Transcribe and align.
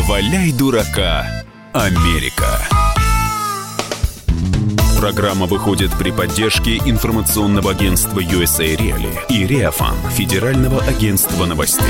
Валяй 0.00 0.52
дурака, 0.52 1.26
Америка. 1.72 2.60
Программа 4.96 5.46
выходит 5.46 5.90
при 5.98 6.12
поддержке 6.12 6.76
информационного 6.76 7.72
агентства 7.72 8.20
USA 8.20 8.76
Reali 8.76 9.12
и 9.28 9.44
Реафан, 9.44 9.96
Федерального 10.10 10.82
агентства 10.84 11.46
новостей. 11.46 11.86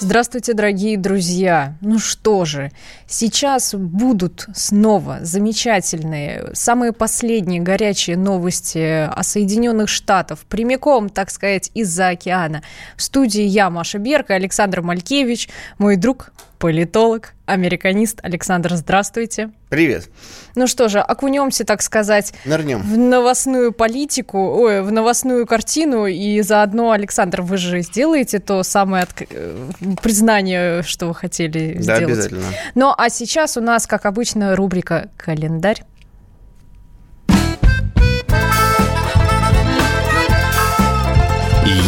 Здравствуйте, 0.00 0.54
дорогие 0.54 0.96
друзья. 0.96 1.76
Ну 1.80 2.00
что 2.00 2.44
же, 2.44 2.72
сейчас 3.06 3.74
будут 3.74 4.48
снова 4.54 5.18
замечательные, 5.22 6.50
самые 6.54 6.92
последние 6.92 7.60
горячие 7.60 8.16
новости 8.16 9.06
о 9.06 9.22
Соединенных 9.22 9.88
Штатах, 9.88 10.40
прямиком, 10.48 11.10
так 11.10 11.30
сказать, 11.30 11.70
из-за 11.74 12.08
океана. 12.08 12.62
В 12.96 13.02
студии 13.02 13.44
я, 13.44 13.70
Маша 13.70 13.98
Берка, 13.98 14.34
Александр 14.34 14.82
Малькевич, 14.82 15.48
мой 15.78 15.96
друг, 15.96 16.32
политолог, 16.62 17.34
американист. 17.44 18.20
Александр, 18.22 18.72
здравствуйте. 18.76 19.50
Привет. 19.68 20.08
Ну 20.54 20.68
что 20.68 20.88
же, 20.88 21.00
окунемся, 21.00 21.64
так 21.64 21.82
сказать, 21.82 22.32
Нырнем. 22.44 22.80
в 22.82 22.96
новостную 22.96 23.72
политику, 23.72 24.38
ой, 24.38 24.80
в 24.82 24.92
новостную 24.92 25.44
картину, 25.44 26.06
и 26.06 26.40
заодно, 26.42 26.92
Александр, 26.92 27.42
вы 27.42 27.56
же 27.56 27.80
сделаете 27.82 28.38
то 28.38 28.62
самое 28.62 29.04
отк- 29.06 29.26
э, 29.28 29.70
признание, 30.04 30.84
что 30.84 31.08
вы 31.08 31.16
хотели 31.16 31.74
Да, 31.78 31.82
сделать. 31.96 32.02
обязательно. 32.04 32.44
Ну, 32.76 32.94
а 32.96 33.10
сейчас 33.10 33.56
у 33.56 33.60
нас, 33.60 33.88
как 33.88 34.06
обычно, 34.06 34.54
рубрика 34.54 35.10
«Календарь». 35.16 35.82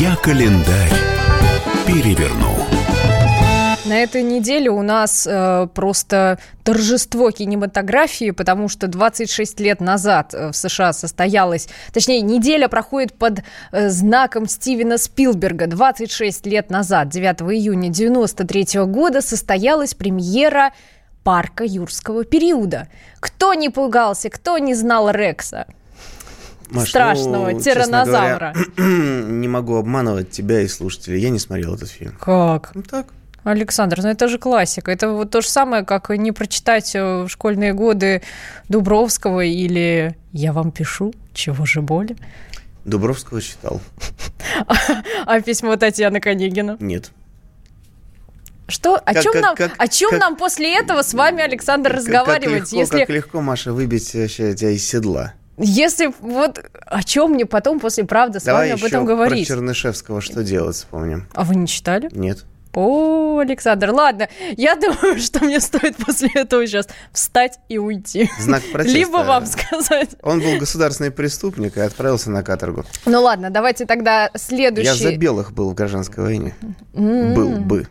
Я 0.00 0.16
календарь 0.16 0.92
переверну. 1.86 2.53
На 3.94 4.02
этой 4.02 4.24
неделе 4.24 4.70
у 4.70 4.82
нас 4.82 5.24
э, 5.24 5.68
просто 5.72 6.40
торжество 6.64 7.30
кинематографии, 7.30 8.32
потому 8.32 8.68
что 8.68 8.88
26 8.88 9.60
лет 9.60 9.80
назад 9.80 10.34
э, 10.34 10.50
в 10.50 10.56
США 10.56 10.92
состоялась, 10.92 11.68
точнее, 11.92 12.20
неделя 12.20 12.66
проходит 12.66 13.16
под 13.16 13.44
э, 13.70 13.90
знаком 13.90 14.48
Стивена 14.48 14.98
Спилберга. 14.98 15.68
26 15.68 16.44
лет 16.46 16.70
назад, 16.70 17.10
9 17.10 17.42
июня 17.52 17.88
93 17.88 18.80
года, 18.86 19.20
состоялась 19.20 19.94
премьера 19.94 20.72
парка 21.22 21.62
юрского 21.62 22.24
периода. 22.24 22.88
Кто 23.20 23.54
не 23.54 23.68
пугался, 23.68 24.28
кто 24.28 24.58
не 24.58 24.74
знал 24.74 25.08
Рекса? 25.12 25.68
Маш, 26.68 26.88
Страшного 26.88 27.50
ну, 27.50 27.60
тиранозавра. 27.60 28.54
говоря, 28.54 28.64
не 29.30 29.46
могу 29.46 29.76
обманывать 29.76 30.32
тебя 30.32 30.62
и 30.62 30.66
слушателей. 30.66 31.20
Я 31.20 31.30
не 31.30 31.38
смотрел 31.38 31.76
этот 31.76 31.90
фильм. 31.90 32.16
Как? 32.18 32.72
Ну 32.74 32.82
так. 32.82 33.06
Александр, 33.44 34.00
ну 34.02 34.08
это 34.08 34.28
же 34.28 34.38
классика. 34.38 34.90
Это 34.90 35.10
вот 35.10 35.30
то 35.30 35.40
же 35.42 35.48
самое, 35.48 35.84
как 35.84 36.08
не 36.10 36.32
прочитать 36.32 36.94
э, 36.94 37.22
в 37.24 37.28
школьные 37.28 37.72
годы 37.74 38.22
Дубровского 38.68 39.40
или 39.44 40.16
«Я 40.32 40.52
вам 40.52 40.70
пишу, 40.72 41.12
чего 41.34 41.64
же 41.66 41.82
боли?» 41.82 42.16
Дубровского 42.84 43.40
читал. 43.40 43.80
А 45.26 45.40
письмо 45.40 45.76
Татьяны 45.76 46.20
Конегина? 46.20 46.76
Нет. 46.80 47.10
Что? 48.66 48.96
О 48.96 49.00
Как- 49.12 49.22
чем, 49.22 49.32
как- 49.32 49.42
нам, 49.42 49.56
как- 49.56 49.72
о 49.78 49.88
чем 49.88 50.10
как- 50.10 50.20
нам 50.20 50.36
после 50.36 50.74
этого 50.78 51.02
с 51.02 51.12
вами, 51.14 51.42
Александр, 51.42 51.90
Как- 51.90 51.98
разговаривать? 51.98 52.60
Как 52.60 52.72
легко, 52.72 52.76
если, 52.76 52.98
как 53.00 53.08
легко, 53.10 53.40
Маша, 53.40 53.72
выбить 53.72 54.10
тебя 54.10 54.70
из 54.70 54.86
седла. 54.86 55.34
если 55.58 56.12
вот 56.20 56.64
о 56.86 57.02
чем 57.02 57.32
мне 57.32 57.44
потом 57.46 57.78
после 57.80 58.04
правды 58.04 58.40
с 58.40 58.44
Давай 58.44 58.70
вами 58.70 58.80
об 58.80 58.84
этом 58.86 59.04
про 59.06 59.14
говорить? 59.14 59.46
Чернышевского 59.48 60.20
что 60.20 60.42
делать 60.42 60.76
вспомним. 60.76 61.26
А 61.34 61.44
вы 61.44 61.56
не 61.56 61.66
читали? 61.66 62.08
Нет. 62.12 62.44
О, 62.74 63.38
Александр, 63.38 63.90
ладно. 63.90 64.28
Я 64.56 64.76
думаю, 64.80 65.18
что 65.18 65.44
мне 65.44 65.60
стоит 65.60 65.96
после 65.96 66.28
этого 66.34 66.66
сейчас 66.66 66.88
встать 67.12 67.58
и 67.68 67.78
уйти. 67.78 68.28
Знак 68.38 68.62
протеста. 68.72 68.98
Либо 68.98 69.18
вам 69.18 69.46
сказать. 69.46 70.10
Он 70.22 70.40
был 70.40 70.58
государственный 70.58 71.10
преступник 71.10 71.76
и 71.76 71.80
отправился 71.80 72.30
на 72.30 72.42
каторгу. 72.42 72.84
Ну 73.06 73.22
ладно, 73.22 73.50
давайте 73.50 73.86
тогда 73.86 74.30
следующий. 74.34 74.88
Я 74.88 74.94
за 75.10 75.16
белых 75.16 75.52
был 75.52 75.70
в 75.70 75.74
гражданской 75.74 76.22
войне. 76.22 76.54
Был 76.92 77.56
бы. 77.58 77.88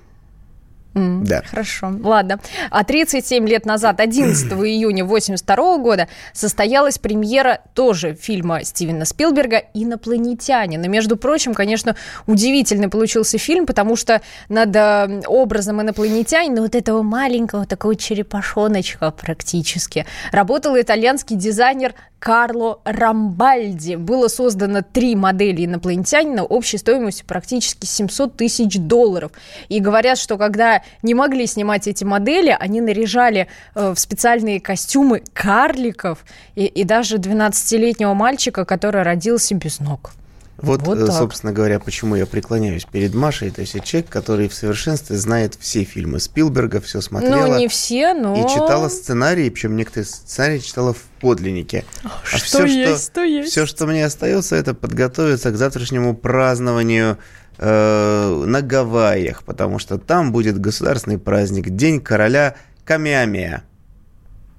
М, 0.96 1.24
Да. 1.24 1.42
Хорошо, 1.50 1.92
ладно. 2.04 2.40
А 2.70 2.84
37 2.84 3.48
лет 3.48 3.66
назад, 3.66 4.00
11 4.00 4.52
июня 4.66 5.06
82 5.06 5.78
года, 5.78 6.08
состоялась 6.34 6.98
премьера 7.00 7.62
тоже 7.74 8.14
фильма 8.14 8.64
Стивена 8.64 9.06
Спилберга 9.06 9.64
«Инопланетянин». 9.74 10.84
И, 10.84 10.88
между 10.88 11.18
прочим, 11.18 11.53
конечно, 11.53 11.96
удивительный 12.28 12.90
получился 12.90 13.38
фильм, 13.38 13.66
потому 13.66 13.96
что 13.96 14.22
над 14.50 14.76
э, 14.76 15.22
образом 15.28 15.82
инопланетянина, 15.82 16.62
вот 16.62 16.76
этого 16.76 17.02
маленького 17.02 17.66
такого 17.66 17.96
черепашоночка 17.96 19.12
практически, 19.12 20.06
работал 20.32 20.80
итальянский 20.80 21.36
дизайнер 21.36 21.94
Карло 22.23 22.79
Рамбальди. 22.85 23.95
Было 23.95 24.29
создано 24.29 24.81
три 24.81 25.13
модели 25.13 25.66
инопланетянина 25.66 26.45
общей 26.45 26.78
стоимостью 26.78 27.25
практически 27.25 27.85
700 27.85 28.38
тысяч 28.38 28.78
долларов. 28.78 29.34
И 29.67 29.81
говорят, 29.81 30.17
что 30.17 30.38
когда 30.38 30.84
не 31.01 31.16
могли 31.16 31.45
снимать 31.47 31.85
эти 31.85 32.06
модели, 32.06 32.56
они 32.57 32.79
наряжали 32.79 33.50
э, 33.75 33.91
в 33.94 34.00
специальные 34.00 34.61
костюмы 34.61 35.22
карликов 35.34 36.23
и, 36.56 36.63
и 36.66 36.85
даже 36.85 37.17
12-летнего 37.17 38.13
мальчика, 38.13 38.63
который 38.63 39.01
родился 39.01 39.53
без 39.55 39.81
ног. 39.81 40.13
Вот, 40.58 40.81
Вот 40.84 40.97
э, 40.97 41.08
так. 41.08 41.16
собственно 41.16 41.52
говоря, 41.52 41.80
почему 41.80 42.16
я 42.16 42.25
преклоняюсь 42.25 42.86
перед 42.86 43.14
Машей. 43.14 43.50
То 43.50 43.62
есть 43.62 43.75
это 43.75 43.86
человек, 43.86 44.09
который 44.09 44.47
в 44.47 44.53
совершенстве 44.53 45.18
знает 45.18 45.56
все 45.59 45.84
фильмы 45.84 46.19
Спилберга, 46.19 46.80
все 46.80 47.02
смотрела. 47.02 47.47
Ну, 47.47 47.59
не 47.59 47.68
все, 47.68 48.14
но... 48.14 48.36
И 48.36 48.41
читала 48.47 48.88
сценарии, 48.88 49.50
причем 49.50 49.75
некоторые 49.75 50.06
сценарии 50.06 50.59
читала 50.59 50.94
в 50.94 51.02
подлиннике. 51.19 51.86
А 52.03 52.38
Что 52.38 52.66
есть, 52.66 53.12
то 53.14 53.24
есть. 53.24 53.52
Все, 53.52 53.66
что 53.66 53.88
мне 53.88 54.06
остается, 54.06 54.56
это 54.56 54.74
подготовиться 54.74 55.52
к 55.52 55.56
завтрашнему 55.56 56.16
празднованию 56.16 57.18
э, 57.58 58.44
на 58.46 58.62
Гавайях, 58.62 59.44
потому 59.44 59.80
что 59.80 59.97
там 59.97 60.31
будет 60.31 60.59
государственный 60.59 61.18
праздник, 61.18 61.70
День 61.70 62.00
короля 62.00 62.56
Камиамия. 62.85 63.64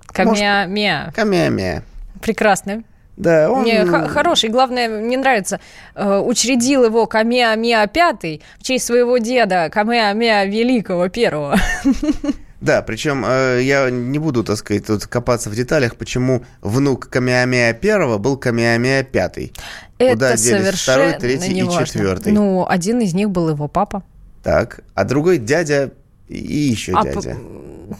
Камя-мя. 0.07 1.13
Камиамия. 1.15 1.83
Прекрасно. 2.21 2.85
Да, 3.17 3.51
он... 3.51 3.63
Мне 3.63 3.85
хороший, 3.87 4.51
главное, 4.51 4.89
мне 4.89 5.17
нравится, 5.17 5.61
э, 5.95 6.19
учредил 6.19 6.85
его 6.85 7.05
Камеа-Меа 7.07 7.89
Пятый 7.89 8.43
в 8.59 8.63
честь 8.65 8.87
своего 8.87 9.19
деда 9.19 9.71
Камеа-Меа 9.73 10.47
Великого 10.47 11.09
Первого. 11.09 11.57
Да, 12.61 12.81
причем 12.81 13.27
э, 13.27 13.61
я 13.63 13.91
не 13.91 14.19
буду, 14.19 14.43
так 14.43 14.57
сказать, 14.57 14.87
тут 14.87 15.07
копаться 15.07 15.51
в 15.51 15.55
деталях, 15.55 15.97
почему 15.97 16.45
внук 16.63 17.11
Камиамия 17.11 17.75
первого 17.75 18.17
был 18.17 18.39
Камиамия 18.39 19.03
пятый. 19.03 19.53
Куда 19.99 20.31
Это 20.31 20.43
делись 20.43 20.63
совершенно 20.63 21.09
второй, 21.09 21.21
третий 21.21 21.59
и 21.59 21.69
четвертый? 21.69 22.33
Ну, 22.33 22.67
один 22.67 23.01
из 23.01 23.13
них 23.13 23.29
был 23.29 23.51
его 23.51 23.69
папа. 23.69 24.03
Так, 24.43 24.81
а 24.95 25.05
другой 25.05 25.37
дядя 25.37 25.93
и 26.29 26.37
еще 26.37 26.93
А 26.95 27.05
дядя. 27.05 27.37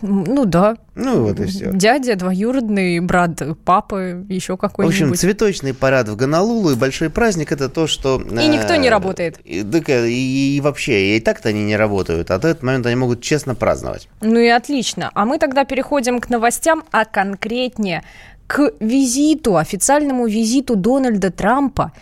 Ну 0.01 0.47
да. 0.47 0.77
Ну 0.95 1.25
вот 1.25 1.39
и 1.41 1.45
все. 1.45 1.71
Дядя, 1.73 2.17
двоюродный 2.17 3.01
брат 3.01 3.43
папы, 3.65 4.25
еще 4.31 4.55
В 4.55 4.57
какой-нибудь. 4.57 4.99
общем, 4.99 5.15
цветочный 5.15 5.75
парад 5.75 6.09
в 6.09 6.17
Гонолулу 6.17 6.71
и 6.71 6.75
большой 6.75 7.11
праздник 7.11 7.53
это 7.53 7.69
то, 7.69 7.87
что... 7.87 8.19
И 8.21 8.49
никто 8.49 8.77
не 8.77 8.89
работает. 8.89 9.39
И, 9.45 9.61
э, 9.63 10.09
и- 10.09 10.57
и 10.57 10.61
вообще, 10.63 11.17
и 11.17 11.21
так-то 11.21 11.51
они 11.51 11.63
не 11.65 11.77
работают, 11.77 12.31
а 12.31 12.39
в 12.39 12.45
этот 12.47 12.63
момент 12.63 12.87
они 12.87 12.97
могут 12.97 13.21
честно 13.21 13.55
праздновать. 13.55 14.09
Ну 14.23 14.39
и 14.41 14.49
отлично. 14.49 15.11
А 15.15 15.27
мы 15.27 15.39
тогда 15.39 15.65
переходим 15.65 16.19
к 16.19 16.31
новостям, 16.31 16.83
а 16.91 17.05
конкретнее 17.05 18.03
к 18.47 18.73
визиту, 18.81 19.57
официальному 19.59 20.27
визиту 20.27 20.77
Дональда 20.77 21.31
Трампа 21.31 21.93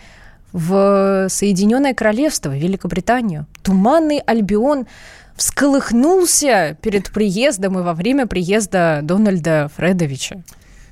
в 0.53 1.27
Соединенное 1.29 1.93
Королевство, 1.93 2.49
в 2.49 2.53
Великобританию. 2.55 3.45
Туманный 3.61 4.19
Альбион 4.19 4.85
всколыхнулся 5.35 6.77
перед 6.81 7.11
приездом 7.11 7.79
и 7.79 7.81
во 7.81 7.93
время 7.93 8.27
приезда 8.27 8.99
Дональда 9.03 9.69
Фредовича. 9.75 10.43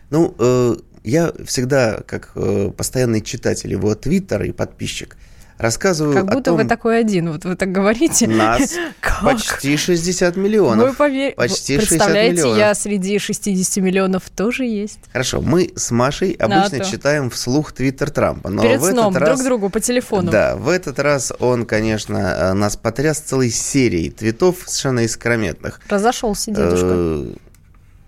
Ну, 0.09 0.35
э, 0.37 0.75
я 1.03 1.31
всегда, 1.45 2.01
как 2.05 2.31
э, 2.35 2.71
постоянный 2.75 3.21
читатель 3.21 3.71
его 3.71 3.95
твиттера 3.95 4.45
и 4.45 4.51
подписчик, 4.51 5.17
рассказываю 5.61 6.13
Как 6.15 6.25
будто 6.25 6.43
том... 6.51 6.57
вы 6.57 6.65
такой 6.65 6.99
один, 6.99 7.31
вот 7.31 7.45
вы 7.45 7.55
так 7.55 7.71
говорите. 7.71 8.27
Нас 8.27 8.73
Как? 8.99 9.23
почти 9.23 9.77
60 9.77 10.35
миллионов. 10.35 10.89
Вы 10.89 10.93
пове- 10.95 11.31
Почти 11.35 11.75
60 11.79 11.89
Представляете, 11.89 12.33
миллионов. 12.37 12.57
я 12.57 12.75
среди 12.75 13.19
60 13.19 13.83
миллионов 13.83 14.29
тоже 14.29 14.65
есть. 14.65 14.99
Хорошо, 15.11 15.41
мы 15.41 15.71
с 15.75 15.91
Машей 15.91 16.31
обычно 16.33 16.83
читаем 16.83 17.29
вслух 17.29 17.71
твиттер 17.71 18.09
Трампа. 18.11 18.49
Но 18.49 18.61
Перед 18.61 18.79
в 18.81 18.83
этот 18.85 18.95
сном, 18.97 19.15
раз... 19.17 19.29
друг 19.39 19.45
другу 19.47 19.69
по 19.69 19.79
телефону. 19.79 20.31
Да, 20.31 20.55
в 20.55 20.67
этот 20.69 20.99
раз 20.99 21.31
он, 21.39 21.65
конечно, 21.65 22.17
э, 22.17 22.53
нас 22.53 22.75
потряс 22.75 23.19
целой 23.19 23.49
серией 23.49 24.09
твитов 24.09 24.57
совершенно 24.65 25.01
искрометных. 25.01 25.79
Разошелся 25.87 26.51
дедушка. 26.51 26.87
Э, 26.89 27.33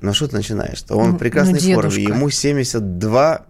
Ну 0.02 0.14
что 0.14 0.28
ты 0.28 0.36
начинаешь? 0.36 0.84
Он 0.90 1.12
Ну, 1.12 1.16
в 1.16 1.18
прекрасной 1.18 1.60
ну, 1.62 1.74
форме, 1.76 1.92
дедушка. 1.92 2.14
ему 2.14 2.30
72 2.30 3.46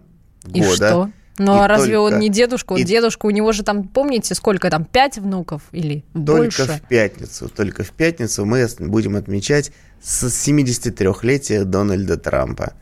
И 0.52 0.60
года. 0.62 0.74
что? 0.76 1.10
Ну, 1.38 1.52
а 1.60 1.66
разве 1.66 1.94
только- 1.96 2.14
он 2.14 2.20
не 2.20 2.28
дедушка? 2.28 2.74
Он 2.74 2.78
и- 2.80 2.84
дедушка, 2.84 3.26
у 3.26 3.30
него 3.30 3.52
же 3.52 3.62
там, 3.64 3.88
помните, 3.88 4.34
сколько 4.34 4.70
там, 4.70 4.84
пять 4.84 5.18
внуков 5.18 5.62
или 5.72 6.04
Только 6.12 6.32
больше? 6.32 6.64
в 6.64 6.80
пятницу, 6.88 7.48
только 7.48 7.82
в 7.82 7.90
пятницу 7.90 8.44
мы 8.44 8.68
будем 8.78 9.16
отмечать 9.16 9.72
с 10.02 10.24
73-летие 10.28 11.64
Дональда 11.64 12.16
Трампа. 12.16 12.74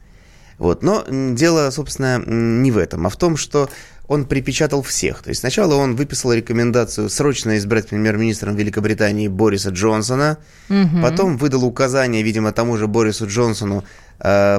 Вот. 0.59 0.83
Но 0.83 1.05
дело, 1.09 1.71
собственно, 1.71 2.23
не 2.25 2.71
в 2.71 2.79
этом, 2.79 3.07
а 3.07 3.11
в 3.11 3.17
том, 3.17 3.37
что 3.37 3.69
он 4.07 4.27
припечатал 4.27 4.83
всех. 4.83 5.23
То 5.23 5.31
есть 5.31 5.41
сначала 5.41 5.75
он 5.77 5.97
выписал 5.97 6.33
рекомендацию 6.35 7.09
срочно 7.09 7.57
избрать 7.57 7.89
премьер-министром 7.89 8.55
Великобритании 8.57 9.29
Бориса 9.29 9.71
Джонсона, 9.71 10.37
потом 11.01 11.39
выдал 11.39 11.65
указание, 11.65 12.23
видимо, 12.23 12.53
тому 12.53 12.77
же 12.77 12.87
Борису 12.87 13.27
Джонсону, 13.27 13.85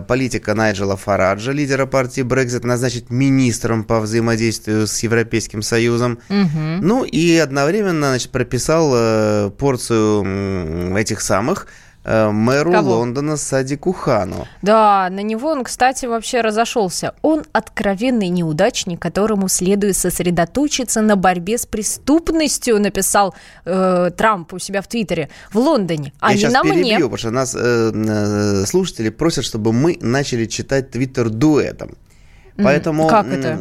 политика 0.08 0.54
Найджела 0.54 0.98
Фараджа, 0.98 1.52
лидера 1.52 1.86
партии 1.86 2.22
Брекзит, 2.22 2.66
назначить 2.66 3.10
министром 3.10 3.84
по 3.84 4.00
взаимодействию 4.02 4.88
с 4.88 5.00
Европейским 5.04 5.62
Союзом. 5.62 6.20
Мгм. 6.30 6.82
Ну 6.82 7.04
и 7.06 7.38
одновременно 7.38 8.10
значит, 8.10 8.32
прописал 8.32 8.92
э, 8.94 9.52
порцию 9.58 10.98
этих 10.98 11.22
самых 11.22 11.68
э, 11.68 11.83
мэру 12.06 12.72
Кого? 12.72 12.98
Лондона 12.98 13.38
Садику 13.38 13.94
Хану. 13.94 14.48
Да, 14.62 15.08
на 15.10 15.22
него 15.22 15.50
он, 15.50 15.64
кстати, 15.64 16.06
вообще 16.06 16.42
разошелся. 16.42 17.14
Он 17.22 17.44
откровенный 17.54 18.30
неудачник, 18.30 19.02
которому 19.02 19.48
следует 19.48 19.96
сосредоточиться 19.96 21.02
на 21.02 21.16
борьбе 21.16 21.58
с 21.58 21.66
преступностью, 21.66 22.80
написал 22.80 23.34
э, 23.66 24.12
Трамп 24.16 24.54
у 24.54 24.60
себя 24.60 24.82
в 24.82 24.88
Твиттере 24.88 25.30
в 25.52 25.58
Лондоне, 25.58 26.14
а 26.20 26.30
Я 26.30 26.34
не 26.34 26.40
сейчас 26.42 26.54
на 26.54 26.62
перебью, 26.64 26.84
мне. 26.84 26.96
потому 26.96 27.18
что 27.18 27.32
нас 27.32 27.56
э, 27.56 27.92
э, 27.94 28.66
слушатели 28.66 29.10
просят, 29.10 29.46
чтобы 29.46 29.72
мы 29.72 29.98
начали 30.02 30.46
читать 30.46 30.92
Твиттер 30.92 31.30
дуэтом. 31.30 31.96
Поэтому... 32.58 33.08
как 33.08 33.28
это? 33.28 33.60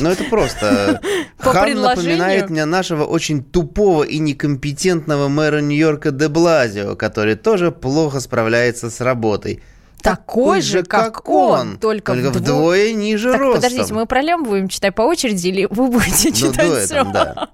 Ну, 0.00 0.10
это 0.10 0.24
просто. 0.24 1.00
По 1.44 1.52
Хан 1.52 1.64
предложению? 1.64 2.12
напоминает 2.18 2.50
мне 2.50 2.64
нашего 2.64 3.04
очень 3.04 3.42
тупого 3.42 4.02
и 4.04 4.18
некомпетентного 4.18 5.28
мэра 5.28 5.60
Нью-Йорка 5.60 6.10
де 6.10 6.28
Блазио, 6.28 6.94
который 6.96 7.34
тоже 7.34 7.70
плохо 7.72 8.20
справляется 8.20 8.90
с 8.90 9.00
работой. 9.00 9.62
Такой 10.02 10.62
же, 10.62 10.82
как 10.82 11.28
он, 11.28 11.78
только 11.78 12.12
вдво- 12.14 12.30
вдвое 12.30 12.92
ниже 12.92 13.30
Так, 13.32 13.40
ростом. 13.40 13.62
подождите, 13.62 13.94
мы 13.94 14.06
про 14.06 14.20
Лем 14.20 14.42
будем 14.42 14.68
читать 14.68 14.94
по 14.96 15.02
очереди 15.02 15.46
или 15.48 15.66
вы 15.70 15.88
будете 15.88 16.30
Ну, 16.30 16.34
читать 16.34 16.66
дуэтом, 16.68 16.84
все? 16.84 17.04
да. 17.12 17.48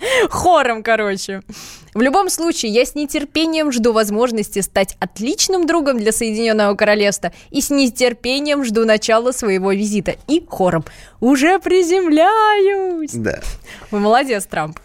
Хором, 0.30 0.82
короче. 0.82 1.42
В 1.92 2.00
любом 2.00 2.30
случае, 2.30 2.72
я 2.72 2.84
с 2.84 2.94
нетерпением 2.94 3.72
жду 3.72 3.92
возможности 3.92 4.60
стать 4.60 4.96
отличным 5.00 5.66
другом 5.66 5.98
для 5.98 6.12
Соединенного 6.12 6.76
Королевства 6.76 7.32
и 7.50 7.60
с 7.60 7.70
нетерпением 7.70 8.64
жду 8.64 8.84
начала 8.84 9.32
своего 9.32 9.72
визита. 9.72 10.14
И 10.28 10.44
хором. 10.48 10.84
Уже 11.20 11.58
приземляюсь. 11.58 13.10
Да. 13.12 13.40
Вы 13.90 13.98
молодец, 13.98 14.46
Трамп. 14.46 14.78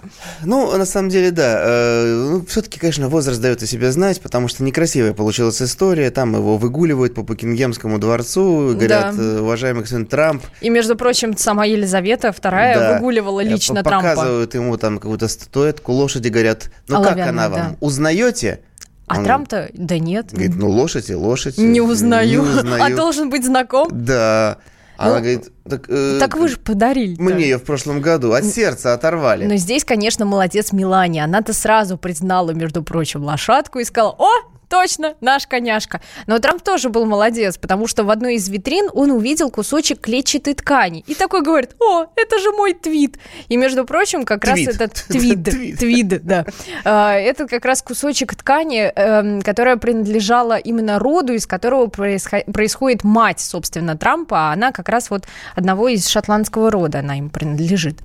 Ну, 0.43 0.75
на 0.75 0.85
самом 0.85 1.09
деле, 1.09 1.29
да. 1.31 2.41
все-таки, 2.47 2.79
конечно, 2.79 3.07
возраст 3.07 3.39
дает 3.39 3.61
о 3.61 3.67
себе 3.67 3.91
знать, 3.91 4.19
потому 4.19 4.47
что 4.47 4.63
некрасивая 4.63 5.13
получилась 5.13 5.61
история. 5.61 6.09
Там 6.09 6.35
его 6.35 6.57
выгуливают 6.57 7.13
по 7.13 7.21
Букингемскому 7.21 7.99
дворцу. 7.99 8.71
Говорят, 8.73 9.15
Да. 9.15 9.21
э, 9.21 9.39
уважаемый 9.41 9.81
господин 9.81 10.07
Трамп. 10.07 10.43
И, 10.61 10.69
между 10.69 10.95
прочим, 10.95 11.37
сама 11.37 11.65
Елизавета 11.65 12.29
II 12.29 12.39
да, 12.41 12.93
выгуливала 12.95 13.41
э, 13.41 13.43
лично 13.45 13.83
по- 13.83 13.89
Трампа. 13.91 14.09
Показывают 14.09 14.53
ему 14.55 14.77
там 14.77 14.97
какую-то 15.05 15.27
статуэтку 15.27 15.91
лошади, 15.93 16.29
говорят, 16.29 16.71
ну 16.87 17.01
как 17.03 17.17
она 17.19 17.49
вам, 17.49 17.59
да. 17.59 17.75
узнаете? 17.79 18.61
А 19.07 19.19
Он 19.19 19.23
Трамп-то, 19.23 19.69
да 19.73 19.99
нет, 19.99 20.31
Говорит, 20.31 20.55
ну 20.55 20.67
лошадь 20.67 21.11
и 21.11 21.15
лошадь. 21.15 21.59
не 21.59 21.79
узнаю. 21.79 22.27
Не 22.29 22.37
узнаю. 22.39 22.83
А 22.83 22.95
должен 22.95 23.29
быть 23.29 23.45
знаком? 23.45 23.87
Да. 23.91 24.57
Она 24.97 25.15
Ну, 25.15 25.19
говорит, 25.19 25.51
так, 25.69 25.85
э, 25.89 26.17
Так 26.19 26.35
вы 26.37 26.47
же 26.47 26.57
подарили. 26.57 27.15
Мне 27.21 27.43
ее 27.43 27.57
в 27.59 27.63
прошлом 27.63 28.01
году 28.01 28.31
от 28.31 28.45
сердца 28.45 28.93
оторвали. 28.93 29.45
Но 29.45 29.57
здесь, 29.57 29.83
конечно, 29.83 30.25
молодец 30.25 30.71
Милани. 30.71 31.19
Она-то 31.19 31.53
сразу 31.53 31.97
признала, 31.97 32.51
между 32.51 32.81
прочим, 32.81 33.23
лошадку 33.23 33.79
и 33.79 33.83
сказала, 33.83 34.15
о, 34.17 34.29
точно, 34.69 35.15
наш 35.21 35.47
коняшка. 35.47 36.01
Но 36.27 36.39
Трамп 36.39 36.61
тоже 36.61 36.89
был 36.89 37.05
молодец, 37.05 37.57
потому 37.57 37.87
что 37.87 38.03
в 38.03 38.09
одной 38.09 38.35
из 38.35 38.47
витрин 38.49 38.89
он 38.93 39.11
увидел 39.11 39.49
кусочек 39.49 39.99
клетчатой 40.01 40.53
ткани. 40.53 41.03
И 41.07 41.15
такой 41.15 41.41
говорит, 41.41 41.75
о, 41.79 42.05
это 42.15 42.39
же 42.39 42.51
мой 42.51 42.73
твит. 42.73 43.17
И, 43.47 43.57
между 43.57 43.85
прочим, 43.85 44.25
как 44.25 44.41
Твит. 44.41 44.67
раз 44.67 44.75
этот 44.75 44.93
твид, 45.07 45.43
Твит. 45.43 45.79
твид, 45.79 46.25
да. 46.25 46.45
А, 46.83 47.13
Это 47.15 47.47
как 47.47 47.65
раз 47.65 47.81
кусочек 47.81 48.35
ткани, 48.35 48.91
эм, 48.95 49.41
которая 49.41 49.77
принадлежала 49.77 50.57
именно 50.57 50.99
роду, 50.99 51.33
из 51.33 51.45
которого 51.47 51.87
происхо- 51.87 52.49
происходит 52.51 53.03
мать, 53.03 53.39
собственно, 53.39 53.97
Трампа, 53.97 54.49
а 54.49 54.53
она 54.53 54.71
как 54.71 54.89
раз 54.89 55.09
вот 55.09 55.25
одного 55.55 55.89
из 55.89 56.07
шотландского 56.07 56.71
рода, 56.71 56.99
она 56.99 57.17
им 57.17 57.29
принадлежит. 57.29 57.99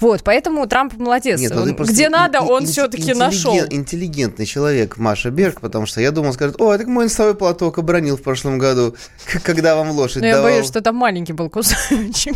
Вот, 0.00 0.22
поэтому 0.24 0.66
Трамп 0.66 0.94
молодец. 0.96 1.40
Нет, 1.40 1.52
ну 1.54 1.64
где 1.74 2.08
надо, 2.08 2.40
он 2.40 2.66
все-таки 2.66 3.14
нашел. 3.14 3.56
Интеллигентный 3.70 4.46
человек 4.46 4.96
Маша 4.96 5.30
Берг, 5.30 5.60
потому 5.60 5.86
что 5.86 5.95
я 6.00 6.10
думал, 6.10 6.32
скажет, 6.32 6.60
о, 6.60 6.72
это 6.72 6.86
мой 6.88 7.04
носовой 7.04 7.34
платок 7.34 7.78
обронил 7.78 8.16
в 8.16 8.22
прошлом 8.22 8.58
году, 8.58 8.96
когда 9.42 9.76
вам 9.76 9.90
лошадь 9.90 10.22
Но 10.22 10.26
я 10.28 10.36
давал». 10.36 10.50
боюсь, 10.50 10.66
что 10.66 10.80
там 10.80 10.96
маленький 10.96 11.32
был 11.32 11.50
кусочек. 11.50 12.34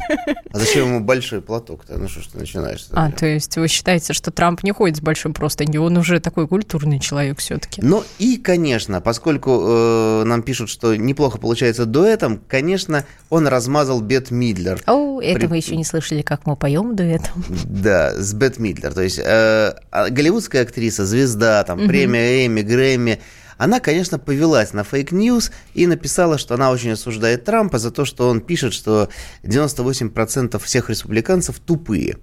А 0.53 0.59
зачем 0.59 0.87
ему 0.89 1.01
большой 1.01 1.41
платок-то? 1.43 1.99
Ну 1.99 2.09
что 2.09 2.21
ж 2.21 2.27
ты 2.33 2.39
начинаешь? 2.39 2.87
А, 2.93 3.11
то 3.11 3.27
есть 3.27 3.57
вы 3.57 3.69
считаете, 3.69 4.13
что 4.13 4.31
Трамп 4.31 4.63
не 4.63 4.73
ходит 4.73 4.97
с 4.97 5.01
большой 5.01 5.33
простынью, 5.33 5.83
он 5.83 5.97
уже 5.97 6.21
такой 6.21 6.47
культурный 6.49 6.99
человек 7.01 7.39
все-таки. 7.39 7.81
Ну 7.83 8.05
и, 8.19 8.37
конечно, 8.37 9.01
поскольку 9.01 9.61
э, 9.63 10.23
нам 10.25 10.43
пишут, 10.43 10.71
что 10.71 10.97
неплохо 10.97 11.39
получается 11.39 11.87
дуэтом, 11.87 12.41
конечно, 12.49 13.05
он 13.29 13.47
размазал 13.47 14.01
Бет 14.01 14.31
Мидлер. 14.31 14.83
О, 14.87 15.21
это 15.21 15.41
При- 15.41 15.47
вы 15.47 15.57
еще 15.59 15.77
не 15.77 15.85
слышали, 15.85 16.23
как 16.23 16.47
мы 16.47 16.57
поем 16.57 16.97
дуэтом. 16.97 17.45
Да, 17.65 18.13
с 18.15 18.33
Бетт 18.35 18.59
Мидлер. 18.59 18.93
То 18.93 19.03
есть 19.03 19.19
э, 19.19 19.75
а 19.91 20.11
голливудская 20.11 20.63
актриса, 20.63 21.07
звезда, 21.07 21.65
там, 21.65 21.87
премия 21.87 22.47
Эмми, 22.47 22.63
Грэмми. 22.63 23.21
Она, 23.61 23.79
конечно, 23.79 24.19
повелась 24.19 24.73
на 24.73 24.85
fake 24.85 25.18
news 25.18 25.51
и 25.75 25.87
написала, 25.87 26.39
что 26.39 26.55
она 26.55 26.71
очень 26.71 26.93
осуждает 26.93 27.45
Трампа 27.45 27.79
за 27.79 27.91
то, 27.91 28.07
что 28.07 28.31
он 28.31 28.41
пишет, 28.41 28.73
что 28.73 29.11
98% 29.43 30.59
всех 30.59 30.89
республиканцев 30.89 31.59
тупые. 31.59 32.17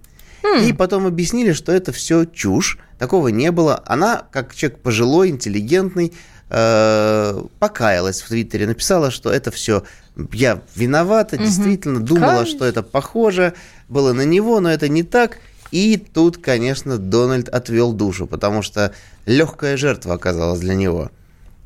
И 0.63 0.73
потом 0.73 1.05
объяснили, 1.05 1.53
что 1.53 1.71
это 1.71 1.91
все 1.91 2.25
чушь, 2.25 2.79
такого 2.97 3.27
не 3.27 3.51
было. 3.51 3.83
Она, 3.85 4.23
как 4.31 4.55
человек 4.55 4.79
пожилой, 4.79 5.29
интеллигентный, 5.29 6.11
э, 6.49 7.43
покаялась 7.59 8.23
в 8.23 8.29
Твиттере, 8.29 8.65
написала, 8.65 9.11
что 9.11 9.29
это 9.29 9.51
все 9.51 9.83
я 10.31 10.63
виновата, 10.75 11.37
действительно 11.37 11.99
думала, 11.99 12.37
Каюсь. 12.45 12.49
что 12.49 12.65
это 12.65 12.81
похоже, 12.81 13.53
было 13.89 14.11
на 14.11 14.25
него, 14.25 14.59
но 14.59 14.71
это 14.71 14.89
не 14.89 15.03
так. 15.03 15.37
И 15.69 15.97
тут, 15.97 16.39
конечно, 16.39 16.97
Дональд 16.97 17.47
отвел 17.47 17.93
душу, 17.93 18.25
потому 18.25 18.63
что 18.63 18.95
легкая 19.27 19.77
жертва 19.77 20.15
оказалась 20.15 20.61
для 20.61 20.73
него. 20.73 21.11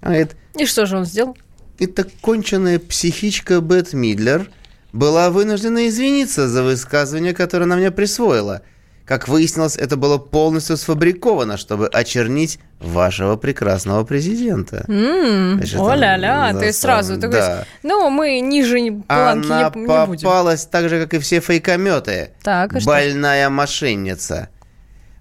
Он 0.01 0.09
говорит, 0.09 0.35
И 0.57 0.65
что 0.65 0.85
же 0.85 0.97
он 0.97 1.05
сделал? 1.05 1.37
эта 1.79 2.03
конченая 2.21 2.77
психичка 2.79 3.59
Бет 3.59 3.93
Мидлер 3.93 4.49
была 4.93 5.29
вынуждена 5.31 5.87
извиниться 5.87 6.47
за 6.47 6.61
высказывание, 6.63 7.33
которое 7.33 7.63
она 7.63 7.75
мне 7.75 7.89
присвоила. 7.91 8.61
Как 9.05 9.27
выяснилось, 9.27 9.77
это 9.77 9.97
было 9.97 10.17
полностью 10.19 10.77
сфабриковано, 10.77 11.57
чтобы 11.57 11.87
очернить 11.87 12.59
вашего 12.79 13.35
прекрасного 13.35 14.03
президента. 14.05 14.85
М, 14.87 15.55
Значит, 15.57 15.79
О-ля-ля, 15.79 16.53
то 16.53 16.63
есть 16.65 16.79
сразу 16.79 17.15
ты 17.15 17.21
да. 17.21 17.27
говоришь, 17.27 17.67
ну, 17.83 18.09
мы 18.09 18.39
ниже 18.41 18.75
планки 19.07 19.47
Она 19.47 19.71
не, 19.73 19.79
не 19.81 19.85
будем. 20.05 20.21
попалась 20.21 20.65
так 20.65 20.87
же, 20.87 21.01
как 21.01 21.13
и 21.15 21.19
все 21.19 21.39
фейкометы. 21.39 22.31
Так, 22.43 22.71
что? 22.79 22.85
Больная 22.85 23.49
мошенница. 23.49 24.49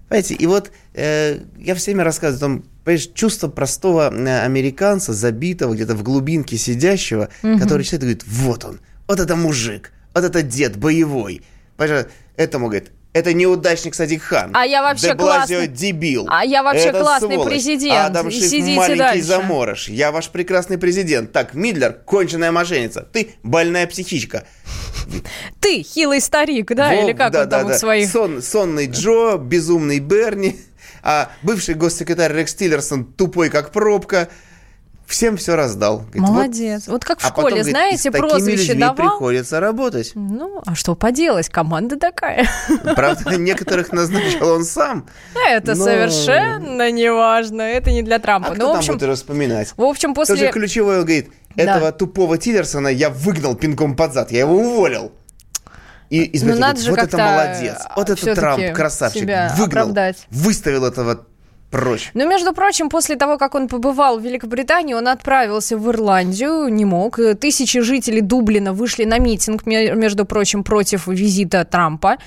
Понимаете, 0.07 0.35
и 0.35 0.45
вот 0.45 0.71
э, 0.93 1.39
я 1.57 1.75
всеми 1.75 2.01
рассказываю 2.01 2.37
о 2.37 2.59
том, 2.61 2.70
понимаешь, 2.83 3.09
чувство 3.13 3.47
простого 3.47 4.07
американца, 4.07 5.13
забитого 5.13 5.73
где-то 5.73 5.95
в 5.95 6.03
глубинке 6.03 6.57
сидящего, 6.57 7.29
который 7.41 7.83
читает 7.83 8.03
и 8.03 8.05
говорит, 8.05 8.23
вот 8.27 8.65
он, 8.65 8.79
вот 9.07 9.19
это 9.19 9.35
мужик, 9.35 9.91
вот 10.13 10.23
это 10.23 10.41
дед 10.41 10.77
боевой. 10.77 11.41
Понимаешь, 11.77 12.07
этому 12.37 12.67
говорит, 12.67 12.91
это 13.13 13.33
неудачник 13.33 13.93
Садик 13.93 14.21
Хан. 14.23 14.51
А 14.53 14.65
я 14.65 14.81
вообще 14.81 15.15
классный- 15.15 15.67
дебил. 15.67 16.27
А 16.29 16.45
я 16.45 16.63
вообще 16.63 16.85
Это 16.89 17.01
классный 17.01 17.33
сволочь. 17.35 17.49
президент. 17.51 18.05
Адам 18.05 18.31
Шиф 18.31 18.41
сидите 18.45 18.77
маленький 18.77 18.99
дальше. 18.99 19.23
заморож. 19.23 19.89
Я 19.89 20.13
ваш 20.13 20.29
прекрасный 20.29 20.77
президент. 20.77 21.33
Так, 21.33 21.53
Мидлер, 21.53 21.91
конченая 21.91 22.53
мошенница. 22.53 23.01
Ты 23.11 23.31
больная 23.43 23.85
психичка. 23.87 24.45
Ты, 25.59 25.83
хилый 25.83 26.21
старик, 26.21 26.73
да? 26.73 26.87
Во, 26.89 26.93
Или 27.03 27.11
как 27.13 27.33
да, 27.33 27.43
он 27.43 27.49
там 27.49 27.61
да, 27.61 27.65
у 27.65 27.69
да. 27.71 27.77
своих... 27.79 28.09
Сон- 28.09 28.41
сонный 28.41 28.87
Джо, 28.87 29.37
безумный 29.37 29.99
Берни, 29.99 30.55
а 31.03 31.29
бывший 31.43 31.75
госсекретарь 31.75 32.33
Рекс 32.33 32.53
Тиллерсон 32.55 33.05
тупой 33.05 33.49
как 33.49 33.71
пробка. 33.71 34.29
Всем 35.07 35.35
все 35.35 35.57
раздал. 35.57 35.97
Говорит, 35.99 36.21
вот- 36.21 36.29
Молодец. 36.29 36.87
Вот, 36.87 37.03
как 37.03 37.19
в 37.19 37.25
а 37.25 37.29
потом, 37.31 37.41
школе, 37.49 37.55
говорит, 37.63 37.71
знаете, 37.75 38.09
с 38.11 38.17
прозвище 38.17 38.73
давал. 38.75 38.95
приходится 38.95 39.59
работать. 39.59 40.11
Ну, 40.15 40.61
а 40.65 40.73
что 40.73 40.95
поделать, 40.95 41.49
команда 41.49 41.97
такая. 41.97 42.47
Правда, 42.95 43.35
некоторых 43.35 43.91
назначил 43.91 44.47
он 44.47 44.63
сам. 44.63 45.05
Это 45.49 45.75
Но- 45.75 45.83
совершенно 45.83 46.89
не 46.91 47.11
важно, 47.11 47.61
это 47.61 47.91
не 47.91 48.03
для 48.03 48.15
А 48.15 48.19
Трампа. 48.19 48.51
кто 48.53 48.57
Ну, 48.61 48.69
в 48.69 48.71
там 48.71 48.77
общем, 48.79 48.93
будет 48.93 49.03
распоминать? 49.09 49.73
в 49.75 49.81
общем, 49.83 50.13
Тоже 50.15 50.31
после... 50.33 50.51
ключевой, 50.53 50.99
он 50.99 51.01
говорит, 51.05 51.29
Да. 51.57 51.63
этого 51.63 51.91
тупого 51.91 52.37
Тиллерсона 52.37 52.87
я 52.87 53.09
выгнал 53.09 53.55
пинком 53.55 53.97
под 53.97 54.13
зад, 54.13 54.31
я 54.31 54.39
его 54.41 54.55
уволил. 54.55 55.11
И 56.11 56.35
избиратель 56.35 56.89
ну, 56.89 56.95
говорит, 56.95 57.13
вот 57.13 57.13
это 57.13 57.17
молодец, 57.17 57.77
вот 57.95 58.09
это 58.09 58.35
Трамп, 58.35 58.73
красавчик, 58.75 59.21
выгнал, 59.21 59.65
оправдать. 59.65 60.17
выставил 60.29 60.85
этого 60.85 61.25
прочь. 61.69 62.11
Ну, 62.13 62.27
между 62.27 62.51
прочим, 62.53 62.89
после 62.89 63.15
того, 63.15 63.37
как 63.37 63.55
он 63.55 63.69
побывал 63.69 64.19
в 64.19 64.21
Великобритании, 64.21 64.93
он 64.93 65.07
отправился 65.07 65.77
в 65.77 65.89
Ирландию, 65.89 66.67
не 66.67 66.83
мог. 66.83 67.17
Тысячи 67.39 67.79
жителей 67.79 68.19
Дублина 68.19 68.73
вышли 68.73 69.05
на 69.05 69.19
митинг, 69.19 69.65
между 69.65 70.25
прочим, 70.25 70.65
против 70.65 71.07
визита 71.07 71.63
Трампа. 71.63 72.17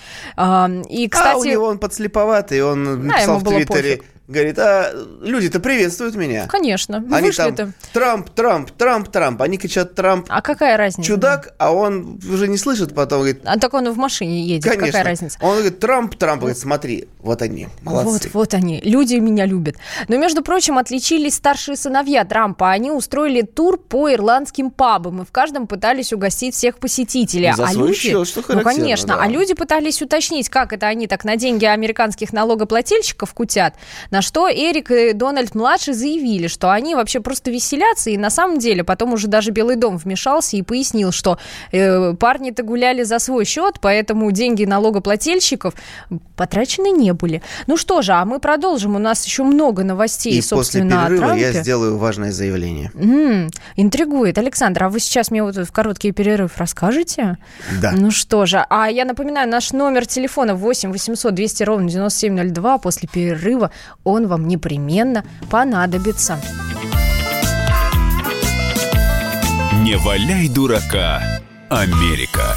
И, 0.89 1.09
кстати... 1.09 1.35
А 1.35 1.37
у 1.37 1.45
него 1.45 1.67
он 1.67 1.79
подслеповатый, 1.79 2.63
он 2.63 3.07
написал 3.07 3.39
в 3.39 3.45
Твиттере... 3.45 3.99
Пофиг 3.99 4.14
говорит, 4.27 4.59
а 4.59 4.93
люди-то 5.21 5.61
приветствуют 5.61 6.15
меня. 6.15 6.47
Конечно. 6.47 7.05
Они 7.11 7.31
там 7.31 7.55
то 7.55 7.73
Трамп, 7.93 8.31
Трамп, 8.31 8.71
Трамп, 8.71 9.09
Трамп. 9.09 9.43
Они 9.43 9.59
кричат 9.59 9.95
Трамп. 9.95 10.27
А 10.29 10.41
какая 10.41 10.77
разница? 10.77 11.07
Чудак, 11.07 11.55
а 11.59 11.73
он 11.73 12.21
уже 12.31 12.49
не 12.49 12.57
слышит 12.57 12.95
потом. 12.95 13.21
Говорит, 13.21 13.43
а 13.45 13.59
так 13.59 13.75
он 13.75 13.91
в 13.91 13.97
машине 13.97 14.43
едет. 14.43 14.65
Конечно. 14.65 14.87
Какая 14.87 15.05
разница? 15.05 15.39
Он 15.41 15.55
говорит, 15.55 15.79
Трамп, 15.79 16.15
Трамп. 16.17 16.41
Говорит, 16.41 16.59
смотри, 16.59 17.09
вот 17.21 17.43
они, 17.43 17.69
молодцы. 17.83 18.31
Вот, 18.33 18.35
вот 18.35 18.55
они. 18.55 18.81
Люди 18.83 19.17
меня 19.17 19.45
любят. 19.45 19.77
Но, 20.09 20.17
между 20.17 20.43
прочим, 20.43 20.79
отличились 20.79 21.35
старшие 21.35 21.77
сыновья 21.77 22.25
Трампа. 22.25 22.71
Они 22.71 22.91
устроили 22.91 23.43
тур 23.43 23.79
по 23.79 24.13
ирландским 24.13 24.71
пабам. 24.71 25.23
И 25.23 25.25
в 25.25 25.33
каждом 25.33 25.67
пытались 25.67 26.13
угостить 26.13 26.55
всех 26.55 26.79
посетителей. 26.79 27.53
За 27.55 27.65
а 27.65 27.69
свой 27.69 27.89
люди... 27.89 27.99
счет, 27.99 28.27
что 28.27 28.43
Ну, 28.49 28.63
конечно. 28.63 29.17
Да. 29.17 29.23
А 29.23 29.29
люди 29.29 29.55
пытались 29.55 30.01
уточнить, 30.01 30.49
как 30.49 30.73
это 30.73 30.87
они 30.87 31.07
так 31.07 31.25
на 31.25 31.37
деньги 31.37 31.67
американских 31.67 32.33
налогоплательщиков 32.33 33.33
кутят. 33.35 33.75
На 34.15 34.23
что 34.23 34.49
Эрик 34.49 34.93
и 34.93 35.13
Дональд-младший 35.13 35.93
заявили, 35.93 36.47
что 36.47 36.71
они 36.71 36.95
вообще 36.95 37.19
просто 37.19 37.51
веселятся, 37.51 38.11
и 38.11 38.17
на 38.17 38.31
самом 38.31 38.61
деле 38.61 38.85
потом 38.85 39.13
уже 39.13 39.27
даже 39.27 39.51
Белый 39.51 39.75
дом 39.75 39.97
вмешался 39.97 40.57
и 40.57 40.63
пояснил, 40.63 41.11
что 41.11 41.37
э, 41.73 42.15
парни-то 42.15 42.63
гуляли 42.63 43.03
за 43.03 43.19
свой 43.19 43.45
счет, 43.45 43.81
поэтому 43.81 44.31
деньги 44.31 44.67
налогоплательщиков 44.67 45.75
потрачены 46.37 46.93
не 46.93 47.13
были. 47.13 47.43
Ну 47.67 47.77
что 47.77 48.03
же, 48.03 48.13
а 48.13 48.25
мы 48.25 48.39
продолжим, 48.39 48.95
у 48.95 49.01
нас 49.01 49.27
еще 49.27 49.43
много 49.43 49.83
новостей, 49.83 50.35
и 50.35 50.43
собственно, 50.43 51.03
после 51.03 51.19
перерыва 51.19 51.35
я 51.35 51.53
сделаю 51.53 51.99
важное 51.99 52.31
заявление. 52.31 52.93
М-м, 52.95 53.51
интригует. 53.75 54.39
Александр, 54.39 54.85
а 54.85 54.91
вы 54.91 55.01
сейчас 55.01 55.33
мне 55.33 55.43
вот 55.43 55.57
в 55.57 55.73
короткий 55.73 56.13
перерыв 56.13 56.57
расскажете? 56.59 57.39
Да. 57.83 57.91
Ну 57.91 58.13
что 58.13 58.47
же, 58.47 58.65
а 58.71 58.89
я 58.89 59.07
напоминаю, 59.07 59.49
наш 59.49 59.73
номер 59.73 60.07
телефона 60.07 60.55
8 60.55 60.93
800 60.93 61.35
200 61.35 61.63
ровно 61.65 61.89
9702. 61.89 62.79
После 62.79 63.09
перерыва 63.13 63.73
он 64.05 64.29
вам 64.29 64.47
непременно 64.47 65.25
понадобится. 65.51 66.39
Не 69.83 69.97
валяй 69.97 70.49
дурака, 70.49 71.23
Америка. 71.69 72.57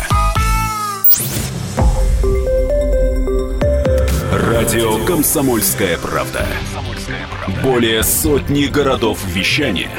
Радио 4.31 5.03
«Комсомольская 5.05 5.97
правда». 5.97 6.45
Более 7.63 8.03
сотни 8.03 8.65
городов 8.65 9.23
вещания 9.25 9.89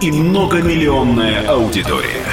и 0.00 0.10
многомиллионная 0.10 1.46
аудитория. 1.48 2.26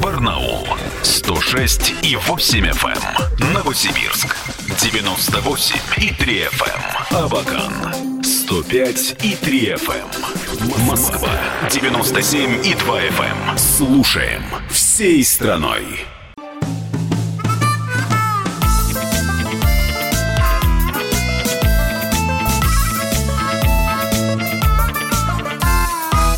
Барнаул 0.00 0.66
106 1.02 1.94
и 2.02 2.16
8 2.16 2.66
FM. 2.66 2.98
Эм. 3.40 3.52
Новосибирск 3.52 4.51
98 4.80 5.76
и 5.98 6.14
3 6.14 6.44
FM. 6.44 6.80
Эм. 7.10 7.24
Абакан 7.24 8.24
105 8.24 9.16
и 9.22 9.36
3 9.36 9.74
FM. 9.74 10.08
Эм. 10.78 10.86
Москва 10.86 11.28
97 11.70 12.64
и 12.64 12.74
2 12.74 13.00
FM. 13.02 13.58
Слушаем 13.58 14.42
всей 14.70 15.22
страной. 15.24 15.84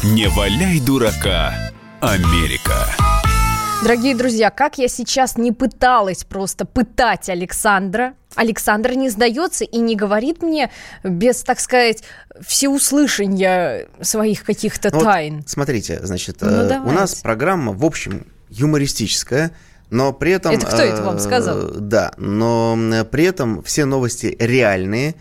Не 0.03 0.29
валяй 0.29 0.81
дурака, 0.81 1.55
Америка. 2.01 2.87
Дорогие 3.85 4.15
друзья, 4.15 4.49
как 4.49 4.79
я 4.79 4.89
сейчас 4.89 5.37
не 5.37 5.53
пыталась 5.53 6.25
просто 6.25 6.65
пытать 6.65 7.29
Александра, 7.29 8.15
Александр 8.37 8.93
не 8.93 9.11
сдается 9.11 9.65
и 9.65 9.79
не 9.79 9.97
говорит 9.97 10.43
мне 10.43 10.71
без, 11.03 11.43
так 11.43 11.61
сказать, 11.61 12.03
всеуслышания 12.41 13.89
своих 14.01 14.45
каких-то 14.45 14.91
ну, 14.93 15.01
тайн. 15.01 15.37
Вот, 15.39 15.49
смотрите, 15.49 16.01
значит, 16.03 16.39
ну, 16.41 16.49
э, 16.49 16.81
у 16.81 16.91
нас 16.91 17.17
программа, 17.17 17.73
в 17.73 17.85
общем, 17.85 18.27
юмористическая, 18.49 19.53
но 19.91 20.13
при 20.13 20.33
этом... 20.33 20.53
Это 20.53 20.67
кто 20.67 20.83
э, 20.83 20.87
это 20.87 21.03
вам 21.03 21.19
сказал? 21.19 21.59
Э, 21.59 21.73
да, 21.79 22.13
но 22.17 22.77
при 23.11 23.25
этом 23.25 23.63
все 23.63 23.85
новости 23.85 24.37
реальные, 24.39 25.11
Э, 25.11 25.19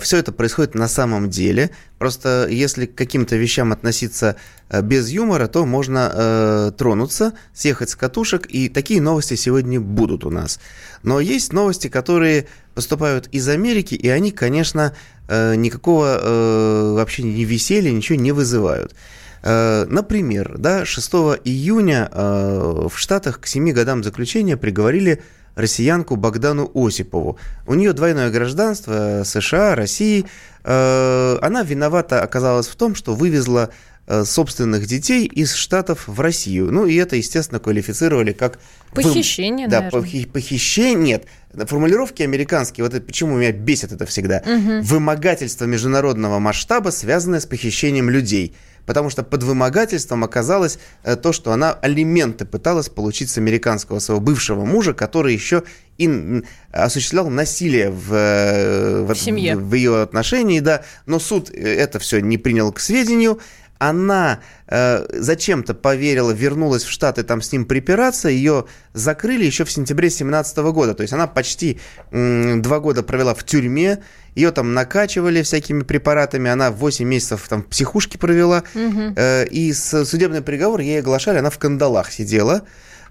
Все 0.00 0.18
это 0.18 0.30
происходит 0.32 0.74
на 0.74 0.86
самом 0.86 1.28
деле. 1.28 1.70
Просто 1.98 2.48
если 2.50 2.86
к 2.86 2.96
каким-то 2.96 3.36
вещам 3.36 3.72
относиться 3.72 4.36
э, 4.68 4.82
без 4.82 5.08
юмора, 5.10 5.46
то 5.46 5.64
можно 5.64 6.10
э, 6.12 6.72
тронуться, 6.76 7.32
съехать 7.54 7.90
с 7.90 7.96
катушек, 7.96 8.46
и 8.48 8.68
такие 8.68 9.00
новости 9.00 9.34
сегодня 9.34 9.80
будут 9.80 10.24
у 10.24 10.30
нас. 10.30 10.58
Но 11.04 11.20
есть 11.20 11.52
новости, 11.52 11.88
которые 11.88 12.46
поступают 12.74 13.28
из 13.28 13.48
Америки, 13.48 13.94
и 13.94 14.08
они, 14.08 14.32
конечно, 14.32 14.94
э, 15.28 15.54
никакого 15.54 16.18
э, 16.20 16.92
вообще 16.94 17.22
не 17.22 17.44
веселья, 17.44 17.92
ничего 17.92 18.18
не 18.18 18.32
вызывают. 18.32 18.96
Э, 19.42 19.84
например, 19.88 20.56
да, 20.58 20.84
6 20.84 21.12
июня 21.44 22.08
э, 22.10 22.88
в 22.88 22.98
Штатах 22.98 23.40
к 23.40 23.46
7 23.46 23.70
годам 23.72 24.04
заключения 24.04 24.56
приговорили 24.56 25.22
россиянку 25.54 26.16
Богдану 26.16 26.70
Осипову. 26.74 27.38
У 27.66 27.74
нее 27.74 27.92
двойное 27.92 28.30
гражданство 28.30 29.20
э, 29.20 29.24
США, 29.24 29.74
России. 29.74 30.24
Э, 30.64 31.38
она 31.42 31.62
виновата 31.62 32.22
оказалась 32.22 32.68
в 32.68 32.76
том, 32.76 32.94
что 32.94 33.14
вывезла 33.14 33.70
э, 34.06 34.24
собственных 34.24 34.86
детей 34.86 35.26
из 35.26 35.54
Штатов 35.54 36.08
в 36.08 36.20
Россию. 36.20 36.72
Ну, 36.72 36.86
и 36.86 36.94
это, 36.96 37.16
естественно, 37.16 37.60
квалифицировали 37.60 38.32
как... 38.32 38.58
Похищение, 38.94 39.66
вы... 39.66 39.70
Да, 39.70 39.80
наверное. 39.82 40.26
похищение. 40.26 41.22
Нет, 41.54 41.68
формулировки 41.68 42.22
американские, 42.22 42.84
вот 42.84 42.94
это, 42.94 43.04
почему 43.04 43.36
меня 43.36 43.52
бесит 43.52 43.92
это 43.92 44.06
всегда. 44.06 44.42
Угу. 44.44 44.82
Вымогательство 44.82 45.64
международного 45.64 46.38
масштаба, 46.38 46.90
связанное 46.90 47.40
с 47.40 47.46
похищением 47.46 48.10
людей– 48.10 48.54
потому 48.86 49.10
что 49.10 49.22
под 49.22 49.42
вымогательством 49.42 50.24
оказалось 50.24 50.78
э, 51.04 51.16
то, 51.16 51.32
что 51.32 51.52
она 51.52 51.72
алименты 51.72 52.44
пыталась 52.44 52.88
получить 52.88 53.30
с 53.30 53.38
американского 53.38 53.98
своего 53.98 54.20
бывшего 54.20 54.64
мужа, 54.64 54.94
который 54.94 55.32
еще 55.34 55.62
и 55.98 56.42
осуществлял 56.72 57.28
насилие 57.28 57.90
в, 57.90 58.12
э, 58.12 59.02
в, 59.02 59.14
в, 59.14 59.18
семье. 59.18 59.56
в, 59.56 59.68
в 59.68 59.74
ее 59.74 60.02
отношении, 60.02 60.60
да, 60.60 60.82
но 61.06 61.18
суд 61.18 61.50
э, 61.50 61.54
это 61.54 61.98
все 61.98 62.20
не 62.20 62.38
принял 62.38 62.72
к 62.72 62.80
сведению, 62.80 63.40
она 63.82 64.38
э, 64.68 65.04
зачем-то 65.10 65.74
поверила, 65.74 66.30
вернулась 66.30 66.84
в 66.84 66.90
Штаты 66.90 67.24
там 67.24 67.42
с 67.42 67.50
ним 67.50 67.64
припираться, 67.64 68.28
ее 68.28 68.66
закрыли 68.92 69.44
еще 69.44 69.64
в 69.64 69.72
сентябре 69.72 70.08
2017 70.08 70.58
года. 70.58 70.94
То 70.94 71.02
есть 71.02 71.12
она 71.12 71.26
почти 71.26 71.80
э, 72.12 72.56
два 72.58 72.78
года 72.78 73.02
провела 73.02 73.34
в 73.34 73.42
тюрьме, 73.42 73.98
ее 74.36 74.52
там 74.52 74.72
накачивали 74.72 75.42
всякими 75.42 75.82
препаратами, 75.82 76.48
она 76.48 76.70
8 76.70 77.04
месяцев 77.04 77.48
там 77.48 77.64
в 77.64 77.66
психушке 77.66 78.18
провела, 78.18 78.62
угу. 78.72 79.14
э, 79.16 79.46
и 79.48 79.72
с, 79.72 80.04
судебный 80.04 80.42
приговор 80.42 80.78
ей 80.78 81.00
оглашали, 81.00 81.38
она 81.38 81.50
в 81.50 81.58
кандалах 81.58 82.12
сидела. 82.12 82.62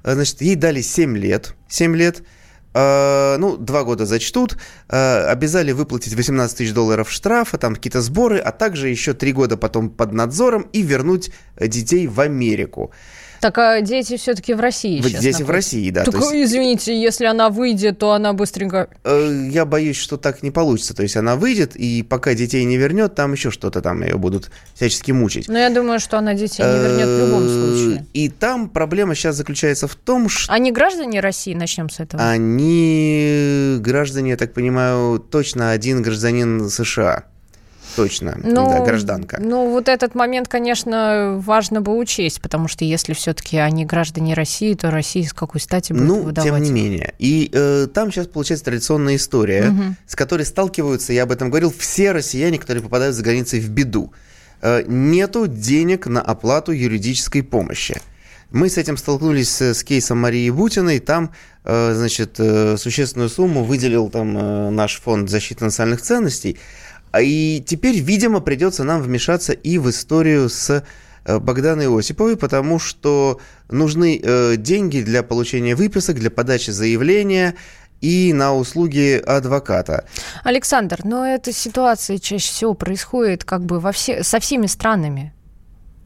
Э, 0.04 0.14
значит, 0.14 0.42
ей 0.42 0.56
дали 0.56 0.80
7 0.80 1.18
лет, 1.18 1.54
7 1.68 1.98
лет, 1.98 2.24
ну, 2.74 3.58
два 3.58 3.84
года 3.84 4.06
зачтут, 4.06 4.58
uh, 4.88 5.26
обязали 5.26 5.74
выплатить 5.74 6.14
18 6.14 6.58
тысяч 6.58 6.74
долларов 6.74 7.12
штрафа, 7.12 7.58
там 7.58 7.76
какие-то 7.76 8.02
сборы, 8.02 8.38
а 8.38 8.52
также 8.52 8.88
еще 8.88 9.14
три 9.14 9.34
года 9.34 9.58
потом 9.58 9.90
под 9.90 10.14
надзором 10.14 10.68
и 10.74 10.82
вернуть 10.82 11.32
детей 11.60 12.08
в 12.08 12.20
Америку. 12.22 12.92
Так 13.42 13.58
а 13.58 13.82
дети 13.82 14.18
все-таки 14.18 14.54
в 14.54 14.60
России 14.60 15.02
сейчас 15.02 15.22
Дети 15.22 15.42
находятся. 15.42 15.46
в 15.46 15.50
России, 15.50 15.90
да. 15.90 16.04
Так, 16.04 16.14
есть... 16.14 16.34
извините, 16.34 17.02
если 17.02 17.26
она 17.26 17.50
выйдет, 17.50 17.98
то 17.98 18.12
она 18.12 18.34
быстренько... 18.34 18.88
Э, 19.04 19.48
я 19.50 19.66
боюсь, 19.66 19.98
что 19.98 20.18
так 20.18 20.44
не 20.44 20.52
получится. 20.52 20.94
То 20.94 21.02
есть 21.02 21.18
она 21.18 21.36
выйдет, 21.36 21.76
и 21.76 22.04
пока 22.04 22.36
детей 22.36 22.64
не 22.66 22.78
вернет, 22.78 23.16
там 23.16 23.34
еще 23.34 23.50
что-то 23.50 23.82
там 23.82 24.04
ее 24.04 24.18
будут 24.18 24.52
всячески 24.76 25.12
мучить. 25.12 25.48
Но 25.48 25.58
я 25.58 25.72
думаю, 25.72 26.00
что 26.00 26.20
она 26.20 26.36
детей 26.36 26.62
не 26.62 26.80
вернет 26.80 27.08
в 27.08 27.26
любом 27.26 27.46
э, 27.46 27.50
случае. 27.50 28.06
И 28.14 28.30
там 28.30 28.70
проблема 28.70 29.16
сейчас 29.16 29.36
заключается 29.36 29.88
в 29.88 29.96
том, 29.96 30.30
что... 30.30 30.54
Они 30.54 30.72
граждане 30.72 31.20
России, 31.20 31.56
начнем 31.56 31.90
с 31.90 32.00
этого? 32.00 32.24
Они 32.24 33.78
граждане, 33.80 34.32
я 34.32 34.38
так 34.38 34.54
понимаю, 34.54 35.18
точно 35.18 35.72
один 35.72 36.04
гражданин 36.04 36.70
США 36.70 37.26
точно, 37.96 38.38
ну, 38.44 38.68
да, 38.68 38.80
гражданка. 38.84 39.38
Ну, 39.40 39.70
вот 39.70 39.88
этот 39.88 40.16
момент, 40.16 40.48
конечно, 40.48 41.38
важно 41.40 41.82
бы 41.82 41.98
учесть, 41.98 42.42
потому 42.42 42.68
что 42.68 42.86
если 42.86 43.14
все-таки 43.14 43.58
они 43.58 43.86
граждане 43.86 44.34
России, 44.34 44.74
то 44.74 44.92
Россия 44.92 45.28
с 45.28 45.34
какой 45.34 45.62
стати 45.62 45.94
будет 45.94 46.08
ну, 46.08 46.22
выдавать? 46.22 46.50
тем 46.50 46.62
не 46.62 46.72
менее. 46.72 47.14
И 47.20 47.50
э, 47.54 47.88
там 47.94 48.12
сейчас 48.12 48.28
получается 48.28 48.66
традиционная 48.66 49.16
история, 49.16 49.70
угу. 49.70 49.96
с 50.08 50.16
которой 50.16 50.46
сталкиваются, 50.46 51.14
я 51.14 51.24
об 51.24 51.32
этом 51.32 51.50
говорил, 51.50 51.74
все 51.76 52.12
россияне, 52.12 52.58
которые 52.58 52.84
попадают 52.84 53.16
за 53.16 53.24
границей 53.24 53.60
в 53.60 53.70
беду. 53.70 54.14
Э, 54.62 54.84
нету 54.88 55.48
денег 55.48 56.08
на 56.08 56.22
оплату 56.22 56.72
юридической 56.72 57.42
помощи 57.42 58.00
Мы 58.52 58.70
с 58.70 58.78
этим 58.78 58.98
столкнулись 58.98 59.50
с, 59.50 59.74
с 59.74 59.84
кейсом 59.84 60.20
Марии 60.20 60.50
Бутиной. 60.50 61.00
Там, 61.00 61.32
э, 61.64 61.94
значит, 61.96 62.36
э, 62.38 62.78
существенную 62.78 63.30
сумму 63.30 63.64
выделил 63.64 64.10
там 64.10 64.38
э, 64.38 64.70
наш 64.70 65.00
фонд 65.00 65.30
защиты 65.30 65.66
национальных 65.66 66.02
ценностей. 66.02 66.58
А 67.12 67.22
И 67.22 67.62
теперь, 67.66 68.00
видимо, 68.00 68.40
придется 68.40 68.84
нам 68.84 69.02
вмешаться 69.02 69.54
и 69.54 69.78
в 69.78 69.90
историю 69.90 70.50
с 70.50 70.84
э, 71.26 71.40
Богданой 71.40 71.88
Осиповой, 71.98 72.38
потому 72.38 72.80
что 72.80 73.40
нужны 73.70 74.20
э, 74.24 74.56
деньги 74.58 75.02
для 75.02 75.22
получения 75.24 75.76
выписок, 75.76 76.18
для 76.20 76.32
подачи 76.32 76.72
заявления 76.72 77.56
и 78.00 78.32
на 78.34 78.56
услуги 78.56 79.22
адвоката. 79.26 80.06
Александр, 80.44 81.00
но 81.04 81.26
эта 81.28 81.52
ситуация 81.52 82.18
чаще 82.18 82.52
всего 82.52 82.74
происходит 82.74 83.44
как 83.44 83.64
бы 83.64 83.80
во 83.80 83.92
все, 83.92 84.24
со 84.24 84.40
всеми 84.40 84.66
странами. 84.68 85.34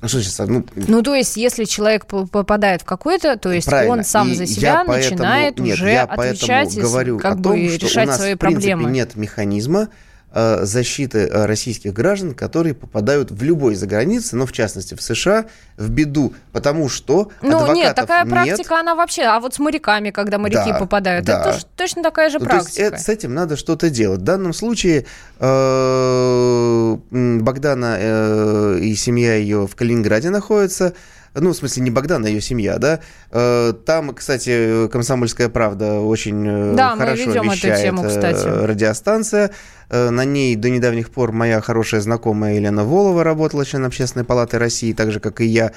Что 0.04 0.22
сейчас, 0.22 0.48
ну, 0.48 0.66
Ну, 0.76 1.02
то 1.02 1.16
есть, 1.16 1.38
если 1.38 1.64
человек 1.64 2.06
попадает 2.06 2.82
в 2.82 2.86
какой-то, 2.86 3.38
то 3.38 3.52
есть 3.52 3.68
Правильно. 3.68 3.94
он 3.94 4.04
сам 4.04 4.32
И 4.32 4.36
за 4.36 4.46
себя 4.46 4.84
поэтому- 4.86 5.18
начинает 5.18 5.60
нет, 5.60 5.76
уже 5.78 5.90
я 5.90 6.04
отвечать 6.04 6.78
говорю 6.78 7.18
как 7.18 7.34
о 7.34 7.36
бы 7.38 7.44
том, 7.44 7.70
что 7.70 7.86
решать 7.88 8.06
у 8.06 8.08
нас, 8.10 8.18
свои 8.18 8.36
в 8.36 8.38
принципе, 8.38 8.72
проблемы. 8.72 8.92
нет 8.92 9.16
механизма 9.16 9.88
защиты 10.36 11.20
э, 11.32 11.46
российских 11.46 11.94
граждан, 11.94 12.34
которые 12.34 12.74
попадают 12.76 13.32
в 13.32 13.42
любой 13.42 13.76
загранице, 13.76 14.36
но 14.36 14.46
в 14.46 14.52
частности 14.52 14.94
в 14.94 15.02
США, 15.02 15.46
в 15.78 15.90
беду, 15.90 16.34
потому 16.52 16.90
что 16.90 17.32
Ну, 17.42 17.74
нет, 17.74 17.96
такая 17.96 18.24
нет. 18.26 18.34
практика, 18.34 18.80
она 18.80 18.96
вообще... 18.96 19.24
А 19.24 19.40
вот 19.40 19.54
с 19.56 19.60
моряками, 19.60 20.10
когда 20.12 20.38
моряки 20.38 20.72
Да, 20.72 20.78
попадают, 20.80 21.26
да. 21.26 21.40
это 21.42 21.52
тоже 21.54 21.66
точно 21.78 22.04
такая 22.04 22.30
же 22.30 22.40
Ну, 22.40 22.46
то 22.46 22.56
есть 22.58 22.66
практика. 22.76 22.86
это- 22.96 22.98
с 23.02 23.10
этим 23.10 23.34
надо 23.34 23.56
что-то 23.56 23.90
делать. 23.90 24.20
В 24.20 24.24
данном 24.24 24.54
случае 24.54 25.06
э, 25.40 26.98
Богдана 27.12 27.98
э, 28.00 28.80
и 28.82 28.96
семья 28.96 29.36
ее 29.36 29.68
в 29.68 29.76
Калининграде 29.76 30.30
находятся. 30.30 30.94
Ну, 31.38 31.50
в 31.52 31.54
смысле, 31.58 31.84
не 31.84 31.92
Богдана, 31.92 32.28
а 32.28 32.30
ее 32.30 32.40
семья, 32.40 32.78
да. 32.78 33.02
Э, 33.32 33.74
Там, 33.86 34.14
кстати, 34.16 34.88
«Комсомольская 34.88 35.50
правда» 35.50 36.00
очень 36.00 36.48
э, 36.48 36.76
Да, 36.78 36.96
мы 36.96 37.02
хорошо 37.02 37.24
ведем 37.24 37.44
эту 37.44 37.52
вещает 37.52 37.82
тему, 37.82 38.06
э, 38.06 38.08
кстати. 38.08 38.46
радиостанция. 38.48 39.52
Э, 39.90 40.10
На 40.10 40.26
ней 40.26 40.56
до 40.56 40.70
недавних 40.70 41.10
пор 41.10 41.32
моя 41.32 41.62
хорошая 41.62 42.02
знакомая 42.02 42.56
Елена 42.56 42.84
Волова 42.84 43.24
работала, 43.24 43.66
член 43.66 43.86
Общественной 43.86 44.26
палаты 44.26 44.58
России, 44.58 44.94
так 44.94 45.12
же, 45.12 45.20
как 45.20 45.42
и 45.42 45.46
я. 45.46 45.72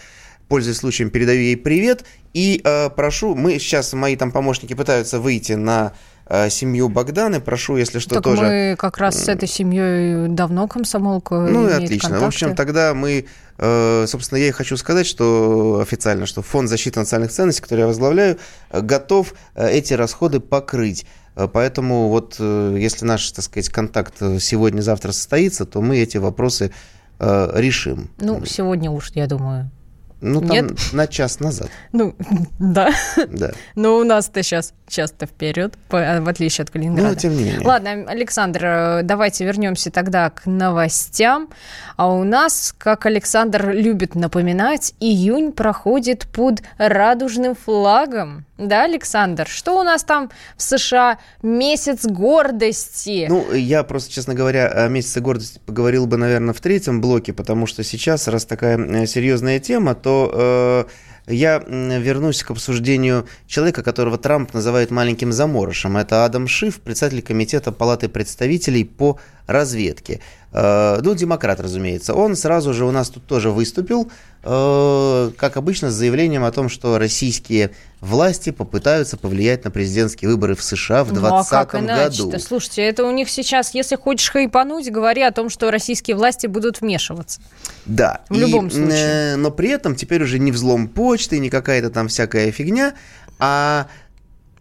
Пользуясь 0.49 0.79
случаем, 0.79 1.11
передаю 1.11 1.41
ей 1.41 1.57
привет. 1.57 2.05
И 2.33 2.61
э, 2.65 2.89
прошу, 2.91 3.35
мы 3.35 3.59
сейчас, 3.59 3.93
мои 3.93 4.17
там 4.17 4.33
помощники 4.33 4.73
пытаются 4.73 5.21
выйти 5.21 5.53
на 5.53 5.93
э, 6.27 6.49
семью 6.49 6.89
Богданы. 6.89 7.41
Прошу, 7.41 7.77
если 7.77 7.99
что, 7.99 8.15
так 8.15 8.25
тоже... 8.25 8.43
мы 8.43 8.77
как 8.79 8.97
раз 8.97 9.23
с 9.23 9.29
этой 9.29 9.47
семьей 9.47 10.29
давно 10.29 10.67
комсомолку 10.67 11.35
Ну 11.35 11.69
и 11.69 11.73
отлично. 11.73 12.09
В 12.09 12.13
контакты. 12.13 12.27
общем, 12.27 12.55
тогда 12.55 12.95
мы, 12.95 13.27
э, 13.59 14.05
собственно, 14.07 14.39
я 14.39 14.49
и 14.49 14.53
хочу 14.53 14.79
сказать, 14.79 15.07
что 15.07 15.81
официально, 15.83 16.25
что 16.25 16.41
Фонд 16.41 16.71
защиты 16.71 16.99
национальных 16.99 17.33
ценностей, 17.33 17.61
который 17.61 17.81
я 17.81 17.87
возглавляю, 17.87 18.39
готов 18.73 19.35
эти 19.55 19.93
расходы 19.93 20.41
покрыть. 20.41 21.05
Э, 21.39 21.49
Поэтому 21.51 22.09
вот 22.09 22.37
э, 22.39 22.77
если 22.79 23.05
наш, 23.05 23.31
так 23.31 23.45
сказать, 23.45 23.69
контакт 23.71 24.15
э, 24.21 24.39
сегодня-завтра 24.41 25.13
состоится, 25.13 25.65
то 25.65 25.81
мы 25.81 25.99
эти 25.99 26.19
вопросы 26.19 26.73
решим. 27.21 28.11
Ну, 28.21 28.45
сегодня 28.45 28.93
уж, 28.93 29.11
я 29.17 29.27
думаю. 29.27 29.73
Ну, 30.21 30.41
там 30.41 30.51
нет? 30.51 30.93
на 30.93 31.09
час 31.09 31.41
назад, 31.41 31.69
Ну, 31.93 32.15
да. 32.61 32.93
да. 33.29 33.51
Но 33.75 33.97
у 33.99 34.05
нас-то 34.05 34.41
сейчас 34.45 34.73
часто 34.87 35.27
вперед, 35.27 35.75
в 35.91 36.29
отличие 36.29 36.63
от 36.63 36.71
Калининграда. 36.71 37.09
Но 37.09 37.15
тем 37.17 37.37
не 37.37 37.43
менее. 37.43 37.67
Ладно, 37.67 38.05
Александр, 38.07 39.01
давайте 39.03 39.45
вернемся 39.45 39.91
тогда 39.91 40.31
к 40.31 40.47
новостям. 40.47 41.49
А 41.97 42.09
у 42.13 42.23
нас, 42.23 42.73
как 42.79 43.07
Александр 43.07 43.71
любит 43.71 44.15
напоминать, 44.15 44.95
июнь 45.01 45.51
проходит 45.51 46.29
под 46.33 46.63
радужным 46.79 47.57
флагом. 47.57 48.45
Да, 48.59 48.85
Александр? 48.85 49.47
Что 49.47 49.79
у 49.79 49.85
нас 49.85 50.03
там 50.03 50.31
в 50.57 50.63
США? 50.63 51.19
Месяц 51.43 52.05
гордости. 52.05 53.27
Ну, 53.29 53.53
я 53.55 53.85
просто, 53.85 54.13
честно 54.13 54.35
говоря, 54.35 54.67
о 54.67 54.89
месяце 54.89 55.21
гордости 55.21 55.61
поговорил 55.65 56.07
бы, 56.07 56.17
наверное, 56.17 56.53
в 56.53 56.61
третьем 56.61 57.01
блоке, 57.01 57.33
потому 57.33 57.67
что 57.67 57.85
сейчас, 57.85 58.27
раз 58.27 58.45
такая 58.45 59.07
серьезная 59.07 59.61
тема, 59.61 59.95
то 59.95 60.87
э, 61.29 61.33
я 61.33 61.59
вернусь 61.59 62.43
к 62.43 62.51
обсуждению 62.51 63.29
человека, 63.47 63.85
которого 63.85 64.19
Трамп 64.19 64.53
называет 64.55 64.91
маленьким 64.91 65.33
заморышем. 65.33 65.97
Это 65.97 66.25
Адам 66.25 66.49
Шиф, 66.49 66.81
председатель 66.81 67.23
комитета 67.23 67.71
Палаты 67.71 68.09
представителей 68.09 68.85
по 68.85 69.21
разведке. 69.47 70.21
Э, 70.51 71.01
ну, 71.03 71.15
демократ, 71.15 71.61
разумеется. 71.61 72.15
Он 72.15 72.35
сразу 72.35 72.73
же 72.73 72.87
у 72.87 72.91
нас 72.91 73.11
тут 73.11 73.27
тоже 73.27 73.51
выступил, 73.51 74.11
э, 74.45 75.31
как 75.37 75.57
обычно, 75.59 75.91
с 75.91 75.95
заявлением 75.95 76.43
о 76.45 76.51
том, 76.53 76.71
что 76.71 76.99
российские 76.99 77.73
власти 78.01 78.51
попытаются 78.51 79.19
повлиять 79.19 79.65
на 79.65 79.71
президентские 79.71 80.31
выборы 80.31 80.55
в 80.55 80.63
США 80.63 81.05
в 81.05 81.13
Ну, 81.13 81.19
а 81.27 81.43
2020 81.45 81.51
как 81.51 81.85
году. 81.85 82.39
Слушайте, 82.39 82.83
это 82.83 83.05
у 83.05 83.11
них 83.11 83.29
сейчас, 83.29 83.75
если 83.75 83.97
хочешь 83.97 84.31
хайпануть, 84.31 84.91
говори 84.91 85.21
о 85.23 85.33
том, 85.33 85.51
что 85.51 85.71
российские 85.71 86.17
власти 86.17 86.47
будут 86.47 86.81
вмешиваться. 86.81 87.41
Да. 87.85 88.23
В 88.31 88.37
и, 88.37 88.41
любом 88.41 88.71
случае. 88.71 89.35
э, 89.35 89.37
но 89.37 89.51
при 89.51 89.69
этом 89.69 89.95
теперь 89.97 90.23
уже 90.23 90.39
не 90.39 90.51
взлом 90.51 90.89
почты, 90.89 91.41
не 91.41 91.51
какая-то 91.51 91.91
там 91.91 92.09
всякая 92.09 92.51
фигня, 92.53 92.95
а 93.39 93.87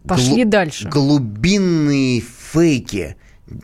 Пошли 0.06 0.42
глу- 0.44 0.50
дальше. 0.50 0.88
глубинные 0.88 2.20
фейки. 2.20 3.16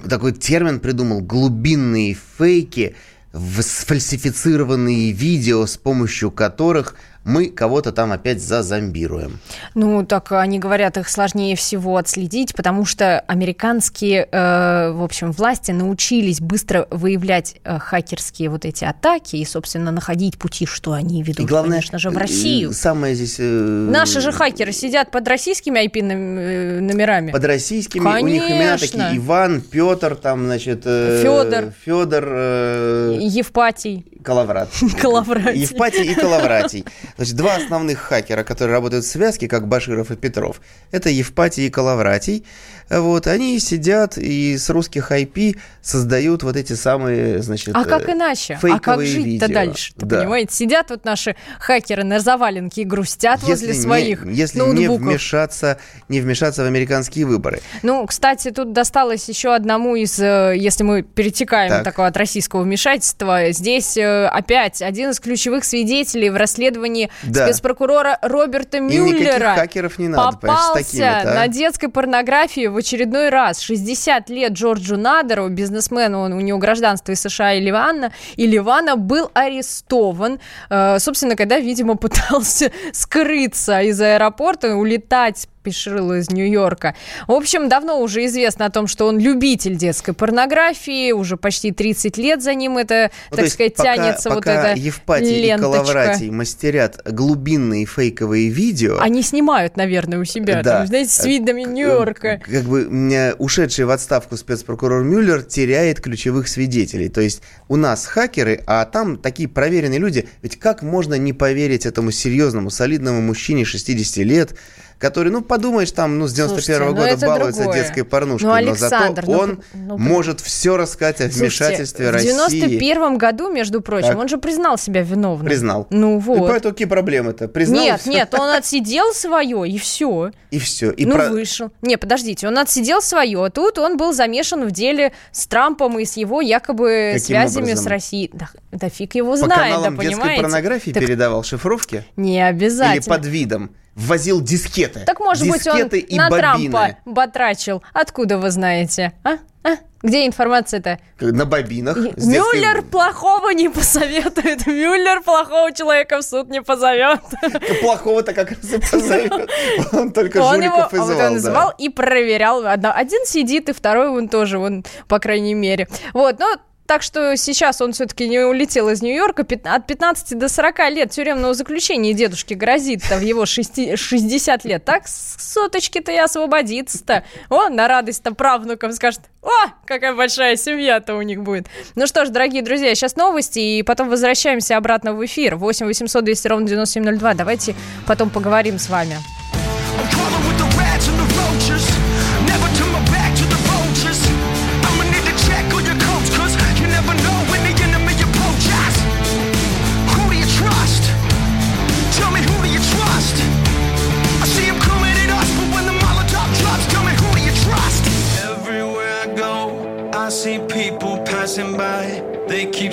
Такой 0.09 0.33
термин 0.33 0.81
придумал. 0.81 1.21
Глубинные 1.21 2.17
фейки, 2.39 2.95
сфальсифицированные 3.33 5.13
видео, 5.13 5.67
с 5.67 5.77
помощью 5.77 6.31
которых 6.31 6.95
мы 7.25 7.47
кого-то 7.49 7.93
там 7.93 8.13
опять 8.13 8.43
зазомбируем. 8.43 9.39
Ну, 9.75 10.05
так 10.05 10.31
они 10.33 10.59
говорят, 10.59 10.99
их 10.99 11.09
сложнее 11.09 11.57
всего 11.57 11.97
отследить, 11.97 12.55
потому 12.55 12.85
что 12.85 13.21
американские, 13.21 14.29
э, 14.31 14.91
в 14.93 15.03
общем, 15.03 15.33
власти 15.33 15.71
научились 15.71 16.41
быстро 16.41 16.87
выявлять 16.91 17.57
э, 17.65 17.79
хакерские 17.79 18.51
вот 18.51 18.65
эти 18.65 18.85
атаки 18.85 19.37
и, 19.37 19.45
собственно, 19.45 19.91
находить 19.91 20.39
пути, 20.39 20.67
что 20.67 20.93
они 20.93 21.23
ведут, 21.23 21.41
И 21.41 21.49
главное, 21.49 21.79
конечно 21.79 21.99
же, 21.99 22.11
в 22.11 22.17
э, 22.17 22.21
Россию. 22.21 22.73
Самое 22.73 23.15
здесь... 23.15 23.37
э, 23.39 23.43
Наши 23.43 24.21
же 24.21 24.31
хакеры 24.31 24.73
сидят 24.73 25.11
под 25.11 25.27
российскими 25.27 25.79
IP-номерами. 25.87 27.33
Под 27.33 27.45
российскими 27.45 28.05
у 28.05 28.27
них 28.27 28.43
имена 28.43 28.77
Конечно. 28.77 29.05
такие 29.05 29.19
Иван, 29.19 29.61
Петр, 29.63 30.15
там, 30.17 30.45
значит... 30.45 30.83
э, 30.85 31.23
Фёдор. 31.23 31.73
Федор, 31.85 32.25
э, 32.27 33.19
Евпатий. 33.21 34.05
Калаврат. 34.23 34.69
Калавратий. 35.01 35.61
Евпатий 35.61 36.05
и 36.13 36.15
Калавратий. 36.15 36.85
Значит, 37.17 37.37
два 37.37 37.57
основных 37.57 37.99
хакера, 37.99 38.43
которые 38.43 38.75
работают 38.75 39.05
в 39.05 39.09
связке, 39.09 39.49
как 39.49 39.69
Баширов 39.69 40.11
и 40.11 40.17
Петров, 40.17 40.61
это 40.91 41.11
Евпатий 41.11 41.67
и 41.67 41.71
Калавратий. 41.71 42.45
Вот, 42.91 43.27
они 43.27 43.59
сидят 43.59 44.19
и 44.19 44.57
с 44.59 44.69
русских 44.71 45.11
IP 45.11 45.57
создают 45.83 46.43
вот 46.43 46.57
эти 46.57 46.75
самые, 46.75 47.43
значит, 47.43 47.75
А 47.75 47.85
как 47.85 48.09
э, 48.09 48.13
иначе? 48.13 48.59
А 48.63 48.79
как 48.79 49.03
жить-то 49.05 49.49
дальше-то, 49.49 50.07
Да. 50.07 50.21
понимаете? 50.21 50.55
Сидят 50.55 50.91
вот 50.91 51.05
наши 51.05 51.37
хакеры 51.59 52.05
на 52.05 52.21
заваленке 52.21 52.83
и 52.83 52.85
грустят 52.85 53.43
возле 53.43 53.69
не- 53.69 53.75
своих 53.81 54.25
если 54.27 54.61
не 54.61 54.67
ноутбуков. 54.87 55.01
вмешаться, 55.01 55.79
не 56.09 56.21
вмешаться 56.21 56.63
в 56.63 56.67
американские 56.67 57.27
выборы. 57.27 57.61
Ну, 57.83 58.07
кстати, 58.07 58.51
тут 58.51 58.73
досталось 58.73 59.29
еще 59.29 59.55
одному 59.55 59.97
из, 59.97 60.19
э, 60.19 60.55
если 60.57 60.85
мы 60.85 61.03
перетекаем 61.03 61.71
Так. 61.71 61.85
такого 61.85 62.09
от 62.09 62.17
российского 62.17 62.63
вмешательства, 62.63 63.51
здесь 63.53 63.97
э, 63.97 64.27
опять 64.27 64.83
один 64.83 65.11
из 65.11 65.21
ключевых 65.21 65.65
свидетелей 65.65 66.31
в 66.31 66.37
расследовании 66.37 67.11
Да. 67.25 67.47
спецпрокурора 67.47 68.19
Роберта 68.23 68.79
И 68.79 68.81
никаких 68.81 69.01
Мюллера 69.21 69.55
хакеров 69.57 69.99
не 69.99 70.09
надо, 70.09 70.37
понимаешь, 70.39 70.61
с 70.63 70.67
попался 70.69 70.85
такими-то, 70.91 71.31
а? 71.31 71.35
на 71.35 71.49
детской 71.49 71.89
порнографии 71.89 72.67
в 72.75 72.77
очередной 72.77 73.29
раз. 73.29 73.61
60 73.61 74.29
лет 74.31 74.53
Джорджу 74.53 74.97
Надеру, 74.97 75.49
бизнесмену, 75.49 76.21
он, 76.21 76.33
у 76.33 76.41
него 76.41 76.59
гражданство 76.59 77.13
из 77.13 77.21
США 77.21 77.55
и 77.55 77.61
Ливана, 77.61 78.13
и 78.37 78.47
Ливана 78.47 78.97
был 78.97 79.31
арестован, 79.33 80.41
э, 80.69 80.99
собственно, 80.99 81.37
когда, 81.37 81.59
видимо, 81.59 81.97
пытался 82.05 82.73
скрыться 82.93 83.81
из 83.81 84.01
аэропорта, 84.01 84.75
улетать 84.75 85.49
пишил 85.65 86.13
из 86.13 86.31
Нью-Йорка. 86.31 86.95
В 87.27 87.33
общем, 87.33 87.69
давно 87.69 88.01
уже 88.01 88.27
известно 88.27 88.67
о 88.67 88.71
том, 88.71 88.87
что 88.87 89.07
он 89.07 89.19
любитель 89.19 89.77
детской 89.77 90.13
порнографии, 90.13 91.13
уже 91.13 91.37
почти 91.37 91.73
30 91.73 92.19
лет 92.19 92.43
за 92.43 92.55
ним 92.55 92.77
это, 92.79 93.11
Ну, 93.31 93.39
так 93.39 93.49
сказать, 93.49 93.75
пока, 93.75 93.97
тянется 93.97 94.29
вот 94.29 94.37
пока 94.45 94.71
эта 94.73 94.79
Евпатий 94.81 95.41
и 95.41 95.43
ленточка. 95.47 95.73
Калавратий 95.83 96.31
мастерят 96.31 97.01
глубинные 97.11 97.87
фейковые 97.87 98.51
видео, 98.51 98.99
Они 99.01 99.23
снимают, 99.23 99.77
наверное, 99.77 100.19
у 100.21 100.25
себя, 100.25 100.63
Да. 100.63 100.79
там, 100.79 100.87
знаете, 100.87 101.11
с 101.11 101.25
видами 101.25 101.63
Нью-Йорка. 101.63 102.43
Как 102.45 102.63
бы 102.65 102.83
м, 102.83 103.11
э, 103.11 103.33
ушедший 103.39 103.87
в 103.87 103.91
отставку 103.91 104.37
спецпрокурор 104.37 105.03
Мюллер 105.03 105.43
теряет 105.43 106.01
ключевых 106.01 106.47
свидетелей. 106.47 107.09
То 107.09 107.23
есть 107.23 107.41
у 107.69 107.77
нас 107.77 108.05
хакеры, 108.05 108.61
а 108.67 108.85
там 108.85 109.17
такие 109.17 109.49
проверенные 109.49 109.99
люди. 109.99 110.29
Ведь 110.43 110.59
как 110.59 110.83
можно 110.83 111.15
не 111.15 111.33
поверить 111.33 111.87
этому 111.87 112.11
серьезному, 112.11 112.69
солидному 112.71 113.23
мужчине 113.23 113.65
60 113.65 114.19
лет, 114.25 114.55
который, 114.99 115.31
ну, 115.31 115.43
подумаешь, 115.43 115.91
там, 115.93 116.19
ну, 116.19 116.27
с 116.27 116.33
91 116.33 116.55
-го 116.55 116.59
Слушайте, 116.61 116.85
ну, 116.85 116.95
года 116.95 117.07
это 117.09 117.27
балуется 117.27 117.63
другое. 117.63 117.83
детской 117.83 118.05
порнушкой, 118.05 118.63
Ну, 118.65 118.69
но 118.71 118.75
зато 118.77 119.15
ну, 119.27 119.33
он 119.39 119.63
ну, 119.75 119.99
может 119.99 120.41
все 120.41 120.77
рассказать 120.77 121.21
о 121.21 121.25
вмешательстве 121.29 122.11
России. 122.11 122.31
в 122.31 122.49
91 122.51 123.19
году, 123.19 123.51
между 123.53 123.81
прочим, 123.81 124.09
Так. 124.09 124.19
он 124.19 124.29
же 124.29 124.39
признал 124.39 124.79
себя 124.79 125.03
виновным. 125.03 125.47
Признал. 125.47 125.87
Ну 125.91 126.17
И 126.19 126.21
вот. 126.21 126.49
поэтому 126.49 126.73
какие 126.73 126.89
проблемы-то? 126.89 127.49
Признал 127.49 127.83
и 127.83 127.85
Нет, 127.87 128.07
нет, 128.07 128.35
он 128.35 128.51
отсидел 128.51 129.13
свое, 129.13 129.69
и 129.69 129.79
все. 129.79 130.31
И 130.51 130.59
все. 130.59 130.91
И 130.91 131.05
ну, 131.05 131.17
про- 131.17 131.29
вышел. 131.29 131.71
Не, 131.83 131.97
подождите, 131.99 132.49
он 132.49 132.59
отсидел 132.59 133.03
свое. 133.03 133.51
Тут 133.51 133.79
он 133.79 133.97
был 133.97 134.13
замешан 134.13 134.67
в 134.67 134.71
деле 134.71 135.13
с 135.33 135.47
Трампом 135.47 135.99
и 135.99 136.05
с 136.05 136.17
его 136.17 136.41
якобы 136.41 137.11
Каким 137.15 137.27
связями 137.27 137.65
образом? 137.65 137.85
с 137.85 137.87
Россией. 137.89 138.31
Да, 138.33 138.49
да 138.73 138.89
фиг 138.89 139.15
его 139.15 139.33
По 139.33 139.37
знает, 139.37 139.51
да 139.51 139.65
каналам 139.65 139.97
детской 139.99 140.17
понимаете? 140.17 140.43
порнографии 140.43 140.91
Так 140.93 141.03
передавал 141.03 141.43
шифровки? 141.43 142.05
Не 142.17 142.35
Или 142.37 142.41
обязательно. 142.43 143.17
под 143.17 143.27
видом 143.27 143.71
ввозил 143.95 144.41
дискеты? 144.41 145.01
Так 145.01 145.21
может 145.21 145.49
быть 145.49 145.67
он 145.67 145.77
Дискеты 145.77 145.99
и 145.99 146.17
на 146.17 146.29
бобины. 146.31 146.71
Трампа 146.71 146.97
батрачил. 147.05 147.83
Откуда 147.93 148.39
вы 148.39 148.51
знаете? 148.51 149.13
А? 149.25 149.39
А? 149.63 149.77
Где 150.03 150.27
информация-то? 150.27 150.99
На 151.21 151.47
бобинах. 151.47 151.97
И- 151.97 152.13
с 152.21 152.27
детской- 152.27 152.59
Мюллер 152.61 152.83
плохого 152.91 153.51
не 153.51 153.71
посоветует. 153.71 154.67
Мюллер 154.67 155.23
плохого 155.23 155.73
человека 155.73 156.19
в 156.19 156.23
суд 156.23 156.51
не 156.51 156.61
позовет. 156.61 157.21
Плохого-то 157.81 158.35
как 158.35 158.51
раз 158.51 158.73
и 158.73 158.79
позовет. 158.79 159.51
Он 159.93 160.13
только 160.13 160.39
Он 160.43 160.61
его 160.61 160.75
жуликов 160.75 160.93
а 160.93 160.97
вот 160.97 161.09
вызывал. 161.09 161.29
он 161.29 161.35
да. 161.35 161.41
звал 161.41 161.75
и 161.79 161.89
проверял. 161.89 162.67
Один 162.67 163.25
сидит, 163.25 163.71
и 163.71 163.73
второй 163.73 164.09
он 164.09 164.29
тоже, 164.29 164.59
он, 164.59 164.85
по 165.09 165.19
крайней 165.19 165.55
мере. 165.55 165.89
Вот, 166.13 166.39
но 166.39 166.57
так 166.87 167.03
что 167.03 167.37
сейчас 167.37 167.81
он 167.81 167.93
все-таки 167.93 168.29
не 168.29 168.41
улетел 168.41 168.89
из 168.91 169.01
Нью-Йорка. 169.03 169.47
От 169.65 169.87
15 169.87 170.39
до 170.39 170.49
40 170.49 170.79
лет 170.91 171.11
тюремного 171.11 171.55
заключения 171.55 172.13
дедушке 172.13 172.55
грозит-то 172.55 173.17
в 173.17 173.23
его 173.23 173.45
шести- 173.45 173.97
60 173.97 174.65
лет. 174.65 174.85
Так 174.85 175.09
соточки-то 175.09 176.13
и 176.13 176.17
освободится-то. 176.17 177.25
О, 177.49 177.69
на 177.69 177.89
радость-то 177.89 178.35
правнукам 178.35 178.93
скажет, 178.93 179.21
о, 179.43 179.49
какая 179.87 180.15
большая 180.15 180.57
семья-то 180.57 181.15
у 181.17 181.23
них 181.23 181.43
будет. 181.43 181.67
Ну 181.95 182.07
что 182.07 182.25
ж, 182.25 182.29
дорогие 182.29 182.63
друзья, 182.63 182.95
сейчас 182.95 183.17
новости, 183.17 183.59
и 183.59 183.83
потом 183.83 184.09
возвращаемся 184.09 184.77
обратно 184.77 185.15
в 185.15 185.25
эфир. 185.25 185.57
8 185.57 185.87
800 185.87 186.25
200 186.25 186.49
ровно 186.49 186.67
9702. 186.67 187.35
Давайте 187.35 187.75
потом 188.07 188.31
поговорим 188.31 188.79
с 188.79 188.89
вами. 188.89 189.17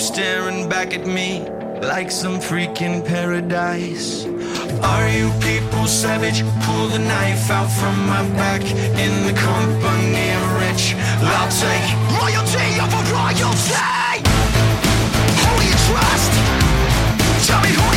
Staring 0.02 0.68
back 0.68 0.96
at 0.96 1.06
me 1.06 1.46
like 1.88 2.10
some 2.10 2.40
freaking 2.40 3.06
paradise. 3.06 4.26
Are 4.82 5.08
you 5.08 5.30
people 5.40 5.86
savage? 5.86 6.42
Pull 6.66 6.88
the 6.88 6.98
knife 6.98 7.52
out 7.52 7.70
from 7.70 7.96
my 8.08 8.24
back 8.36 8.64
in 9.06 9.14
the 9.28 9.34
company 9.40 10.26
of 10.38 10.46
rich. 10.64 10.96
I'll 11.22 11.54
take 11.54 11.88
royalty 12.18 12.68
over 12.82 13.02
royalty. 13.14 14.26
Who 15.42 15.54
you 15.70 15.76
trust? 15.88 16.32
Tell 17.48 17.62
me 17.62 17.70
who 17.70 17.90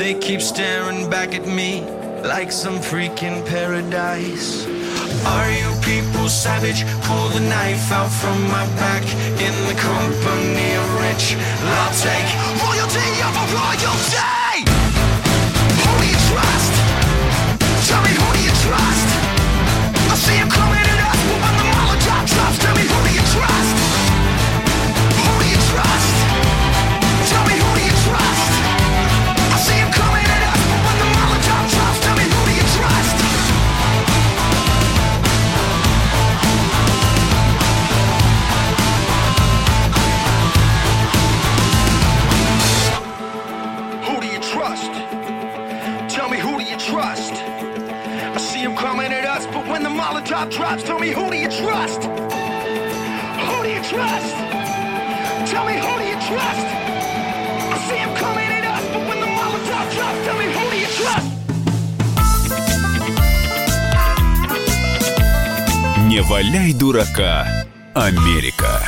They 0.00 0.14
keep 0.14 0.40
staring 0.40 1.10
back 1.10 1.34
at 1.34 1.46
me 1.46 1.82
like 2.24 2.50
some 2.50 2.78
freaking 2.78 3.46
paradise. 3.46 4.64
Are 5.26 5.50
you 5.52 5.78
people 5.82 6.26
savage? 6.30 6.86
Pull 7.04 7.28
the 7.28 7.40
knife 7.40 7.92
out 7.92 8.08
from 8.08 8.40
my 8.44 8.64
back 8.80 9.04
in 9.46 9.54
the 9.68 9.76
company 9.78 10.72
of 10.80 10.86
rich. 11.04 11.36
I'll 11.36 11.92
take 12.00 12.28
royalty 12.64 13.08
over 13.28 13.44
royalty. 13.52 14.39
Molotov 50.40 50.56
drops, 50.56 50.82
tell 50.84 50.98
me 50.98 51.10
who 51.10 51.30
do 51.30 51.36
you 51.36 51.48
trust? 51.48 52.02
Who 52.04 53.62
do 53.62 53.68
you 53.68 53.82
trust? 53.82 54.34
Tell 55.50 55.64
me 55.66 55.76
who 55.84 55.92
do 56.00 56.04
you 56.12 56.18
trust? 56.28 56.66
I 57.72 57.78
see 57.86 57.98
him 58.04 58.14
coming 58.14 58.48
at 58.48 58.64
us, 58.64 58.84
but 58.92 59.02
when 59.08 59.20
the 59.20 59.26
Molotov 59.26 59.86
drops, 59.94 60.24
tell 60.24 60.38
me 60.38 60.46
who 60.46 60.70
do 60.70 60.78
you 60.78 60.90
trust? 61.00 61.26
Не 66.08 66.22
валяй 66.22 66.72
дурака, 66.72 67.46
Америка. 67.94 68.80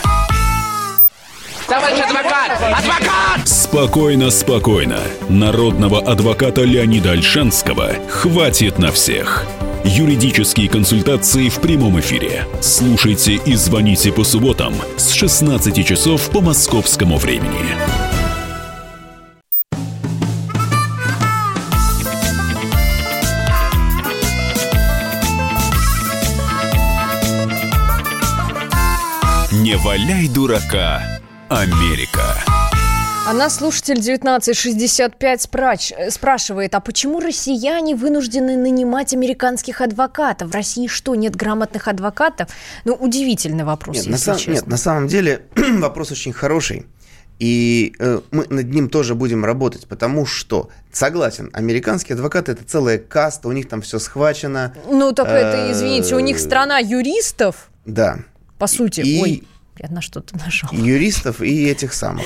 Товарищ 1.69 2.01
адвокат! 2.01 2.51
Адвокат! 2.79 3.49
Спокойно, 3.49 4.31
спокойно. 4.31 5.01
Народного 5.29 6.01
адвоката 6.01 6.63
Леонида 6.63 7.13
Альшанского 7.13 7.91
хватит 8.09 8.79
на 8.79 8.91
всех. 8.91 9.47
Юридические 9.85 10.69
консультации 10.69 11.49
в 11.49 11.61
прямом 11.61 11.99
эфире. 11.99 12.47
Слушайте 12.61 13.35
и 13.35 13.57
звоните 13.57 14.13
по 14.13 14.23
субботам 14.23 14.75
с 14.97 15.11
16 15.11 15.85
часов 15.85 16.31
по 16.31 16.41
московскому 16.41 17.17
времени. 17.17 17.77
Не 29.53 29.77
валяй 29.77 30.29
дурака, 30.29 31.03
Америка. 31.49 32.52
А 33.25 33.33
нас 33.35 33.57
слушатель 33.57 34.01
1965 34.01 35.41
спрач- 35.47 35.95
э, 35.97 36.11
спрашивает, 36.11 36.75
а 36.75 36.81
почему 36.81 37.21
россияне 37.21 37.95
вынуждены 37.95 38.57
нанимать 38.57 39.15
американских 39.15 39.81
адвокатов? 39.81 40.51
В 40.51 40.55
России 40.55 40.89
что, 40.89 41.15
нет 41.15 41.37
грамотных 41.37 41.87
адвокатов? 41.87 42.49
Ну, 42.85 42.95
удивительный 42.95 43.63
вопрос, 43.65 43.97
Нет, 43.97 44.07
если 44.07 44.11
на, 44.13 44.19
сам- 44.19 44.37
честно. 44.37 44.53
нет, 44.53 44.67
на 44.67 44.77
самом 44.77 45.07
деле 45.07 45.43
вопрос 45.79 46.11
очень 46.11 46.33
хороший. 46.33 46.87
И 47.39 47.95
э, 48.01 48.21
мы 48.33 48.47
над 48.51 48.71
ним 48.71 48.89
тоже 48.89 49.15
будем 49.15 49.45
работать, 49.45 49.87
потому 49.87 50.27
что, 50.27 50.69
согласен, 50.93 51.49
американские 51.53 52.15
адвокаты 52.15 52.53
это 52.53 52.65
целая 52.65 52.99
каста, 52.99 53.49
у 53.49 53.53
них 53.53 53.69
там 53.69 53.83
все 53.83 53.99
схвачено. 54.01 54.75
Ну, 54.91 55.13
так 55.13 55.29
это, 55.29 55.69
Э, 55.69 55.73
извините, 55.73 56.17
у 56.17 56.21
них 56.21 56.41
страна 56.41 56.79
юристов, 56.79 57.71
Да. 57.87 58.19
по 58.59 58.67
сути. 58.67 59.01
И 59.01 59.23
Ой, 59.23 59.45
Я 59.83 59.89
на 59.89 60.01
что-то 60.01 60.37
нажал. 60.39 60.71
юристов 60.73 61.41
и 61.43 61.65
этих 61.69 61.93
самых. 61.93 62.25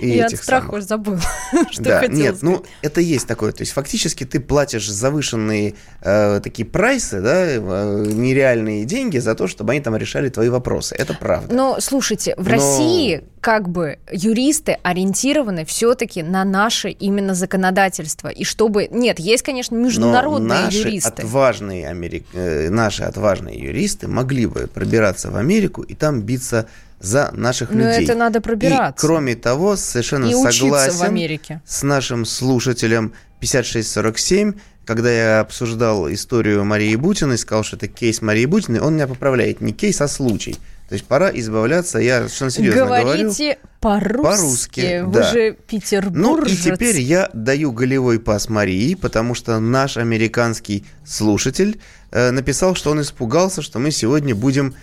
И 0.00 0.08
Я 0.08 0.26
от 0.26 0.32
этих 0.32 0.42
страха 0.42 0.66
самых. 0.66 0.78
уже 0.78 0.86
забыла, 0.86 1.20
что 1.70 1.82
Да, 1.82 1.98
хотела 2.00 2.16
нет, 2.16 2.36
сказать. 2.36 2.42
ну 2.42 2.64
это 2.80 3.00
есть 3.02 3.26
такое. 3.26 3.52
То 3.52 3.60
есть 3.62 3.72
фактически 3.72 4.24
ты 4.24 4.40
платишь 4.40 4.88
завышенные 4.88 5.74
э, 6.00 6.40
такие 6.42 6.66
прайсы, 6.66 7.20
да, 7.20 7.44
э, 7.46 8.04
нереальные 8.06 8.84
деньги 8.86 9.18
за 9.18 9.34
то, 9.34 9.46
чтобы 9.48 9.72
они 9.72 9.80
там 9.80 9.96
решали 9.96 10.28
твои 10.30 10.48
вопросы. 10.48 10.94
Это 10.94 11.12
правда. 11.14 11.54
Но 11.54 11.78
слушайте, 11.80 12.34
в 12.38 12.44
Но- 12.44 12.50
России 12.52 13.24
как 13.42 13.68
бы 13.68 13.98
юристы 14.12 14.78
ориентированы 14.84 15.64
все-таки 15.64 16.22
на 16.22 16.44
наше 16.44 16.90
именно 16.90 17.34
законодательство. 17.34 18.28
И 18.28 18.44
чтобы... 18.44 18.86
Нет, 18.90 19.18
есть, 19.18 19.42
конечно, 19.42 19.76
Но 19.76 19.84
международные 19.84 20.60
наши 20.60 20.78
юристы. 20.78 21.08
отважные 21.22 21.88
америк- 21.90 22.24
э, 22.34 22.70
наши 22.70 23.02
отважные 23.02 23.58
юристы 23.58 24.06
могли 24.06 24.46
бы 24.46 24.68
пробираться 24.72 25.32
в 25.32 25.36
Америку 25.36 25.82
и 25.82 25.94
там 25.94 26.22
биться 26.22 26.68
за 27.00 27.30
наших 27.32 27.70
Но 27.72 27.78
людей. 27.80 28.04
это 28.04 28.14
надо 28.14 28.40
пробираться. 28.40 29.04
И, 29.04 29.08
кроме 29.08 29.34
того, 29.34 29.74
совершенно 29.74 30.26
И 30.26 30.34
согласен 30.34 30.98
в 30.98 31.02
Америке. 31.02 31.60
с 31.66 31.82
нашим 31.82 32.24
слушателем 32.24 33.12
5647, 33.40 34.52
когда 34.84 35.10
я 35.10 35.40
обсуждал 35.40 36.08
историю 36.12 36.64
Марии 36.64 36.94
Бутиной, 36.94 37.38
сказал, 37.38 37.64
что 37.64 37.74
это 37.76 37.88
кейс 37.88 38.22
Марии 38.22 38.46
Бутиной, 38.46 38.78
он 38.78 38.94
меня 38.94 39.08
поправляет, 39.08 39.60
не 39.60 39.72
кейс, 39.72 40.00
а 40.00 40.06
случай. 40.06 40.56
То 40.92 40.96
есть 40.96 41.06
пора 41.06 41.30
избавляться, 41.32 42.00
я 42.00 42.18
совершенно 42.18 42.50
серьезно 42.50 42.84
говорю. 42.84 43.04
Говорите 43.06 43.58
по-русски. 43.80 44.22
По-русски, 44.22 45.00
Вы 45.06 45.12
да. 45.14 45.32
же 45.32 45.56
Ну 45.56 45.56
петербуржец. 45.66 46.52
и 46.52 46.62
теперь 46.70 47.00
я 47.00 47.30
даю 47.32 47.72
голевой 47.72 48.20
пас 48.20 48.50
Марии, 48.50 48.94
потому 48.94 49.34
что 49.34 49.58
наш 49.58 49.96
американский 49.96 50.84
слушатель 51.02 51.80
э, 52.10 52.30
написал, 52.30 52.74
что 52.74 52.90
он 52.90 53.00
испугался, 53.00 53.62
что 53.62 53.78
мы 53.78 53.90
сегодня 53.90 54.34
будем 54.34 54.74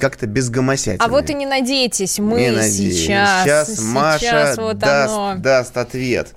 как-то 0.00 0.26
без 0.26 0.50
гомосятины. 0.50 0.98
А 1.00 1.06
вот 1.06 1.30
и 1.30 1.34
не 1.34 1.46
надейтесь, 1.46 2.18
мы 2.18 2.40
Не 2.40 2.50
надеюсь. 2.50 2.96
сейчас... 3.04 3.68
Сейчас 3.68 3.80
Маша 3.80 4.18
сейчас 4.24 4.58
вот 4.58 4.78
даст, 4.78 5.14
оно. 5.14 5.34
даст 5.38 5.76
ответ. 5.76 6.34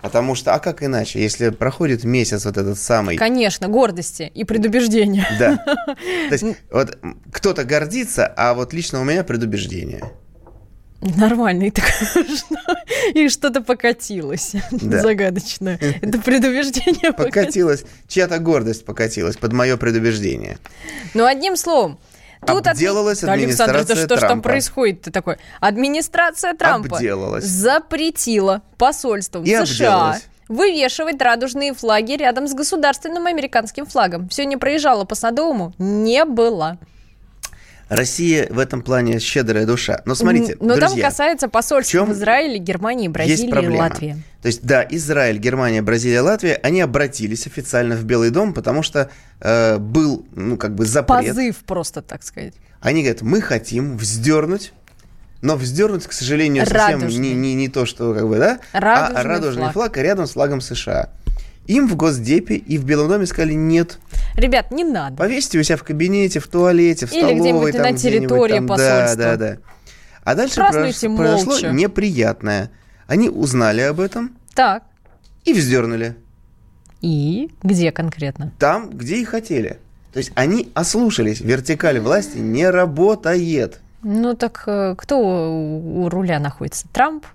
Потому 0.00 0.34
что, 0.36 0.54
а 0.54 0.58
как 0.60 0.82
иначе, 0.82 1.20
если 1.20 1.48
проходит 1.50 2.04
месяц 2.04 2.44
вот 2.44 2.56
этот 2.56 2.78
самый... 2.78 3.16
Конечно, 3.16 3.68
гордости 3.68 4.30
и 4.32 4.44
предубеждения. 4.44 5.26
Да. 5.38 5.56
То 6.28 6.32
есть 6.32 6.44
вот 6.70 6.98
кто-то 7.32 7.64
гордится, 7.64 8.26
а 8.26 8.54
вот 8.54 8.72
лично 8.72 9.00
у 9.00 9.04
меня 9.04 9.24
предубеждение. 9.24 10.04
Нормально, 11.00 11.64
и, 11.64 11.70
так, 11.70 11.84
и 13.14 13.28
что-то 13.28 13.60
покатилось 13.60 14.54
Да. 14.72 15.00
загадочное. 15.00 15.78
Это 16.02 16.18
предубеждение 16.18 17.12
покатилось. 17.12 17.34
Покатилась, 17.34 17.84
чья-то 18.08 18.38
гордость 18.40 18.84
покатилась 18.84 19.36
под 19.36 19.52
мое 19.52 19.76
предубеждение. 19.76 20.58
Ну, 21.14 21.24
одним 21.24 21.56
словом, 21.56 22.00
Тут 22.46 22.66
Обделалась 22.66 23.20
Да, 23.20 23.32
Александр, 23.32 23.76
это 23.76 23.82
администрация 23.92 24.06
что 24.06 24.16
ж 24.16 24.20
там 24.20 24.28
Трампа. 24.28 24.48
происходит 24.48 25.02
ты 25.02 25.10
такой? 25.10 25.36
Администрация 25.60 26.54
Трампа 26.54 26.96
Обделалась. 26.96 27.44
запретила 27.44 28.62
посольствам 28.78 29.44
И 29.44 29.48
США 29.50 29.62
обделалась. 29.62 30.26
вывешивать 30.48 31.20
радужные 31.20 31.74
флаги 31.74 32.12
рядом 32.12 32.46
с 32.48 32.54
государственным 32.54 33.26
американским 33.26 33.86
флагом. 33.86 34.30
Сегодня 34.30 34.58
проезжала 34.58 35.04
по 35.04 35.14
Садовому, 35.14 35.74
не 35.78 36.24
было. 36.24 36.78
Россия 37.88 38.46
в 38.50 38.58
этом 38.58 38.82
плане 38.82 39.18
щедрая 39.18 39.66
душа. 39.66 40.02
Но 40.04 40.14
смотрите, 40.14 40.56
Но 40.60 40.76
там 40.76 40.88
друзья, 40.90 41.08
касается 41.08 41.48
посольств 41.48 41.94
в 41.94 42.04
в 42.04 42.12
Израиле, 42.12 42.58
Германии, 42.58 43.08
Бразилии. 43.08 43.76
Латвии. 43.76 44.22
То 44.42 44.46
есть, 44.48 44.62
да, 44.62 44.86
Израиль, 44.88 45.38
Германия, 45.38 45.82
Бразилия, 45.82 46.20
Латвия, 46.20 46.60
они 46.62 46.80
обратились 46.80 47.46
официально 47.46 47.96
в 47.96 48.04
Белый 48.04 48.30
дом, 48.30 48.54
потому 48.54 48.82
что 48.82 49.10
э, 49.40 49.78
был, 49.78 50.26
ну, 50.34 50.56
как 50.56 50.74
бы 50.74 50.84
запрет. 50.84 51.28
Позыв 51.28 51.56
просто, 51.64 52.02
так 52.02 52.22
сказать. 52.22 52.54
Они 52.80 53.02
говорят, 53.02 53.22
мы 53.22 53.40
хотим 53.40 53.96
вздернуть, 53.96 54.72
но 55.40 55.56
вздернуть, 55.56 56.06
к 56.06 56.12
сожалению, 56.12 56.66
совсем 56.66 57.06
не, 57.08 57.34
не, 57.34 57.54
не 57.54 57.68
то, 57.68 57.86
что, 57.86 58.14
как 58.14 58.28
бы, 58.28 58.38
да, 58.38 58.60
Радужный 58.72 59.20
а 59.20 59.24
радужный 59.24 59.62
флаг. 59.62 59.72
флаг. 59.72 59.96
рядом 59.96 60.26
с 60.26 60.32
флагом 60.32 60.60
США. 60.60 61.10
Им 61.68 61.86
в 61.86 61.94
Госдепе 61.96 62.56
и 62.56 62.78
в 62.78 62.84
Белом 62.84 63.08
доме 63.08 63.26
сказали, 63.26 63.52
нет, 63.52 63.98
Ребят, 64.34 64.70
не 64.72 64.84
надо. 64.84 65.16
повесьте 65.16 65.58
у 65.58 65.62
себя 65.62 65.76
в 65.76 65.84
кабинете, 65.84 66.40
в 66.40 66.48
туалете, 66.48 67.06
в 67.06 67.12
Или 67.12 67.18
столовой. 67.20 67.40
где-нибудь 67.40 67.72
там 67.72 67.82
на 67.82 67.92
где-нибудь 67.92 68.02
территории 68.02 68.54
там, 68.54 68.66
посольства. 68.66 69.16
Да, 69.16 69.36
да, 69.36 69.54
да. 69.54 69.56
А 70.24 70.34
дальше 70.34 70.54
Празднуйте 70.56 71.08
произошло, 71.10 71.52
молча. 71.52 71.68
неприятное. 71.70 72.70
Они 73.06 73.28
узнали 73.28 73.80
об 73.82 74.00
этом 74.00 74.36
Так, 74.54 74.82
и 75.44 75.52
вздернули. 75.52 76.16
и 77.00 77.50
где 77.62 77.92
конкретно? 77.92 78.50
Там, 78.58 78.90
где 78.90 79.16
и 79.16 79.24
хотели. 79.24 79.78
То 80.12 80.18
есть 80.18 80.32
они 80.34 80.70
ослушались. 80.74 81.40
Вертикаль 81.40 82.00
власти 82.00 82.38
не 82.38 82.68
работает. 82.68 83.80
Ну 84.02 84.34
так 84.34 84.64
э, 84.66 84.94
кто 84.96 85.18
у 85.18 86.08
руля 86.08 86.38
находится? 86.40 86.86
Трамп? 86.92 87.26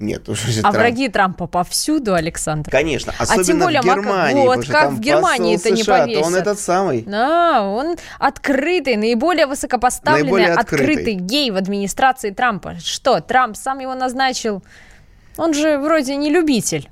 Нет, 0.00 0.28
уж 0.30 0.40
А 0.62 0.72
враги 0.72 1.08
Трампа 1.10 1.46
повсюду, 1.46 2.14
Александр. 2.14 2.70
Конечно, 2.70 3.12
особенно 3.18 3.44
тем 3.44 3.58
более, 3.60 3.82
в 3.82 3.84
Германии. 3.84 4.46
вот 4.46 4.66
как 4.66 4.92
в 4.92 5.00
Германии 5.00 5.56
это 5.56 5.70
не 5.70 5.82
то 5.84 5.92
он 5.92 6.00
повесят. 6.06 6.34
этот 6.36 6.58
самый. 6.58 7.02
Да, 7.02 7.62
он 7.62 7.96
открытый, 8.18 8.96
наиболее 8.96 9.46
высокопоставленный, 9.46 10.22
Наиболее 10.24 10.54
открытый. 10.54 10.94
открытый. 10.94 11.14
гей 11.14 11.50
в 11.50 11.56
администрации 11.56 12.30
Трампа. 12.30 12.76
Что, 12.82 13.20
Трамп 13.20 13.56
сам 13.56 13.78
его 13.80 13.94
назначил? 13.94 14.62
Он 15.36 15.52
же 15.52 15.78
вроде 15.78 16.16
не 16.16 16.30
любитель. 16.30 16.88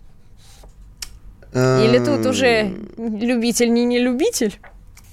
Или 1.54 1.98
тут 1.98 2.26
Эм, 2.26 2.30
уже 2.30 2.70
любитель 2.98 3.72
не 3.72 3.86
не 3.86 3.98
любитель? 3.98 4.60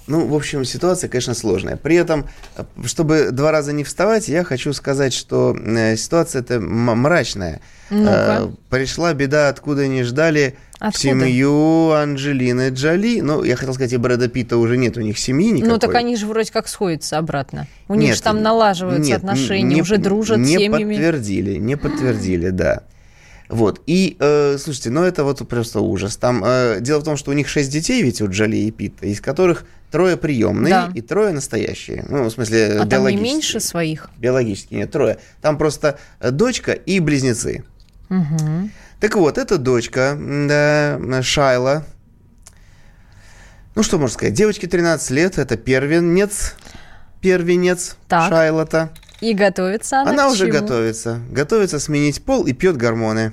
Ну, 0.06 0.26
в 0.26 0.34
общем, 0.34 0.64
ситуация, 0.64 1.08
конечно, 1.08 1.34
сложная. 1.34 1.76
При 1.76 1.96
этом, 1.96 2.26
э, 2.56 2.64
чтобы 2.84 3.30
два 3.32 3.50
раза 3.50 3.72
не 3.72 3.82
вставать, 3.82 4.28
я 4.28 4.44
хочу 4.44 4.72
сказать, 4.72 5.12
что 5.12 5.56
э, 5.56 5.96
ситуация 5.96 6.42
это 6.42 6.60
мрачная. 6.60 7.60
Э, 7.90 8.48
пришла 8.70 9.14
беда, 9.14 9.48
откуда 9.48 9.88
не 9.88 10.04
ждали, 10.04 10.56
в 10.78 10.82
Откуда? 10.84 10.98
семью 10.98 11.90
Анджелины 11.92 12.68
Джоли. 12.68 13.20
Ну, 13.20 13.42
я 13.42 13.56
хотел 13.56 13.74
сказать, 13.74 13.92
и 13.94 13.96
Брэда 13.96 14.28
Питта 14.28 14.58
уже 14.58 14.76
нет 14.76 14.96
у 14.96 15.00
них 15.00 15.18
семьи 15.18 15.50
никакой. 15.50 15.70
Ну 15.72 15.78
так 15.78 15.94
они 15.94 16.16
же 16.16 16.26
вроде 16.26 16.52
как 16.52 16.68
сходятся 16.68 17.16
обратно. 17.18 17.66
У 17.88 17.94
них 17.94 18.08
Нет, 18.08 18.16
же 18.16 18.22
там 18.22 18.42
налаживаются 18.42 19.02
нет, 19.10 19.18
отношения, 19.18 19.76
не- 19.76 19.82
уже 19.82 19.96
дружат 19.96 20.38
не 20.38 20.58
семьями. 20.58 20.94
подтвердили, 20.94 21.56
не 21.56 21.76
подтвердили, 21.76 22.50
да. 22.50 22.82
Вот, 23.48 23.80
и, 23.86 24.16
э, 24.18 24.58
слушайте, 24.58 24.90
ну 24.90 25.02
это 25.02 25.24
вот 25.24 25.46
просто 25.48 25.80
ужас. 25.80 26.16
Там, 26.16 26.42
э, 26.44 26.78
дело 26.80 27.00
в 27.00 27.04
том, 27.04 27.16
что 27.16 27.30
у 27.30 27.34
них 27.34 27.48
шесть 27.48 27.70
детей 27.70 28.02
ведь 28.02 28.20
у 28.20 28.28
Джоли 28.28 28.56
и 28.56 28.70
Питта, 28.70 29.06
из 29.06 29.20
которых 29.20 29.64
трое 29.90 30.16
приемные 30.16 30.70
Да. 30.70 30.90
и 30.94 31.00
трое 31.00 31.32
настоящие. 31.32 32.04
Ну, 32.08 32.24
в 32.24 32.30
смысле, 32.30 32.66
А 32.66 32.78
там 32.78 32.84
не 32.84 32.88
биологические. 32.90 33.32
меньше 33.32 33.60
своих. 33.60 34.10
Биологические, 34.18 34.80
нет, 34.80 34.90
трое. 34.90 35.18
Там 35.40 35.58
просто 35.58 35.98
э, 36.20 36.30
дочка 36.30 36.72
и 36.72 37.00
близнецы. 37.00 37.64
Мгм. 38.08 38.70
Так 39.00 39.14
вот, 39.16 39.36
эта 39.38 39.58
дочка, 39.58 40.16
да, 40.18 41.22
Шайла, 41.22 41.84
ну 43.74 43.82
что 43.82 43.98
можно 43.98 44.14
сказать, 44.14 44.34
девочке 44.34 44.66
13 44.66 45.10
лет, 45.10 45.38
это 45.38 45.56
первенец, 45.56 46.54
первенец 47.20 47.96
Так. 48.08 48.30
Шайла-то. 48.30 48.90
И 49.20 49.34
готовится 49.34 50.00
она, 50.02 50.10
Она 50.10 50.28
уже 50.28 50.46
чему? 50.46 50.52
готовится. 50.60 51.20
Готовится 51.30 51.78
сменить 51.78 52.22
пол 52.24 52.46
и 52.46 52.52
пьет 52.52 52.76
гормоны. 52.76 53.32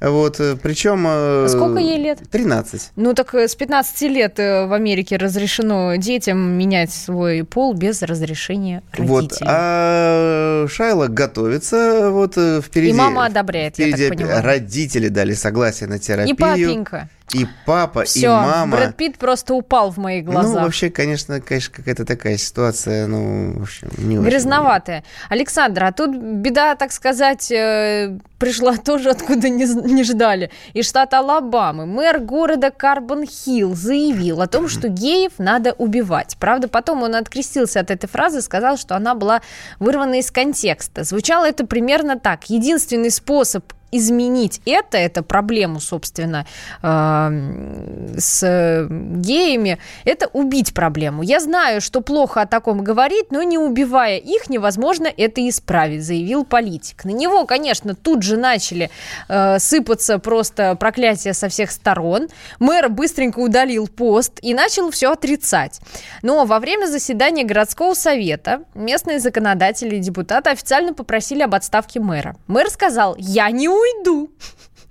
Вот, 0.00 0.40
причем... 0.62 1.04
А 1.08 1.46
Сколько 1.48 1.78
ей 1.78 1.98
лет? 1.98 2.20
13. 2.30 2.92
Ну 2.96 3.14
так 3.14 3.34
э, 3.34 3.48
с 3.48 3.54
15 3.54 4.02
лет 4.02 4.38
э, 4.38 4.66
в 4.66 4.72
Америке 4.74 5.16
разрешено 5.16 5.96
детям 5.96 6.38
менять 6.38 6.92
свой 6.92 7.44
пол 7.44 7.72
без 7.72 8.02
разрешения 8.02 8.82
Вот, 8.98 9.22
родителей. 9.24 9.48
а 9.50 10.66
Шайла 10.68 11.06
готовится 11.08 12.10
вот 12.10 12.34
э, 12.36 12.60
впереди. 12.60 12.90
И 12.90 12.94
мама 12.94 13.26
одобряет, 13.26 13.78
я 13.78 13.86
так 13.86 13.94
впереди 13.94 14.16
понимаю. 14.24 14.44
родители 14.44 15.08
дали 15.08 15.32
согласие 15.32 15.88
на 15.88 15.98
терапию. 15.98 16.34
И 16.34 16.38
папенька. 16.38 17.08
И 17.34 17.46
папа, 17.64 18.02
и 18.02 18.04
Все, 18.04 18.28
мама. 18.28 18.76
Брэд 18.76 18.96
Питт 18.96 19.18
просто 19.18 19.54
упал 19.54 19.90
в 19.90 19.96
моих 19.96 20.24
глазах. 20.24 20.54
Ну, 20.54 20.62
вообще, 20.62 20.90
конечно, 20.90 21.40
конечно, 21.40 21.74
какая-то 21.74 22.04
такая 22.04 22.36
ситуация, 22.36 23.08
ну, 23.08 23.58
в 23.58 23.62
общем, 23.62 23.88
не 23.98 24.18
очень. 24.18 24.28
Грязноватая. 24.28 25.02
Александр, 25.28 25.84
а 25.84 25.92
тут 25.92 26.16
беда, 26.16 26.76
так 26.76 26.92
сказать, 26.92 27.50
э, 27.50 28.16
пришла 28.38 28.76
тоже 28.76 29.10
откуда 29.10 29.48
не, 29.48 29.64
не 29.64 30.04
ждали. 30.04 30.50
Из 30.72 30.86
штата 30.86 31.18
Алабамы 31.18 31.84
мэр 31.84 32.20
города 32.20 32.70
Карбон-Хилл 32.70 33.74
заявил 33.74 34.40
о 34.40 34.46
том, 34.46 34.68
что 34.68 34.88
геев 34.88 35.32
надо 35.38 35.72
убивать. 35.72 36.36
Правда, 36.38 36.68
потом 36.68 37.02
он 37.02 37.16
открестился 37.16 37.80
от 37.80 37.90
этой 37.90 38.06
фразы, 38.06 38.40
сказал, 38.40 38.76
что 38.76 38.94
она 38.94 39.16
была 39.16 39.42
вырвана 39.80 40.20
из 40.20 40.30
контекста. 40.30 41.02
Звучало 41.02 41.46
это 41.46 41.66
примерно 41.66 42.18
так. 42.18 42.48
Единственный 42.50 43.10
способ 43.10 43.64
изменить 43.92 44.60
это, 44.66 44.98
это 44.98 45.22
проблему, 45.22 45.80
собственно, 45.80 46.46
э, 46.82 48.14
с 48.18 48.86
геями, 48.90 49.78
это 50.04 50.26
убить 50.28 50.74
проблему. 50.74 51.22
Я 51.22 51.40
знаю, 51.40 51.80
что 51.80 52.00
плохо 52.00 52.42
о 52.42 52.46
таком 52.46 52.82
говорить, 52.82 53.30
но 53.30 53.42
не 53.42 53.58
убивая 53.58 54.18
их, 54.18 54.48
невозможно 54.50 55.08
это 55.16 55.46
исправить, 55.48 56.04
заявил 56.04 56.44
политик. 56.44 57.04
На 57.04 57.10
него, 57.10 57.46
конечно, 57.46 57.94
тут 57.94 58.22
же 58.22 58.36
начали 58.36 58.90
э, 59.28 59.58
сыпаться 59.58 60.18
просто 60.18 60.74
проклятия 60.76 61.32
со 61.32 61.48
всех 61.48 61.70
сторон. 61.70 62.28
Мэр 62.58 62.88
быстренько 62.88 63.38
удалил 63.40 63.88
пост 63.88 64.38
и 64.42 64.54
начал 64.54 64.90
все 64.90 65.12
отрицать. 65.12 65.80
Но 66.22 66.44
во 66.44 66.58
время 66.58 66.86
заседания 66.86 67.44
городского 67.44 67.94
совета 67.94 68.62
местные 68.74 69.20
законодатели 69.20 69.96
и 69.96 70.00
депутаты 70.00 70.50
официально 70.50 70.94
попросили 70.94 71.42
об 71.42 71.54
отставке 71.54 72.00
мэра. 72.00 72.36
Мэр 72.46 72.70
сказал, 72.70 73.14
я 73.18 73.50
не 73.50 73.68
уйду. 73.76 74.30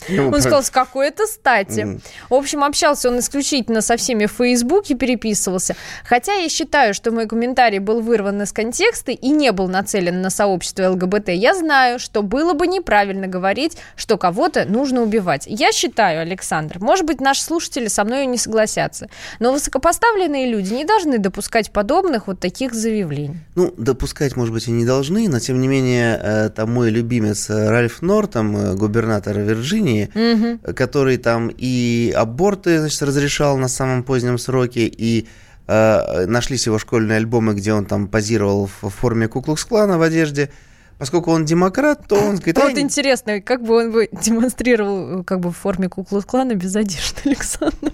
Ну, 0.10 0.27
Он 0.27 0.39
сказал, 0.39 0.63
с 0.63 0.69
какой 0.69 1.08
это 1.08 1.25
стати. 1.25 1.99
В 2.29 2.34
общем, 2.34 2.63
общался 2.63 3.10
он 3.10 3.19
исключительно 3.19 3.81
со 3.81 3.97
всеми 3.97 4.25
в 4.25 4.31
Фейсбуке, 4.31 4.95
переписывался. 4.95 5.75
Хотя 6.03 6.34
я 6.34 6.49
считаю, 6.49 6.93
что 6.93 7.12
мой 7.12 7.27
комментарий 7.27 7.79
был 7.79 8.01
вырван 8.01 8.41
из 8.41 8.51
контекста 8.51 9.12
и 9.12 9.29
не 9.29 9.51
был 9.51 9.67
нацелен 9.67 10.21
на 10.21 10.29
сообщество 10.29 10.89
ЛГБТ. 10.89 11.29
Я 11.29 11.55
знаю, 11.55 11.99
что 11.99 12.21
было 12.21 12.53
бы 12.53 12.67
неправильно 12.67 13.27
говорить, 13.27 13.77
что 13.95 14.17
кого-то 14.17 14.65
нужно 14.65 15.01
убивать. 15.01 15.45
Я 15.47 15.71
считаю, 15.71 16.21
Александр, 16.21 16.79
может 16.79 17.05
быть, 17.05 17.21
наши 17.21 17.41
слушатели 17.41 17.88
со 17.88 18.03
мной 18.03 18.25
не 18.25 18.38
согласятся, 18.38 19.10
но 19.39 19.53
высокопоставленные 19.53 20.49
люди 20.49 20.73
не 20.73 20.86
должны 20.86 21.17
допускать 21.17 21.71
подобных 21.71 22.27
вот 22.27 22.39
таких 22.39 22.73
заявлений. 22.73 23.38
Ну, 23.55 23.73
допускать, 23.77 24.36
может 24.36 24.53
быть, 24.53 24.67
и 24.67 24.71
не 24.71 24.86
должны, 24.86 25.27
но, 25.29 25.39
тем 25.39 25.60
не 25.62 25.67
менее, 25.67 26.19
э, 26.21 26.49
там 26.49 26.73
мой 26.73 26.89
любимец 26.89 27.49
э, 27.49 27.69
Ральф 27.69 28.01
Нортом, 28.01 28.55
э, 28.58 28.75
губернатор 28.75 29.38
Вирджинии, 29.39 29.85
Мгм. 30.13 30.60
который 30.76 31.17
там 31.17 31.52
и 31.56 32.13
аборты, 32.15 32.80
значит, 32.80 33.02
разрешал 33.02 33.58
на 33.58 33.67
самом 33.67 34.04
позднем 34.04 34.38
сроке, 34.38 34.86
и 34.88 35.28
э, 35.67 36.26
нашлись 36.28 36.65
его 36.67 36.78
школьные 36.80 37.17
альбомы, 37.17 37.54
где 37.54 37.74
он 37.74 37.86
там 37.86 38.08
позировал 38.08 38.69
в 38.82 38.89
форме 38.89 39.28
Куклукс-клана 39.28 39.98
в 39.98 40.02
одежде. 40.02 40.50
Поскольку 40.98 41.32
он 41.32 41.43
демократ, 41.43 42.08
то 42.08 42.15
он 42.15 42.36
говорит, 42.38 42.58
«А, 42.58 42.62
Вот 42.69 42.78
интересно, 42.78 43.41
как 43.41 43.63
бы 43.63 43.76
он 43.76 43.91
бы 43.91 44.08
демонстрировал 44.24 45.24
как 45.26 45.41
бы 45.41 45.52
в 45.52 45.58
форме 45.58 45.89
куклы 45.89 46.21
клана 46.21 46.56
без 46.56 46.74
одежды, 46.76 47.21
Александр. 47.26 47.91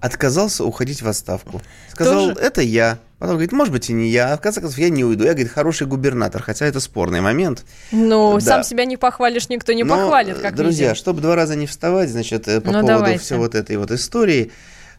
отказался 0.00 0.64
уходить 0.64 1.02
в 1.02 1.08
отставку. 1.08 1.60
Сказал, 1.90 2.28
Тоже? 2.30 2.40
это 2.40 2.62
я. 2.62 2.98
Потом 3.20 3.34
говорит, 3.36 3.52
может 3.52 3.72
быть, 3.72 3.88
и 3.90 3.92
не 3.92 4.08
я. 4.08 4.32
А 4.32 4.36
в 4.36 4.40
конце 4.40 4.60
концов, 4.62 4.78
я 4.78 4.88
не 4.88 5.04
уйду. 5.04 5.24
Я, 5.24 5.34
говорит, 5.34 5.52
хороший 5.52 5.86
губернатор, 5.86 6.42
хотя 6.42 6.64
это 6.66 6.80
спорный 6.80 7.20
момент. 7.20 7.64
Ну, 7.92 8.34
Да. 8.34 8.40
сам 8.40 8.64
себя 8.64 8.86
не 8.86 8.96
похвалишь, 8.96 9.48
никто 9.50 9.72
не 9.74 9.84
Но, 9.84 9.94
похвалит, 9.94 10.38
как 10.38 10.56
Друзья, 10.56 10.88
видим. 10.88 10.96
чтобы 10.96 11.20
два 11.20 11.36
раза 11.36 11.54
не 11.54 11.66
вставать, 11.66 12.08
значит, 12.10 12.48
э, 12.48 12.60
по 12.62 12.68
Ну, 12.72 12.80
поводу 12.80 12.86
давайте. 12.88 13.18
всей 13.22 13.36
вот 13.36 13.54
этой 13.54 13.76
вот 13.76 13.90
истории. 13.92 14.50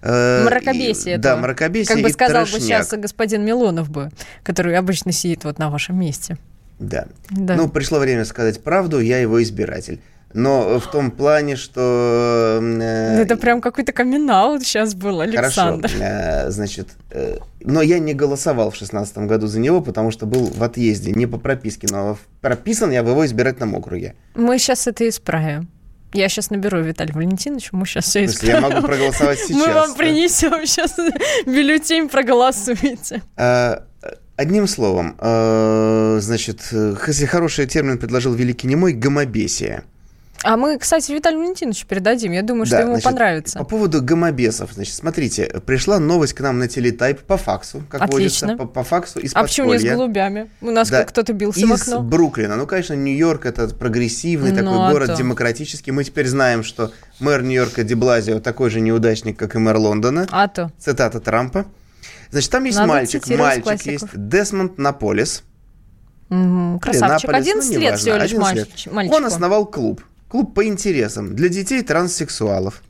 э, 0.03 0.43
Мракобесие 0.45 1.15
и- 1.15 1.17
Да, 1.17 1.35
мракобесие 1.35 1.95
Как 1.95 2.03
бы 2.03 2.09
сказал 2.11 2.43
бы 2.45 2.49
сейчас 2.59 2.89
господин 2.91 3.43
Милонов 3.43 3.89
бы, 3.89 4.09
который 4.43 4.75
обычно 4.77 5.11
сидит 5.11 5.43
вот 5.43 5.57
на 5.59 5.69
вашем 5.69 5.99
месте. 5.99 6.37
Да. 6.79 7.05
Да. 7.29 7.55
Ну, 7.55 7.69
пришло 7.69 7.99
время 7.99 8.25
сказать 8.25 8.63
правду, 8.63 8.99
я 8.99 9.19
его 9.19 9.41
избиратель. 9.43 9.99
Но 10.33 10.79
в 10.79 10.87
том 10.91 11.11
плане, 11.11 11.55
что... 11.55 12.59
э, 12.61 13.21
Это 13.21 13.35
прям 13.37 13.61
какой-то 13.61 13.91
камин 13.91 14.27
сейчас 14.61 14.93
был, 14.93 15.17
Хорошо, 15.19 15.39
Александр. 15.39 15.91
э, 15.99 16.49
значит, 16.51 16.89
э, 17.11 17.37
но 17.61 17.81
я 17.81 17.99
не 17.99 18.13
голосовал 18.13 18.71
в 18.71 18.75
шестнадцатом 18.75 19.27
году 19.27 19.47
за 19.47 19.59
него, 19.59 19.81
потому 19.81 20.11
что 20.11 20.25
был 20.25 20.45
в 20.45 20.63
отъезде, 20.63 21.11
не 21.11 21.25
по 21.27 21.37
прописке, 21.37 21.87
но 21.91 22.17
прописан 22.41 22.91
я 22.91 23.03
в 23.03 23.09
его 23.09 23.25
избирательном 23.25 23.75
округе. 23.75 24.15
Мы 24.35 24.57
сейчас 24.59 24.87
это 24.87 25.07
исправим. 25.07 25.67
Я 26.13 26.27
сейчас 26.27 26.49
наберу 26.49 26.81
Виталия 26.81 27.13
Валентиновича, 27.13 27.69
мы 27.71 27.85
сейчас 27.85 28.05
все 28.05 28.21
есть 28.23 28.43
я 28.43 28.55
исправим. 28.57 28.75
могу 28.75 28.87
проголосовать 28.87 29.39
сейчас. 29.39 29.57
Мы 29.67 29.73
вам 29.73 29.95
принесем 29.95 30.65
сейчас 30.65 30.95
бюллетень, 31.45 32.09
проголосуйте. 32.09 33.21
А, 33.37 33.83
Одним 34.37 34.65
словом, 34.65 35.15
значит, 36.19 36.61
если 37.07 37.25
хороший 37.27 37.67
термин 37.67 37.99
предложил 37.99 38.33
великий 38.33 38.65
немой, 38.67 38.93
гомобесие. 38.93 39.83
А 40.43 40.57
мы, 40.57 40.77
кстати, 40.79 41.11
Виталию 41.11 41.41
Валентиновичу 41.41 41.85
передадим. 41.85 42.31
Я 42.31 42.41
думаю, 42.41 42.65
что 42.65 42.77
Да, 42.77 42.81
ему 42.81 42.91
значит, 42.93 43.03
понравится. 43.05 43.59
По 43.59 43.65
поводу 43.65 44.01
гомобесов, 44.01 44.73
значит, 44.73 44.95
смотрите, 44.95 45.61
пришла 45.65 45.99
новость 45.99 46.33
к 46.33 46.39
нам 46.41 46.57
на 46.57 46.67
телетайп 46.67 47.19
по 47.21 47.37
факсу, 47.37 47.83
как 47.89 48.01
Отлично. 48.01 48.47
водится, 48.47 48.57
по, 48.57 48.65
по 48.65 48.83
факсу 48.83 49.19
из 49.19 49.35
А 49.35 49.43
почему 49.43 49.73
не 49.73 49.79
с 49.79 49.83
голубями? 49.83 50.49
У 50.61 50.71
нас 50.71 50.89
Да, 50.89 51.03
кто-то 51.03 51.33
бился 51.33 51.59
в 51.59 51.71
из 51.71 51.81
окно. 51.81 52.01
Бруклина. 52.01 52.55
Ну, 52.55 52.65
конечно, 52.65 52.93
Нью-Йорк 52.95 53.45
это 53.45 53.67
прогрессивный 53.67 54.51
Ну, 54.51 54.57
такой 54.57 54.87
а 54.87 54.91
город, 54.91 55.07
то. 55.09 55.15
демократический. 55.15 55.91
Мы 55.91 56.03
теперь 56.03 56.27
знаем, 56.27 56.63
что 56.63 56.91
мэр 57.19 57.43
Нью-Йорка 57.43 57.83
Деблазио 57.83 58.39
такой 58.39 58.71
же 58.71 58.81
неудачник, 58.81 59.37
как 59.37 59.55
и 59.55 59.59
мэр 59.59 59.77
Лондона. 59.77 60.27
А 60.31 60.47
то. 60.47 60.71
Цитата 60.79 61.19
Трампа. 61.19 61.65
Значит, 62.31 62.49
там 62.49 62.63
есть 62.63 62.77
Надо 62.77 62.87
мальчик, 62.89 63.27
мальчик 63.37 63.63
классиков. 63.63 63.91
есть, 63.91 64.05
Десмонд 64.15 64.77
Наполис. 64.79 65.43
Мгм, 66.29 66.79
Красавчик. 66.79 67.27
Наполис, 67.29 67.47
11 67.47 67.69
ну, 67.73 67.79
лет 67.79 67.81
неважно, 67.81 67.97
всего 67.97 68.15
лишь 68.15 68.31
11 68.31 68.55
лет. 68.55 68.93
мальчику. 68.93 69.15
Он 69.17 69.25
основал 69.25 69.65
клуб. 69.65 70.01
Клуб 70.31 70.53
по 70.53 70.65
интересам 70.65 71.35
для 71.35 71.49
детей 71.49 71.83
транссексуалов. 71.83 72.81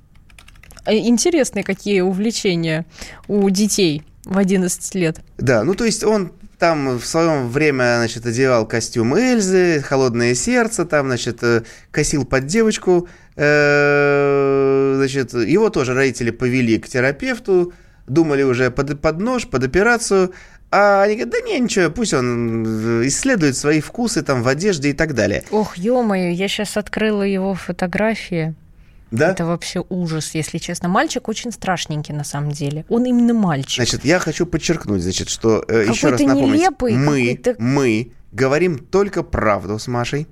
Э, 0.85 0.95
Интересные 0.95 1.63
какие 1.63 2.01
увлечения 2.01 2.85
у 3.27 3.49
детей 3.49 4.03
в 4.25 4.37
11 4.37 4.93
лет. 4.95 5.21
Да, 5.39 5.63
ну 5.63 5.73
то 5.73 5.83
есть 5.83 6.03
он 6.03 6.33
там 6.59 6.99
в 6.99 7.05
свое 7.07 7.43
время, 7.43 7.95
значит, 7.97 8.27
одевал 8.27 8.67
костюм 8.67 9.15
Эльзы, 9.15 9.81
холодное 9.81 10.35
сердце, 10.35 10.85
там, 10.85 11.07
значит, 11.07 11.39
э, 11.41 11.63
косил 11.89 12.25
под 12.25 12.45
девочку. 12.45 13.07
Э, 13.35 14.93
Значит, 14.97 15.33
его 15.33 15.71
тоже 15.71 15.95
родители 15.95 16.29
повели 16.29 16.77
к 16.77 16.87
терапевту, 16.87 17.73
думали 18.05 18.43
уже 18.43 18.69
под, 18.69 19.01
под 19.01 19.19
нож, 19.19 19.47
под 19.47 19.63
операцию. 19.63 20.31
А 20.71 21.03
они 21.03 21.15
говорят, 21.15 21.33
да 21.33 21.41
не, 21.41 21.59
ничего, 21.59 21.89
пусть 21.89 22.13
он 22.13 23.01
э, 23.01 23.07
исследует 23.07 23.57
свои 23.57 23.81
вкусы 23.81 24.21
там 24.21 24.41
в 24.41 24.47
одежде 24.47 24.91
и 24.91 24.93
так 24.93 25.13
далее. 25.13 25.43
Ох, 25.51 25.77
ё-моё, 25.77 26.31
я 26.31 26.47
сейчас 26.47 26.77
открыла 26.77 27.23
его 27.23 27.53
фотографии. 27.55 28.55
Да? 29.11 29.31
Это 29.31 29.45
вообще 29.45 29.83
ужас, 29.89 30.33
если 30.33 30.57
честно. 30.57 30.87
Мальчик 30.87 31.27
очень 31.27 31.51
страшненький 31.51 32.13
на 32.13 32.23
самом 32.23 32.51
деле. 32.51 32.85
Он 32.87 33.03
именно 33.03 33.33
мальчик. 33.33 33.75
Значит, 33.75 34.05
я 34.05 34.19
хочу 34.19 34.45
подчеркнуть, 34.45 35.01
значит, 35.03 35.27
что 35.27 35.63
э, 35.67 35.87
еще 35.89 36.09
раз 36.09 36.21
напомнить, 36.21 36.61
нелепый, 36.61 36.95
мы, 36.95 37.41
мы 37.59 38.11
говорим 38.31 38.77
только 38.79 39.23
правду 39.23 39.77
с 39.77 39.87
Машей. 39.87 40.27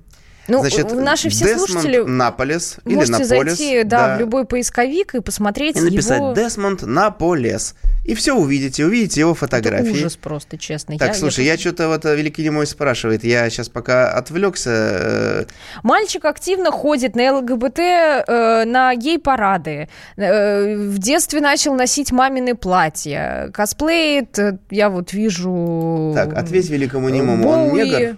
Ну, 0.50 0.60
Значит, 0.60 0.92
наши 0.92 1.28
все 1.30 1.46
Десмонд 1.46 1.70
слушатели 1.70 1.98
Наполес 1.98 2.76
или 2.84 2.94
можете 2.94 3.12
Наполес, 3.12 3.58
зайти 3.58 3.84
да, 3.84 4.16
в 4.16 4.20
любой 4.20 4.44
поисковик 4.44 5.14
и 5.14 5.20
посмотреть 5.20 5.76
и 5.76 5.80
написать 5.80 6.18
его... 6.18 6.32
Десмонд 6.32 6.82
Наполес. 6.82 7.74
И 8.04 8.14
все 8.14 8.34
увидите, 8.34 8.84
увидите 8.86 9.20
его 9.20 9.32
Это 9.32 9.40
фотографии. 9.40 9.90
ужас 9.90 10.16
просто, 10.16 10.58
честно. 10.58 10.98
Так, 10.98 11.14
слушай, 11.14 11.44
я, 11.44 11.56
что-то 11.56 11.88
вот 11.88 12.04
э, 12.04 12.16
Великий 12.16 12.42
Немой 12.42 12.66
спрашивает, 12.66 13.24
я 13.24 13.48
сейчас 13.50 13.68
пока 13.68 14.10
отвлекся. 14.10 14.70
э, 14.70 15.44
Мальчик 15.82 16.24
активно 16.24 16.70
ходит 16.70 17.14
на 17.14 17.36
ЛГБТ, 17.38 17.78
э, 17.78 18.64
на 18.64 18.94
гей-парады. 18.94 19.88
Э, 20.16 20.76
в 20.76 20.98
детстве 20.98 21.40
начал 21.40 21.74
носить 21.74 22.10
мамины 22.10 22.54
платья. 22.54 23.50
Косплеит, 23.52 24.38
э, 24.38 24.58
я 24.70 24.88
вот 24.88 25.12
вижу... 25.12 26.12
Так, 26.14 26.32
ответь 26.34 26.70
Великому 26.70 27.10
Немому, 27.10 27.48
он 27.48 27.68
Боуи. 27.68 27.84
негр? 27.84 28.16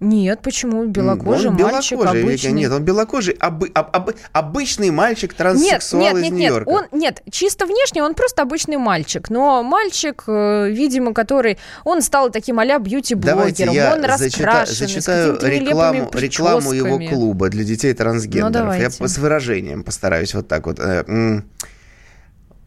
Нет, 0.00 0.40
почему? 0.42 0.86
Белокожий 0.86 1.50
он 1.50 1.56
мальчик 1.56 1.98
белокожий, 1.98 2.22
обычный. 2.22 2.52
Нет, 2.52 2.72
он 2.72 2.82
белокожий, 2.82 3.34
обы- 3.34 3.70
об- 3.74 3.94
об- 3.94 4.10
обычный 4.32 4.90
мальчик 4.90 5.30
Нет, 5.32 5.36
транссексуал 5.36 6.02
нет, 6.02 6.16
из 6.16 6.22
нет, 6.22 6.32
нет, 6.32 6.40
Нью-Йорка. 6.40 6.68
он, 6.70 6.84
нет, 6.92 7.22
чисто 7.30 7.66
внешне 7.66 8.02
он 8.02 8.14
просто 8.14 8.40
обычный 8.42 8.78
мальчик, 8.78 9.28
но 9.28 9.62
мальчик, 9.62 10.24
э, 10.26 10.70
видимо, 10.70 11.12
который, 11.12 11.58
он 11.84 12.00
стал 12.00 12.30
таким 12.30 12.58
а-ля 12.58 12.78
Давайте 12.78 12.90
бьюти-блогером, 13.14 13.74
я 13.74 13.92
он 13.92 14.00
зачита- 14.00 14.06
раскрашенный, 14.46 14.74
зачитаю 14.88 15.38
рекламу, 15.42 16.10
рекламу 16.14 16.72
его 16.72 16.98
клуба 17.06 17.48
для 17.50 17.64
детей 17.64 17.92
трансгендеров. 17.92 18.52
Ну, 18.52 18.58
я 18.72 18.88
давайте. 18.88 19.08
с 19.08 19.18
выражением 19.18 19.82
постараюсь 19.84 20.32
вот 20.34 20.48
так 20.48 20.66
вот. 20.66 20.78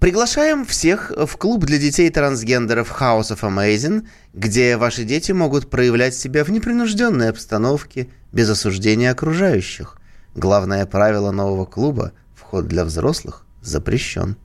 Приглашаем 0.04 0.66
всех 0.66 1.14
в 1.16 1.38
клуб 1.38 1.64
для 1.64 1.78
детей 1.78 2.10
трансгендеров 2.10 2.92
House 3.00 3.32
of 3.32 3.40
Amazing, 3.40 4.06
где 4.34 4.76
ваши 4.76 5.06
дети 5.06 5.32
могут 5.32 5.70
проявлять 5.70 6.14
себя 6.14 6.44
в 6.44 6.50
непринужденной 6.50 7.30
обстановке, 7.30 8.10
без 8.34 8.50
осуждения 8.50 9.12
окружающих. 9.12 9.96
Главное 10.36 10.86
правило 10.86 11.32
нового 11.32 11.64
клуба– 11.64 12.12
вход 12.36 12.68
для 12.68 12.84
взрослых 12.84 13.46
запрещен. 13.62 14.36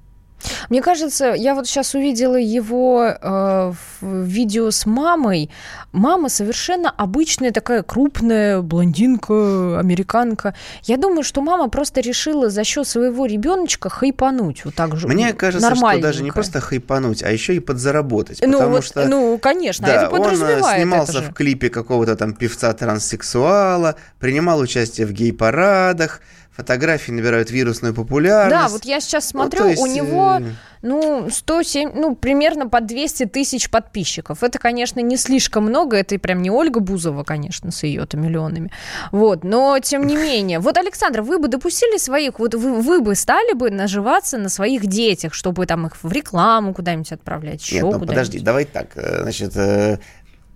Мне 0.68 0.82
кажется, 0.82 1.34
я 1.36 1.54
вот 1.54 1.66
сейчас 1.66 1.94
увидела 1.94 2.36
его 2.36 3.04
э, 3.04 3.72
в 4.00 4.22
видео 4.22 4.70
с 4.70 4.86
мамой. 4.86 5.50
Мама 5.92 6.28
совершенно 6.28 6.90
обычная 6.90 7.50
такая 7.50 7.82
крупная 7.82 8.60
блондинка, 8.60 9.78
американка. 9.78 10.54
Я 10.84 10.96
думаю, 10.96 11.22
что 11.22 11.40
мама 11.40 11.68
просто 11.68 12.00
решила 12.00 12.50
за 12.50 12.64
счет 12.64 12.86
своего 12.86 13.26
ребеночка 13.26 13.88
хайпануть 13.88 14.64
вот 14.64 14.74
так 14.74 14.96
же. 14.96 15.08
Мне 15.08 15.32
кажется, 15.32 15.74
что 15.74 16.00
даже 16.00 16.22
не 16.22 16.30
просто 16.30 16.60
хайпануть, 16.60 17.22
а 17.22 17.30
еще 17.30 17.54
и 17.56 17.60
подзаработать. 17.60 18.40
Ну, 18.42 18.52
потому 18.52 18.76
вот, 18.76 18.84
что 18.84 19.06
ну, 19.06 19.38
конечно, 19.38 19.86
Да, 19.86 20.04
это 20.04 20.14
он 20.14 20.42
э, 20.42 20.62
снимался 20.76 21.18
это 21.18 21.30
в 21.30 21.34
клипе 21.34 21.70
какого-то 21.70 22.16
там 22.16 22.34
певца-транссексуала, 22.34 23.96
принимал 24.18 24.60
участие 24.60 25.06
в 25.06 25.12
гей-парадах, 25.12 26.20
фотографии 26.58 27.12
набирают 27.12 27.52
вирусную 27.52 27.94
популярность. 27.94 28.50
Да, 28.50 28.68
вот 28.68 28.84
я 28.84 28.98
сейчас 29.00 29.32
Ну, 29.32 29.42
смотрю, 29.42 29.60
то 29.60 29.68
есть, 29.68 29.80
у 29.80 29.86
него, 29.86 30.38
э, 30.40 30.50
ну, 30.82 31.28
107, 31.30 31.92
ну, 31.94 32.16
примерно 32.16 32.68
по 32.68 32.80
200 32.80 33.26
тысяч 33.26 33.70
подписчиков. 33.70 34.42
Это, 34.42 34.58
конечно, 34.58 34.98
не 34.98 35.16
слишком 35.16 35.64
много, 35.66 35.96
это 35.96 36.16
и 36.16 36.18
прям 36.18 36.42
не 36.42 36.50
Ольга 36.50 36.80
Бузова, 36.80 37.22
конечно, 37.22 37.70
с 37.70 37.84
ее-то 37.84 38.16
миллионами. 38.16 38.72
Вот, 39.12 39.44
но 39.44 39.78
тем 39.78 40.04
не 40.04 40.16
менее. 40.16 40.58
Вот, 40.58 40.76
Александр, 40.78 41.22
вы 41.22 41.38
бы 41.38 41.46
допустили 41.46 41.96
своих, 41.96 42.40
вот 42.40 42.56
вы, 42.56 42.80
вы 42.80 43.00
бы 43.02 43.14
стали 43.14 43.52
бы 43.52 43.70
наживаться 43.70 44.36
на 44.36 44.48
своих 44.48 44.84
детях, 44.86 45.34
чтобы 45.34 45.64
там 45.64 45.86
их 45.86 46.02
в 46.02 46.10
рекламу 46.10 46.74
куда-нибудь 46.74 47.12
отправлять, 47.12 47.62
еще 47.62 47.76
Нет, 47.76 47.84
ну 47.84 48.00
подожди, 48.00 48.40
давай 48.40 48.64
так. 48.64 48.88
э, 48.96 49.22
Значит, 49.22 49.56
э, 49.56 49.60
э, 49.94 49.98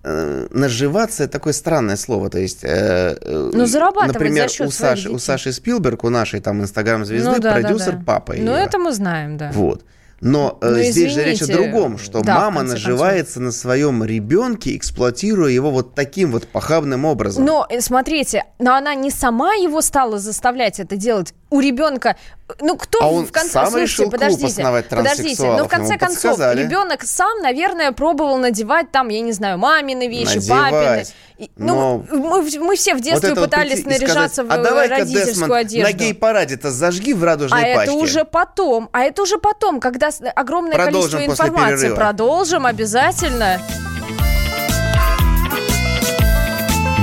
наживаться 0.05 1.25
это 1.25 1.33
такое 1.35 1.53
странное 1.53 1.97
слово. 1.97 2.29
То 2.29 2.39
есть, 2.39 2.65
э, 2.65 3.17
э, 3.21 3.51
Ну, 3.53 3.67
зарабатывать 3.67 4.15
например, 4.15 4.49
за 4.49 4.55
счет 4.55 4.67
у 4.67 4.71
Саши, 4.71 5.09
у 5.09 5.13
детей. 5.13 5.25
Саши 5.25 5.53
Спилберг, 5.53 6.05
у 6.05 6.09
нашей 6.09 6.41
там 6.41 6.61
инстаграм-звезды, 6.61 7.29
Ну 7.29 7.39
да, 7.39 7.55
да, 7.55 7.61
продюсер 7.61 7.93
да. 7.93 8.03
папа 8.05 8.35
Ну, 8.37 8.53
это 8.53 8.79
мы 8.79 8.93
знаем, 8.93 9.37
да. 9.37 9.53
Вот. 9.55 9.85
Но 10.23 10.59
э, 10.61 10.69
Ну, 10.69 10.83
здесь 10.83 11.13
же 11.13 11.25
речь 11.25 11.43
о 11.43 11.45
извините, 11.47 11.71
другом, 11.71 11.99
что 11.99 12.23
да, 12.23 12.37
мама 12.37 12.63
наживается 12.63 13.41
на 13.41 13.51
своем 13.51 14.05
ребенке, 14.05 14.77
эксплуатируя 14.77 15.51
его 15.51 15.73
вот 15.73 15.97
таким 15.97 16.31
вот 16.31 16.47
похабным 16.47 17.05
образом. 17.05 17.45
Но 17.45 17.67
э, 17.69 17.81
смотрите, 17.81 18.45
но 18.61 18.75
она 18.75 18.95
не 18.95 19.11
сама 19.11 19.55
его 19.55 19.81
стала 19.83 20.21
заставлять 20.21 20.79
это 20.79 20.97
делать. 20.97 21.35
У 21.53 21.61
ребенка, 21.61 22.17
ну 22.61 22.79
кто 22.79 22.99
А 23.03 23.09
он 23.11 23.27
в 23.27 23.31
конце, 23.33 23.51
сам 23.51 23.67
слушайте, 23.67 23.83
решил 23.85 24.05
клуб 24.05 24.13
подождите, 24.15 24.47
основать 24.47 24.89
подождите, 24.89 25.23
ну 25.23 25.27
транссексуалов, 25.37 25.67
в 25.67 25.71
конце 25.71 25.99
концов 25.99 26.23
подсказали. 26.23 26.63
ребенок 26.63 27.03
сам, 27.03 27.39
наверное, 27.43 27.93
пробовал 27.93 28.39
надевать 28.39 28.91
там, 28.91 29.09
я 29.09 29.21
не 29.21 29.33
знаю, 29.33 29.59
мамины 29.59 30.09
вещи, 30.09 30.37
Надевать. 30.37 30.71
папины. 30.73 31.05
И, 31.37 31.51
Но 31.57 32.03
Ну, 32.11 32.19
мы, 32.19 32.43
мы 32.61 32.77
все 32.77 32.95
в 32.95 33.03
детстве 33.03 33.35
Вот 33.35 33.45
пытались 33.45 33.85
наряжаться 33.85 34.45
сказать, 34.45 34.51
в 34.51 34.61
а 34.61 34.63
давай-ка, 34.65 34.95
родительскую 35.01 35.35
Десмонд, 35.35 35.53
одежду. 35.53 35.93
на 35.93 35.99
гей-параде-то 35.99 36.71
зажги 36.71 37.13
в 37.13 37.23
радужной 37.23 37.61
А 37.61 37.77
пачке. 37.77 37.93
это 37.93 38.03
уже 38.03 38.25
потом, 38.25 38.89
а 38.93 39.03
это 39.03 39.21
уже 39.23 39.37
потом, 39.37 39.79
когда 39.81 40.09
огромное 40.35 40.75
Продолжим 40.75 41.19
количество 41.21 41.45
информации. 41.45 41.95
Продолжим 41.95 42.65
обязательно. 42.65 43.61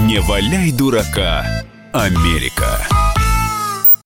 Не 0.07 0.19
валяй 0.21 0.71
дурака, 0.71 1.45
Америка. 1.93 2.79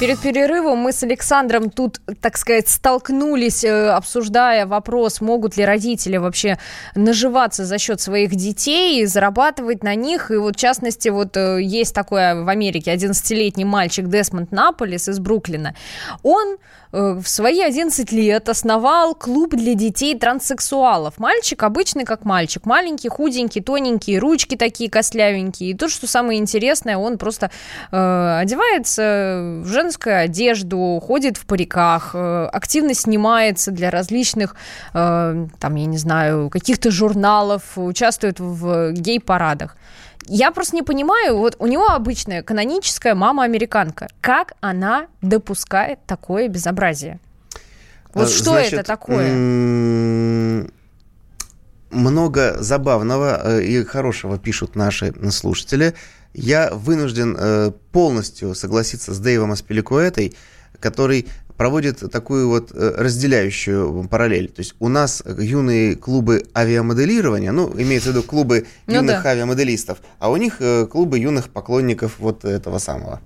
Перед 0.00 0.20
перерывом 0.20 0.78
мы 0.78 0.92
с 0.92 1.02
Александром 1.02 1.70
тут, 1.70 2.00
так 2.20 2.36
сказать, 2.38 2.68
столкнулись, 2.68 3.64
э, 3.64 3.88
обсуждая 3.88 4.64
вопрос, 4.64 5.20
могут 5.20 5.56
ли 5.56 5.64
родители 5.64 6.18
вообще 6.18 6.56
наживаться 6.94 7.64
за 7.64 7.78
счет 7.78 8.00
своих 8.00 8.36
детей 8.36 9.02
и 9.02 9.06
зарабатывать 9.06 9.82
на 9.82 9.96
них. 9.96 10.30
И 10.30 10.36
вот, 10.36 10.54
в 10.54 10.58
частности, 10.58 11.08
вот 11.08 11.36
э, 11.36 11.60
есть 11.60 11.96
такой 11.96 12.44
в 12.44 12.48
Америке 12.48 12.94
11-летний 12.94 13.64
мальчик 13.64 14.06
Десмонд 14.06 14.52
Наполис 14.52 15.08
из 15.08 15.18
Бруклина. 15.18 15.74
Он 16.22 16.58
э, 16.92 17.18
в 17.20 17.26
свои 17.26 17.60
11 17.60 18.12
лет 18.12 18.48
основал 18.48 19.16
клуб 19.16 19.56
для 19.56 19.74
детей 19.74 20.16
транссексуалов. 20.16 21.18
Мальчик 21.18 21.60
обычный 21.64 22.04
как 22.04 22.24
мальчик, 22.24 22.66
маленький, 22.66 23.08
худенький, 23.08 23.62
тоненький, 23.62 24.20
ручки 24.20 24.54
такие 24.56 24.88
костлявенькие. 24.88 25.70
И 25.70 25.74
тут, 25.74 25.90
что 25.90 26.06
самое 26.06 26.38
интересное, 26.38 26.96
он 26.96 27.18
просто 27.18 27.50
э, 27.90 28.38
одевается 28.42 29.62
в 29.64 29.66
женскую 29.88 30.20
одежду, 30.20 31.00
ходит 31.02 31.38
в 31.38 31.46
париках, 31.46 32.10
э, 32.14 32.48
активно 32.52 32.94
снимается 32.94 33.70
для 33.70 33.90
различных, 33.90 34.54
э, 34.92 35.46
там, 35.58 35.74
я 35.76 35.86
не 35.86 35.96
знаю, 35.96 36.50
каких-то 36.50 36.90
журналов, 36.90 37.62
участвует 37.76 38.38
в 38.38 38.92
гей-парадах. 38.92 39.76
Я 40.26 40.50
просто 40.50 40.76
не 40.76 40.82
понимаю, 40.82 41.38
вот 41.38 41.56
у 41.58 41.66
него 41.66 41.86
обычная 41.86 42.42
каноническая 42.42 43.14
мама-американка. 43.14 44.08
Как 44.20 44.52
она 44.60 45.06
допускает 45.22 46.00
такое 46.06 46.48
безобразие? 46.48 47.18
Вот 48.12 48.26
А, 48.26 48.28
что 48.28 48.50
значит, 48.50 48.74
это 48.74 48.82
такое? 48.82 49.26
Много 51.90 52.56
забавного 52.62 53.40
э, 53.42 53.62
и 53.62 53.84
хорошего 53.84 54.38
пишут 54.38 54.76
наши 54.76 55.14
слушатели. 55.30 55.94
Я 56.34 56.70
вынужден 56.70 57.36
э, 57.38 57.72
полностью 57.92 58.54
согласиться 58.54 59.12
с 59.14 59.18
Дэйвом 59.18 59.52
Аспиликуэтой, 59.52 60.36
который 60.80 61.26
проводит 61.56 62.10
такую 62.10 62.48
вот 62.48 62.70
э, 62.72 62.94
разделяющую 62.96 64.06
параллель. 64.08 64.48
То 64.48 64.60
есть 64.60 64.74
у 64.78 64.88
нас 64.88 65.22
юные 65.26 65.96
клубы 65.96 66.44
авиамоделирования, 66.54 67.50
ну, 67.50 67.72
имеется 67.76 68.10
в 68.10 68.12
виду 68.12 68.22
клубы 68.22 68.66
Ну 68.86 68.94
юных 68.94 69.24
да. 69.24 69.30
авиамоделистов, 69.30 69.98
а 70.20 70.30
у 70.30 70.36
них 70.36 70.58
э, 70.60 70.86
клубы 70.86 71.18
юных 71.18 71.48
поклонников 71.48 72.18
вот 72.18 72.44
этого 72.44 72.78
самого. 72.78 73.20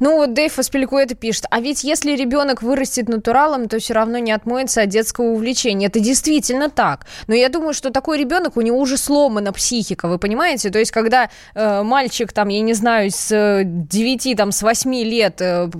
Ну, 0.00 0.16
вот 0.16 0.34
Дэйв 0.34 0.58
Аспиликуэта 0.58 1.14
пишет, 1.14 1.46
а 1.50 1.60
ведь 1.60 1.84
если 1.84 2.12
ребенок 2.16 2.62
вырастет 2.62 3.08
натуралом, 3.08 3.68
то 3.68 3.78
все 3.78 3.94
равно 3.94 4.18
не 4.18 4.32
отмоется 4.32 4.82
от 4.82 4.88
детского 4.88 5.26
увлечения. 5.26 5.86
Это 5.86 6.00
действительно 6.00 6.70
так. 6.70 7.06
Но 7.26 7.34
я 7.34 7.48
думаю, 7.48 7.74
что 7.74 7.90
такой 7.90 8.18
ребенок, 8.18 8.56
у 8.56 8.60
него 8.60 8.78
уже 8.78 8.96
сломана 8.96 9.52
психика, 9.52 10.08
вы 10.08 10.18
понимаете? 10.18 10.70
То 10.70 10.78
есть, 10.78 10.90
когда 10.90 11.30
э, 11.54 11.82
мальчик, 11.82 12.32
там, 12.32 12.48
я 12.48 12.60
не 12.60 12.74
знаю, 12.74 13.10
с 13.10 13.30
э, 13.30 13.62
9, 13.64 14.36
там, 14.36 14.52
с 14.52 14.62
8 14.62 14.94
лет 15.04 15.40
э, 15.40 15.70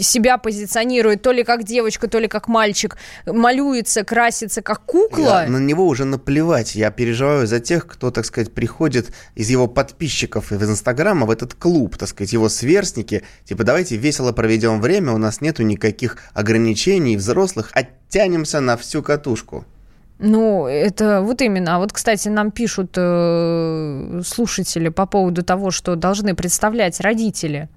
себя 0.00 0.38
позиционирует 0.38 1.22
то 1.22 1.32
ли 1.32 1.44
как 1.44 1.64
девочка, 1.64 2.08
то 2.08 2.18
ли 2.18 2.28
как 2.28 2.48
мальчик, 2.48 2.96
малюется, 3.26 4.04
красится 4.04 4.62
как 4.62 4.84
кукла. 4.84 5.44
Я- 5.44 5.48
на 5.48 5.58
него 5.58 5.86
уже 5.86 6.04
наплевать. 6.04 6.74
Я 6.74 6.90
переживаю 6.90 7.46
за 7.46 7.60
тех, 7.60 7.86
кто, 7.86 8.10
так 8.10 8.24
сказать, 8.24 8.52
приходит 8.52 9.12
из 9.34 9.50
его 9.50 9.66
подписчиков 9.66 10.52
из 10.52 10.62
Инстаграма 10.62 11.26
в 11.26 11.30
этот 11.30 11.54
клуб, 11.54 11.96
так 11.96 12.08
сказать, 12.08 12.32
его 12.32 12.48
сверстники. 12.48 13.22
Типа, 13.46 13.62
давайте 13.62 13.96
весело 13.96 14.32
проведем 14.32 14.80
время, 14.80 15.12
у 15.12 15.18
нас 15.18 15.40
нету 15.40 15.62
никаких 15.62 16.18
ограничений 16.34 17.16
взрослых, 17.16 17.70
оттянемся 17.72 18.60
на 18.60 18.76
всю 18.76 19.02
катушку. 19.02 19.64
Ну, 20.18 20.66
это 20.66 21.20
вот 21.20 21.42
именно. 21.42 21.76
А 21.76 21.78
вот, 21.78 21.92
кстати, 21.92 22.28
нам 22.28 22.50
пишут 22.50 22.94
э, 22.96 24.22
слушатели 24.24 24.88
по 24.88 25.06
поводу 25.06 25.42
того, 25.42 25.70
что 25.70 25.94
должны 25.94 26.34
представлять 26.34 27.00
родители 27.00 27.68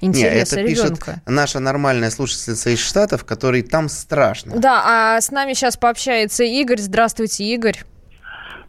интересы 0.00 0.56
это 0.56 0.66
пишет 0.66 0.84
ребенка. 0.84 1.22
наша 1.26 1.60
нормальная 1.60 2.10
слушательница 2.10 2.70
из 2.70 2.80
Штатов, 2.80 3.24
которой 3.24 3.62
там 3.62 3.88
страшно. 3.88 4.58
Да, 4.58 4.82
а 4.84 5.20
с 5.20 5.30
нами 5.30 5.54
сейчас 5.54 5.76
пообщается 5.76 6.44
Игорь. 6.44 6.80
Здравствуйте, 6.80 7.44
Игорь. 7.44 7.84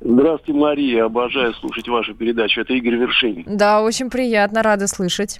Здравствуйте, 0.06 0.60
Мария. 0.60 1.06
Обожаю 1.06 1.54
слушать 1.54 1.88
вашу 1.88 2.14
передачу. 2.14 2.60
Это 2.62 2.74
Игорь 2.74 2.96
Вершинин. 2.96 3.44
Да, 3.48 3.82
очень 3.82 4.10
приятно, 4.10 4.62
рада 4.62 4.88
слышать. 4.88 5.40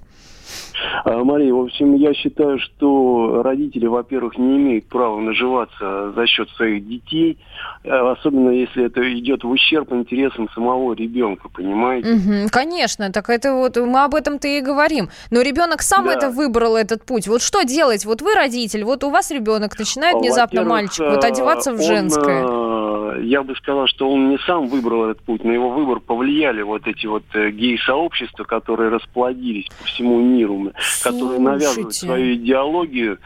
А, 1.04 1.24
Мария, 1.24 1.52
в 1.54 1.60
общем, 1.60 1.94
я 1.94 2.12
считаю, 2.14 2.58
что 2.58 3.42
родители, 3.42 3.86
во-первых, 3.86 4.36
не 4.38 4.56
имеют 4.56 4.86
права 4.86 5.18
наживаться 5.20 6.12
за 6.12 6.26
счет 6.26 6.48
своих 6.50 6.86
детей, 6.86 7.38
э, 7.82 7.88
особенно 7.90 8.50
если 8.50 8.84
это 8.86 9.00
идет 9.18 9.42
в 9.44 9.48
ущерб 9.50 9.90
интересам 9.92 10.48
самого 10.54 10.92
ребенка, 10.94 11.48
понимаете? 11.48 12.08
Мгм, 12.10 12.48
конечно, 12.50 13.10
так 13.10 13.30
это 13.30 13.54
вот 13.54 13.76
мы 13.78 14.04
об 14.04 14.14
этом-то 14.14 14.46
и 14.48 14.60
говорим. 14.60 15.08
Но 15.30 15.40
ребенок 15.40 15.80
сам 15.82 16.04
Да. 16.06 16.12
это 16.14 16.30
выбрал 16.30 16.76
этот 16.76 17.04
путь. 17.04 17.26
Вот 17.26 17.40
что 17.40 17.62
делать? 17.62 18.04
Вот 18.04 18.20
вы 18.20 18.34
родитель, 18.34 18.84
вот 18.84 19.02
у 19.04 19.10
вас 19.10 19.30
ребенок 19.30 19.78
начинает 19.78 20.16
А, 20.16 20.18
внезапно 20.18 20.64
мальчик 20.64 21.00
вот 21.08 21.24
одеваться 21.24 21.72
в 21.72 21.80
он, 21.80 21.86
женское. 21.86 22.44
э, 22.46 22.83
я 23.20 23.42
бы 23.42 23.54
сказал, 23.56 23.86
что 23.86 24.10
он 24.10 24.30
не 24.30 24.38
сам 24.38 24.68
выбрал 24.68 25.10
этот 25.10 25.22
путь, 25.22 25.44
на 25.44 25.50
его 25.52 25.70
выбор 25.70 26.00
повлияли 26.00 26.62
вот 26.62 26.86
эти 26.86 27.06
вот 27.06 27.24
э, 27.34 27.50
гей-сообщества, 27.50 28.44
которые 28.44 28.90
расплодились 28.90 29.66
по 29.78 29.84
всему 29.84 30.20
миру, 30.20 30.72
которые 31.02 31.40
навязывают 31.40 31.94
Слушайте. 31.94 32.06
свою 32.06 32.34
идеологию 32.34 33.18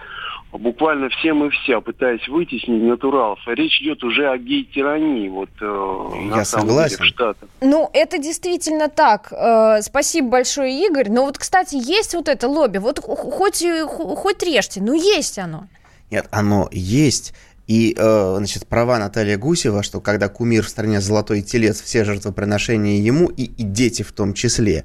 буквально 0.53 1.09
всем 1.11 1.45
и 1.45 1.51
вся, 1.51 1.81
пытаясь 1.81 2.27
вытеснить 2.29 2.83
натуралов. 2.83 3.39
Речь 3.47 3.81
идет 3.83 4.03
уже 4.03 4.29
о 4.31 4.39
гей-тирании, 4.39 5.29
вот 5.29 5.51
э, 5.61 6.09
Я 6.31 6.37
на 6.37 6.45
самом 6.45 6.69
согласен. 6.69 6.97
деле 6.97 7.11
в 7.11 7.15
Штатах. 7.15 7.49
Ну, 7.61 7.91
это 7.93 8.19
действительно 8.19 8.89
так. 8.89 9.33
Э, 9.33 9.83
Спасибо 9.83 10.29
большое, 10.29 10.87
Игорь. 10.87 11.11
Но 11.11 11.27
вот, 11.27 11.39
кстати, 11.39 11.75
есть 11.77 12.15
вот 12.15 12.29
это 12.29 12.49
лобби. 12.49 12.79
Вот 12.79 12.99
хоть, 12.99 13.65
хоть 13.87 14.43
режьте, 14.43 14.81
но 14.81 14.95
есть 14.95 15.39
оно. 15.39 15.67
Нет, 16.11 16.27
оно 16.31 16.69
есть. 16.73 17.35
И, 17.69 17.95
э, 17.97 18.35
значит, 18.39 18.67
права 18.67 18.99
Наталья 18.99 19.37
Гусева, 19.37 19.83
что 19.83 20.01
когда 20.01 20.29
кумир 20.29 20.65
в 20.65 20.69
стране 20.71 21.03
золотой 21.03 21.43
телец, 21.43 21.83
все 21.83 22.03
жертвоприношения 22.03 22.99
ему 22.99 23.29
и, 23.29 23.45
и 23.45 23.63
дети 23.63 24.03
в 24.03 24.11
том 24.13 24.33
числе. 24.33 24.85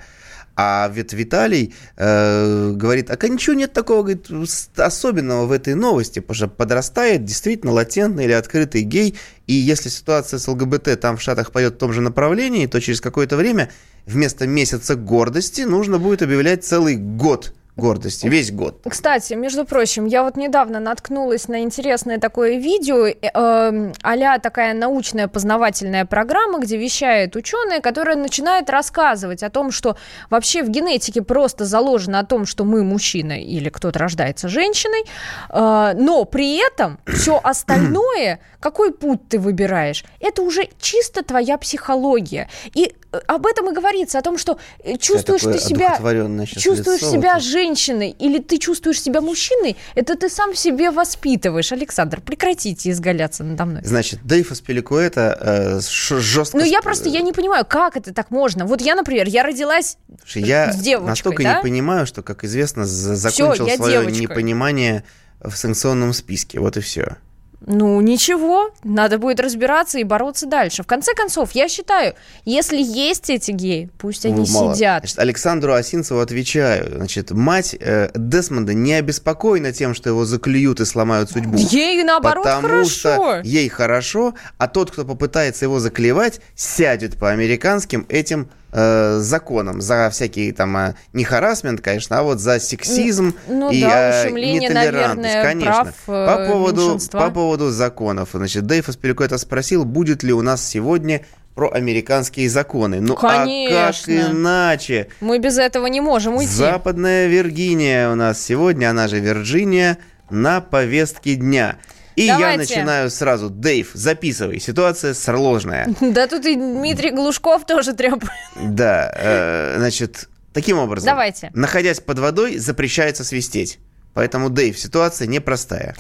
А 0.57 0.91
ведь 0.93 1.13
Виталий 1.13 1.73
э, 1.95 2.71
говорит, 2.75 3.09
а 3.09 3.27
ничего 3.27 3.55
нет 3.55 3.71
такого 3.71 4.01
говорит, 4.03 4.27
особенного 4.75 5.45
в 5.45 5.53
этой 5.53 5.75
новости, 5.75 6.19
потому 6.19 6.35
что 6.35 6.47
подрастает 6.49 7.23
действительно 7.23 7.71
латентный 7.71 8.25
или 8.25 8.33
открытый 8.33 8.81
гей, 8.81 9.15
и 9.47 9.53
если 9.53 9.87
ситуация 9.87 10.37
с 10.37 10.47
ЛГБТ 10.47 10.99
там 10.99 11.15
в 11.15 11.21
Штатах 11.21 11.53
пойдет 11.53 11.75
в 11.75 11.77
том 11.77 11.93
же 11.93 12.01
направлении, 12.01 12.67
то 12.67 12.81
через 12.81 12.99
какое-то 12.99 13.37
время 13.37 13.71
вместо 14.05 14.45
месяца 14.45 14.95
гордости 14.95 15.61
нужно 15.61 15.99
будет 15.99 16.21
объявлять 16.21 16.65
целый 16.65 16.97
год 16.97 17.53
гордости, 17.75 18.27
весь 18.27 18.51
год. 18.51 18.81
Кстати, 18.87 19.33
между 19.33 19.65
прочим, 19.65 20.05
я 20.05 20.23
вот 20.23 20.37
недавно 20.37 20.79
наткнулась 20.79 21.47
на 21.47 21.61
интересное 21.61 22.19
такое 22.19 22.57
видео, 22.57 23.07
э, 23.07 23.91
а 24.01 24.39
такая 24.39 24.73
научная 24.73 25.27
познавательная 25.27 26.05
программа, 26.05 26.59
где 26.59 26.77
вещает 26.77 27.35
ученые, 27.35 27.81
которая 27.81 28.15
начинает 28.15 28.69
рассказывать 28.69 29.43
о 29.43 29.49
том, 29.49 29.71
что 29.71 29.97
вообще 30.29 30.63
в 30.63 30.69
генетике 30.69 31.21
просто 31.21 31.65
заложено 31.65 32.19
о 32.19 32.25
том, 32.25 32.45
что 32.45 32.63
мы 32.63 32.83
мужчина 32.83 33.41
или 33.41 33.69
кто-то 33.69 33.97
рождается 33.99 34.47
женщиной, 34.49 35.03
э, 35.49 35.93
но 35.95 36.25
при 36.25 36.57
этом 36.57 36.99
все 37.07 37.39
остальное, 37.43 38.39
какой 38.63 38.93
путь 38.93 39.27
ты 39.27 39.39
выбираешь, 39.39 40.05
это 40.21 40.41
уже 40.41 40.69
чисто 40.79 41.21
твоя 41.21 41.57
психология. 41.57 42.49
И 42.73 42.95
э, 43.11 43.17
об 43.27 43.45
этом 43.45 43.69
и 43.69 43.73
говорится, 43.73 44.19
о 44.19 44.21
том, 44.21 44.37
что 44.37 44.57
э, 44.79 44.95
чувствуешь 44.95 45.41
ты 45.41 45.59
себя 45.59 45.97
чувствуешь 46.45 47.01
лицо 47.01 47.11
себя 47.11 47.33
вот. 47.33 47.43
женщиной 47.43 48.15
или 48.17 48.39
ты 48.39 48.57
чувствуешь 48.59 49.01
себя 49.01 49.19
мужчиной, 49.19 49.75
это 49.95 50.15
ты 50.15 50.29
сам 50.29 50.55
себе 50.55 50.91
воспитываешь. 50.91 51.73
Александр, 51.73 52.21
прекратите 52.21 52.91
изгаляться 52.91 53.43
надо 53.43 53.65
мной. 53.65 53.81
Значит, 53.83 54.21
Дэйв 54.23 54.49
Аспиликуэта 54.49 55.81
э, 55.81 56.19
жестко... 56.21 56.57
Ну, 56.57 56.63
я 56.63 56.81
просто, 56.81 57.09
я 57.09 57.19
не 57.19 57.33
понимаю, 57.33 57.65
как 57.65 57.97
это 57.97 58.13
так 58.13 58.31
можно. 58.31 58.65
Вот 58.65 58.79
я, 58.79 58.95
например, 58.95 59.27
я 59.27 59.43
родилась... 59.43 59.97
Слушай, 60.21 60.43
я 60.43 60.73
девочкой, 60.73 61.09
настолько 61.09 61.43
да? 61.43 61.57
не 61.57 61.61
понимаю, 61.61 62.07
что, 62.07 62.23
как 62.23 62.45
известно, 62.45 62.85
за- 62.85 63.29
Всё, 63.29 63.47
закончил 63.47 63.67
я 63.67 63.75
свое 63.75 63.99
девочка. 63.99 64.21
непонимание 64.21 65.03
в 65.41 65.53
санкционном 65.53 66.13
списке. 66.13 66.61
Вот 66.61 66.77
и 66.77 66.79
все. 66.79 67.17
Ну, 67.65 68.01
ничего, 68.01 68.71
надо 68.83 69.17
будет 69.17 69.39
разбираться 69.39 69.99
и 69.99 70.03
бороться 70.03 70.45
дальше. 70.45 70.83
В 70.83 70.87
конце 70.87 71.13
концов, 71.13 71.51
я 71.53 71.69
считаю, 71.69 72.13
если 72.45 72.81
есть 72.81 73.29
эти 73.29 73.51
геи, 73.51 73.89
пусть 73.97 74.25
они 74.25 74.45
сидят. 74.45 75.03
Значит, 75.03 75.19
Александру 75.19 75.73
Осинцеву 75.73 76.19
отвечаю. 76.19 76.97
Значит, 76.97 77.31
мать 77.31 77.75
э, 77.79 78.09
Десмонда 78.15 78.73
не 78.73 78.93
обеспокоена 78.93 79.71
тем, 79.71 79.93
что 79.93 80.09
его 80.09 80.25
заклюют 80.25 80.81
и 80.81 80.85
сломают 80.85 81.31
судьбу. 81.31 81.57
Ей, 81.57 82.03
наоборот, 82.03 82.43
потому 82.43 82.67
хорошо. 82.67 82.89
что 82.89 83.41
ей 83.43 83.69
хорошо, 83.69 84.33
а 84.57 84.67
тот, 84.67 84.91
кто 84.91 85.05
попытается 85.05 85.65
его 85.65 85.79
заклевать, 85.79 86.41
сядет 86.55 87.17
по 87.17 87.31
американским 87.31 88.05
этим 88.09 88.49
э, 88.73 89.19
законам 89.19 89.81
за 89.81 90.09
всякие 90.09 90.53
там 90.53 90.75
э, 90.77 90.95
не 91.13 91.23
харасмент, 91.23 91.81
конечно, 91.81 92.19
а 92.19 92.23
вот 92.23 92.39
за 92.39 92.59
сексизм 92.59 93.33
Ну 93.47 93.71
и 93.71 93.81
да, 93.81 94.25
э, 94.25 94.31
нетолерантность, 94.31 95.33
наверное, 95.35 95.43
конечно. 95.43 95.71
прав, 95.71 95.95
э, 96.07 96.27
по 96.27 96.51
поводу 96.51 96.81
меньшинства. 96.81 97.19
по 97.19 97.31
поводу 97.31 97.69
законов, 97.71 98.29
значит, 98.33 98.65
Дэйв 98.65 98.89
Аспиликуэта 98.89 99.37
спросил, 99.37 99.85
будет 99.85 100.23
ли 100.23 100.33
у 100.33 100.41
нас 100.41 100.67
сегодня 100.67 101.21
про 101.55 101.69
американские 101.71 102.49
законы. 102.49 102.99
Ну 102.99 103.13
а 103.13 103.17
как 103.17 103.45
Конечно. 103.45 104.31
иначе? 104.31 105.07
Мы 105.21 105.37
без 105.39 105.57
этого 105.57 105.85
не 105.87 106.01
можем 106.01 106.35
уйти. 106.37 106.51
Западная 106.51 107.27
Виргиния 107.27 108.09
у 108.09 108.15
нас 108.15 108.41
сегодня, 108.41 108.89
она 108.89 109.07
же 109.07 109.19
Вирджиния, 109.19 109.97
на 110.29 110.61
повестке 110.61 111.35
дня. 111.35 111.77
И 112.15 112.23
я 112.23 112.37
Давайте. 112.37 112.57
начинаю 112.59 113.09
сразу. 113.09 113.49
Дэйв, 113.49 113.91
записывай. 113.93 114.59
Ситуация 114.59 115.13
сложная. 115.13 115.87
Да 116.01 116.27
тут 116.27 116.45
и 116.45 116.55
Дмитрий 116.55 117.11
Глушков 117.11 117.65
тоже 117.65 117.93
требует. 117.93 118.31
Да, 118.55 119.11
э, 119.15 119.75
значит, 119.77 120.29
таким 120.53 120.77
образом. 120.77 121.07
Давайте. 121.07 121.49
Находясь 121.53 121.99
под 121.99 122.19
водой, 122.19 122.57
запрещается 122.57 123.23
свистеть. 123.23 123.79
Поэтому, 124.13 124.49
Дэйв, 124.49 124.77
ситуация 124.77 125.27
непростая. 125.27 125.95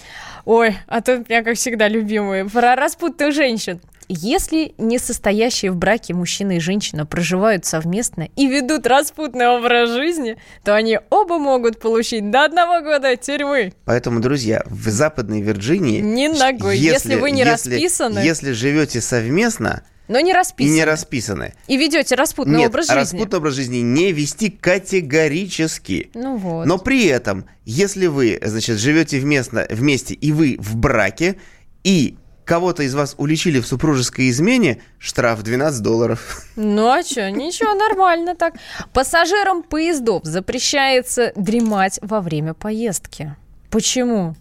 Ой, 0.45 0.77
а 0.87 1.01
тут 1.01 1.29
меня, 1.29 1.43
как 1.43 1.55
всегда, 1.55 1.87
любимые. 1.87 2.45
Про 2.45 2.75
распутных 2.75 3.33
женщин. 3.33 3.81
Если 4.07 4.73
не 4.77 4.99
состоящие 4.99 5.71
в 5.71 5.75
браке 5.75 6.13
мужчина 6.13 6.57
и 6.57 6.59
женщина 6.59 7.05
проживают 7.05 7.65
совместно 7.65 8.29
и 8.35 8.47
ведут 8.47 8.85
распутный 8.87 9.47
образ 9.47 9.89
жизни, 9.91 10.37
то 10.63 10.75
они 10.75 10.99
оба 11.09 11.37
могут 11.37 11.79
получить 11.79 12.29
до 12.31 12.45
одного 12.45 12.81
года 12.81 13.15
тюрьмы. 13.15 13.73
Поэтому, 13.85 14.19
друзья, 14.19 14.63
в 14.65 14.89
Западной 14.89 15.41
Вирджинии... 15.41 15.99
Ни 15.99 16.27
ногой. 16.27 16.77
Если 16.77 17.15
вы 17.15 17.31
не 17.31 17.43
расписаны. 17.43 18.19
Если 18.19 18.51
живете 18.51 19.01
совместно 19.01 19.83
Но 20.07 20.19
не 20.19 20.31
и 20.31 20.33
расписаны. 20.33 20.75
не 20.75 20.83
расписаны, 20.83 21.53
И 21.67 21.77
ведете 21.77 22.15
распутный 22.15 22.59
нет, 22.59 22.69
образ 22.69 22.87
жизни. 22.87 22.99
распутный 22.99 23.37
образ 23.37 23.53
жизни 23.55 23.77
не 23.77 24.11
вести 24.11 24.49
категорически. 24.49 26.09
Ну 26.13 26.37
вот. 26.37 26.65
Но 26.65 26.77
при 26.77 27.05
этом, 27.05 27.45
если 27.65 28.07
вы, 28.07 28.39
значит, 28.43 28.79
живете 28.79 29.19
вместо, 29.19 29.65
вместе 29.69 30.13
и 30.13 30.31
вы 30.31 30.57
в 30.59 30.75
браке, 30.75 31.37
и 31.83 32.15
кого-то 32.45 32.83
из 32.83 32.93
вас 32.93 33.15
уличили 33.17 33.59
в 33.59 33.67
супружеской 33.67 34.29
измене, 34.29 34.81
штраф 34.99 35.43
12 35.43 35.81
долларов. 35.81 36.45
Ну 36.55 36.87
а 36.89 37.03
что, 37.03 37.29
ничего, 37.31 37.73
нормально 37.73 38.35
так. 38.35 38.55
Пассажирам 38.93 39.63
поездов 39.63 40.23
запрещается 40.23 41.31
дремать 41.35 41.99
во 42.01 42.21
время 42.21 42.53
поездки. 42.53 43.35
Почему? 43.69 44.35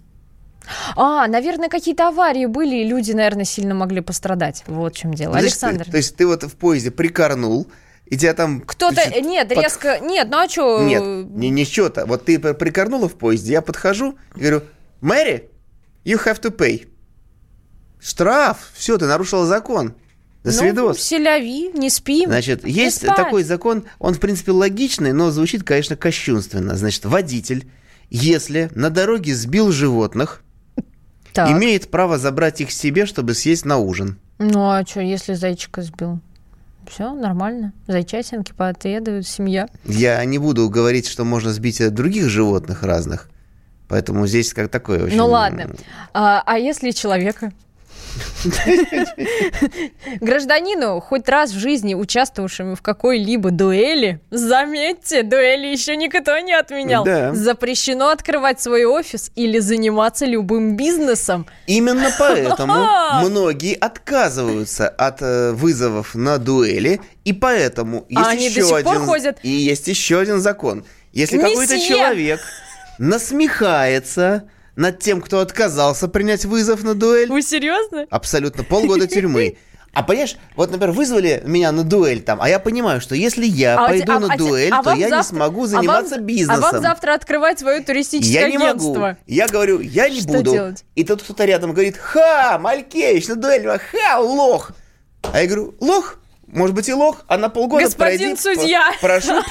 А, 0.94 1.26
наверное, 1.26 1.68
какие-то 1.68 2.08
аварии 2.08 2.46
были, 2.46 2.76
и 2.76 2.84
люди, 2.84 3.12
наверное, 3.12 3.44
сильно 3.44 3.74
могли 3.74 4.00
пострадать. 4.00 4.62
Вот 4.66 4.94
в 4.94 4.98
чем 4.98 5.14
дело. 5.14 5.32
Значит, 5.32 5.46
Александр. 5.46 5.90
То 5.90 5.96
есть 5.96 6.16
ты 6.16 6.26
вот 6.26 6.42
в 6.44 6.56
поезде 6.56 6.90
прикорнул, 6.90 7.66
и 8.06 8.16
тебя 8.16 8.34
там... 8.34 8.60
Кто-то... 8.60 8.94
значит, 8.94 9.24
Нет, 9.24 9.48
под- 9.48 9.58
резко... 9.58 9.98
Нет, 10.00 10.28
ну 10.30 10.38
а 10.38 10.48
что... 10.48 10.82
Нет, 10.82 11.02
не, 11.02 11.64
счета. 11.64 12.06
Вот 12.06 12.24
ты 12.24 12.38
при- 12.38 12.52
прикорнула 12.52 13.08
в 13.08 13.14
поезде, 13.14 13.52
я 13.52 13.62
подхожу 13.62 14.16
и 14.36 14.40
говорю, 14.40 14.62
Мэри, 15.00 15.50
you 16.04 16.22
have 16.24 16.40
to 16.40 16.54
pay. 16.54 16.88
Штраф, 18.02 18.70
все, 18.74 18.98
ты 18.98 19.06
нарушила 19.06 19.46
закон. 19.46 19.94
До 20.42 20.50
Ну, 20.50 20.56
свидос. 20.58 20.98
селяви, 21.00 21.70
не 21.72 21.88
спи. 21.88 22.24
Значит, 22.26 22.66
есть 22.66 23.06
такой 23.06 23.44
закон, 23.44 23.84
он, 24.00 24.14
в 24.14 24.18
принципе, 24.20 24.50
логичный, 24.50 25.12
но 25.12 25.30
звучит, 25.30 25.62
конечно, 25.62 25.94
кощунственно. 25.94 26.74
Значит, 26.76 27.04
водитель, 27.04 27.68
если 28.10 28.68
на 28.74 28.90
дороге 28.90 29.36
сбил 29.36 29.70
животных, 29.70 30.42
Так. 31.32 31.48
имеет 31.52 31.90
право 31.92 32.18
забрать 32.18 32.60
их 32.60 32.72
себе, 32.72 33.06
чтобы 33.06 33.34
съесть 33.34 33.64
на 33.64 33.78
ужин. 33.78 34.18
Ну 34.38 34.68
а 34.68 34.84
что, 34.84 35.00
если 35.00 35.34
зайчика 35.34 35.82
сбил? 35.82 36.18
Все 36.90 37.14
нормально. 37.14 37.72
Зайчатинки 37.86 38.52
поотрядуют, 38.52 39.28
семья. 39.28 39.68
Я 39.84 40.22
не 40.24 40.38
буду 40.38 40.68
говорить, 40.68 41.06
что 41.06 41.22
можно 41.24 41.52
сбить 41.52 41.80
от 41.80 41.94
других 41.94 42.28
животных 42.28 42.82
разных, 42.82 43.30
поэтому 43.86 44.26
здесь 44.26 44.52
как 44.52 44.68
такое 44.70 45.04
очень... 45.04 45.16
Ну 45.16 45.26
ладно. 45.28 45.70
А, 46.12 46.42
а 46.44 46.58
если 46.58 46.90
человека? 46.90 47.52
Гражданину, 50.20 51.00
хоть 51.00 51.28
раз 51.28 51.50
в 51.52 51.58
жизни 51.58 51.94
участвовавшему 51.94 52.74
в 52.74 52.82
какой-либо 52.82 53.50
дуэли, 53.50 54.20
заметьте, 54.30 55.22
дуэли 55.22 55.66
еще 55.68 55.96
никто 55.96 56.38
не 56.38 56.52
отменял, 56.52 57.04
Да. 57.04 57.34
запрещено 57.34 58.08
открывать 58.10 58.60
свой 58.60 58.84
офис 58.84 59.30
или 59.34 59.58
заниматься 59.58 60.26
любым 60.26 60.76
бизнесом. 60.76 61.46
Именно 61.66 62.10
поэтому 62.18 62.86
многие 63.22 63.74
отказываются 63.74 64.88
от 64.88 65.22
э, 65.22 65.52
вызовов 65.52 66.14
на 66.14 66.38
дуэли, 66.38 67.00
и 67.24 67.32
поэтому 67.32 68.04
есть 68.08 68.26
А 68.26 68.34
еще 68.34 68.76
один 68.76 69.00
ходят? 69.06 69.38
и 69.42 69.48
есть 69.50 69.88
еще 69.88 70.20
один 70.20 70.40
закон. 70.40 70.84
Если 71.12 71.38
какой-то 71.38 71.78
человек 71.78 72.40
насмехается 72.98 74.44
над 74.76 74.98
тем, 75.00 75.20
кто 75.20 75.40
отказался 75.40 76.08
принять 76.08 76.44
вызов 76.44 76.82
на 76.82 76.94
дуэль, 76.94 77.28
Вы 77.28 77.42
серьезно? 77.42 78.06
абсолютно 78.10 78.64
полгода 78.64 79.06
тюрьмы. 79.06 79.56
А 79.94 80.02
понимаешь, 80.02 80.36
вот, 80.56 80.70
например, 80.70 80.92
вызвали 80.94 81.42
меня 81.44 81.70
на 81.70 81.84
дуэль 81.84 82.22
там, 82.22 82.40
а 82.40 82.48
я 82.48 82.58
понимаю, 82.58 83.02
что 83.02 83.14
если 83.14 83.44
я 83.44 83.74
А 83.78 83.88
пойду 83.88 84.12
а- 84.12 84.20
на 84.20 84.32
а 84.32 84.38
дуэль, 84.38 84.72
а 84.72 84.82
то 84.82 84.92
я 84.92 84.96
не 84.96 85.10
завтра- 85.10 85.22
смогу 85.36 85.64
а 85.64 85.66
заниматься 85.66 86.14
вам- 86.14 86.24
бизнесом. 86.24 86.64
А 86.64 86.72
вам 86.72 86.80
завтра 86.82 87.12
открывать 87.12 87.58
свое 87.58 87.82
туристическое 87.82 88.40
Я 88.44 88.48
не 88.48 88.56
агентство. 88.56 88.94
могу. 88.98 89.16
Я 89.26 89.48
говорю, 89.48 89.80
я 89.80 90.08
не 90.08 90.20
Что 90.22 90.28
буду. 90.32 90.50
делать? 90.50 90.84
И 90.94 91.04
тут 91.04 91.22
кто-то 91.22 91.44
рядом 91.44 91.74
говорит, 91.74 91.98
ха, 91.98 92.58
Малькевич, 92.58 93.28
на 93.28 93.36
дуэль, 93.36 93.66
ха, 93.66 94.18
лох. 94.20 94.70
А 95.30 95.42
я 95.42 95.46
говорю, 95.46 95.74
лох? 95.78 96.16
Может 96.52 96.76
быть 96.76 96.86
и 96.86 96.92
лох, 96.92 97.24
а 97.28 97.38
на 97.38 97.48
полгода 97.48 97.84
Господин 97.84 98.36
пройди, 98.36 98.36
судья. 98.36 98.92
Прошу, 99.00 99.42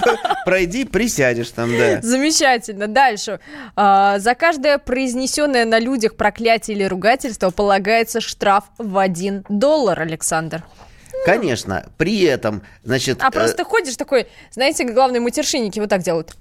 пройди, 0.45 0.85
присядешь 0.85 1.49
там, 1.49 1.75
да. 1.75 1.99
Замечательно. 2.03 2.87
Дальше. 2.87 3.39
А, 3.75 4.19
за 4.19 4.35
каждое 4.35 4.77
произнесенное 4.77 5.65
на 5.65 5.79
людях 5.79 6.15
проклятие 6.15 6.77
или 6.77 6.83
ругательство 6.83 7.49
полагается 7.49 8.21
штраф 8.21 8.65
в 8.77 8.99
1 8.99 9.45
доллар, 9.49 9.99
Александр. 9.99 10.63
Конечно, 11.25 11.87
при 11.97 12.21
этом, 12.21 12.61
значит... 12.83 13.17
А 13.23 13.29
э, 13.29 13.31
просто 13.31 13.63
ходишь 13.63 13.95
такой, 13.95 14.27
знаете, 14.51 14.83
главные 14.83 15.21
матершинники 15.21 15.79
вот 15.79 15.89
так 15.89 16.03
делают. 16.03 16.35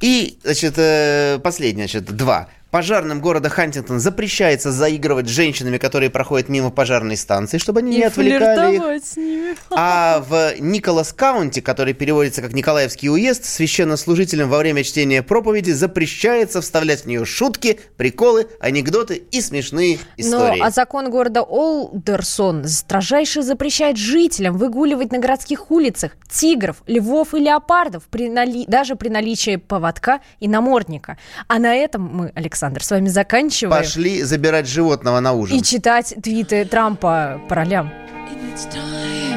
И, 0.00 0.38
значит, 0.42 0.74
э, 0.76 1.38
последнее, 1.38 1.86
значит, 1.86 2.04
два. 2.04 2.48
Пожарным 2.70 3.22
города 3.22 3.48
Хантингтон 3.48 3.98
запрещается 3.98 4.70
заигрывать 4.70 5.26
с 5.26 5.30
женщинами, 5.30 5.78
которые 5.78 6.10
проходят 6.10 6.50
мимо 6.50 6.70
пожарной 6.70 7.16
станции, 7.16 7.56
чтобы 7.56 7.80
они 7.80 7.92
не 7.92 8.00
И 8.00 8.02
отвлекали 8.02 8.76
их. 8.96 9.04
с 9.04 9.16
ними. 9.16 9.56
А 9.70 10.22
в 10.28 10.52
Николас 10.60 11.14
Каунти, 11.14 11.60
который 11.60 11.94
переводится 11.94 12.42
как 12.42 12.52
Николаевский 12.52 13.08
уезд, 13.08 13.46
священнослужителям 13.46 14.50
во 14.50 14.58
время 14.58 14.84
чтения 14.84 15.22
проповеди 15.22 15.70
запрещается 15.70 16.60
вставлять 16.60 17.04
в 17.04 17.06
нее 17.06 17.24
шутки, 17.24 17.80
приколы, 17.96 18.46
анекдоты 18.60 19.14
и 19.30 19.40
смешные 19.40 19.98
истории. 20.18 20.58
Ну, 20.58 20.64
а 20.66 20.70
закон 20.70 21.08
города 21.10 21.40
Олдерсон 21.40 22.64
строжайше 22.68 23.40
запрещает 23.42 23.96
жителям 23.96 24.58
выгуливать 24.58 25.10
на 25.10 25.18
городских 25.18 25.70
улицах 25.70 26.12
тигров, 26.30 26.82
львов 26.86 27.32
и 27.32 27.38
леопардов, 27.38 28.02
при 28.10 28.28
нали- 28.28 28.66
даже 28.66 28.94
при 28.94 29.08
наличии 29.08 29.56
поводка 29.56 30.20
и 30.38 30.48
намордника. 30.48 31.16
А 31.46 31.58
на 31.58 31.74
этом 31.74 32.02
мы, 32.02 32.32
Александр, 32.34 32.57
с 32.58 32.90
вами 32.90 33.08
заканчиваем. 33.08 33.82
Пошли 33.82 34.22
забирать 34.22 34.68
животного 34.68 35.20
на 35.20 35.32
ужин. 35.32 35.58
И 35.58 35.62
читать 35.62 36.14
твиты 36.22 36.64
Трампа 36.64 37.40
по 37.48 37.54
ролям. 37.54 37.90
It's 38.54 38.66
time 38.66 39.27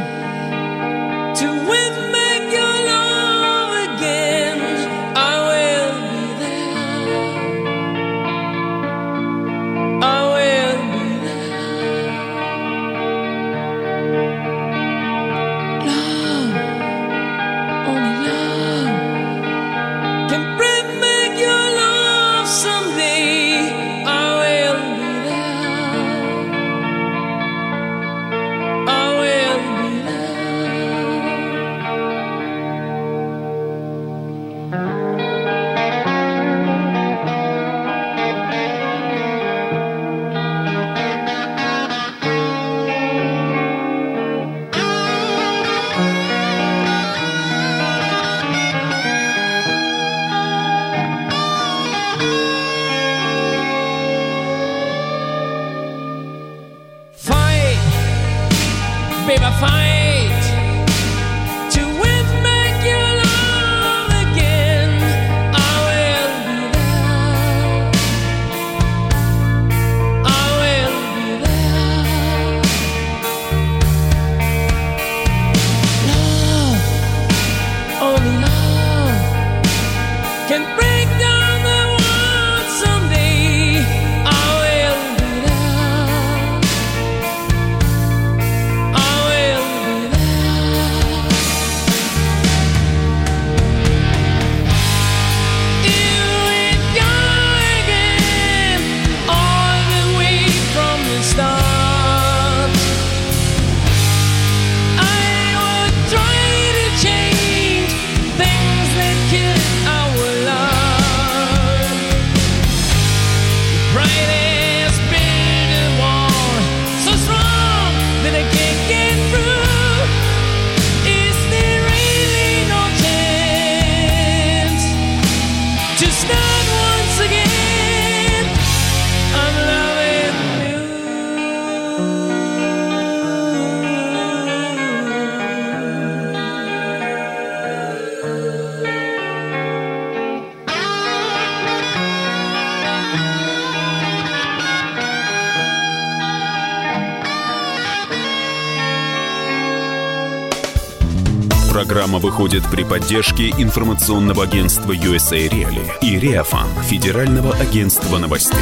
Программа 152.11 152.27
выходит 152.27 152.69
при 152.69 152.83
поддержке 152.83 153.51
информационного 153.51 154.43
агентства 154.43 154.91
USA 154.91 155.47
Reali 155.47 155.81
и 156.01 156.19
Реафан 156.19 156.67
Федерального 156.83 157.55
агентства 157.55 158.17
новостей. 158.17 158.59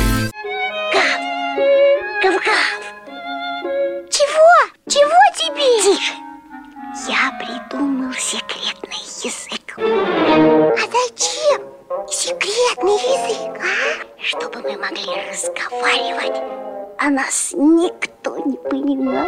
Гав-гав! 2.21 2.93
Чего? 4.11 4.53
Чего 4.87 5.19
тебе? 5.35 5.81
Тише! 5.81 6.13
Я 7.07 7.31
придумал 7.39 8.13
секретный 8.13 9.01
язык. 9.23 9.79
А 9.79 10.85
зачем 10.85 11.63
секретный 12.07 12.99
язык, 13.01 13.59
а? 13.63 14.23
Чтобы 14.23 14.61
мы 14.61 14.77
могли 14.77 15.09
разговаривать, 15.31 16.39
а 16.99 17.09
нас 17.09 17.51
никто 17.55 18.37
не 18.45 18.57
понимал. 18.57 19.27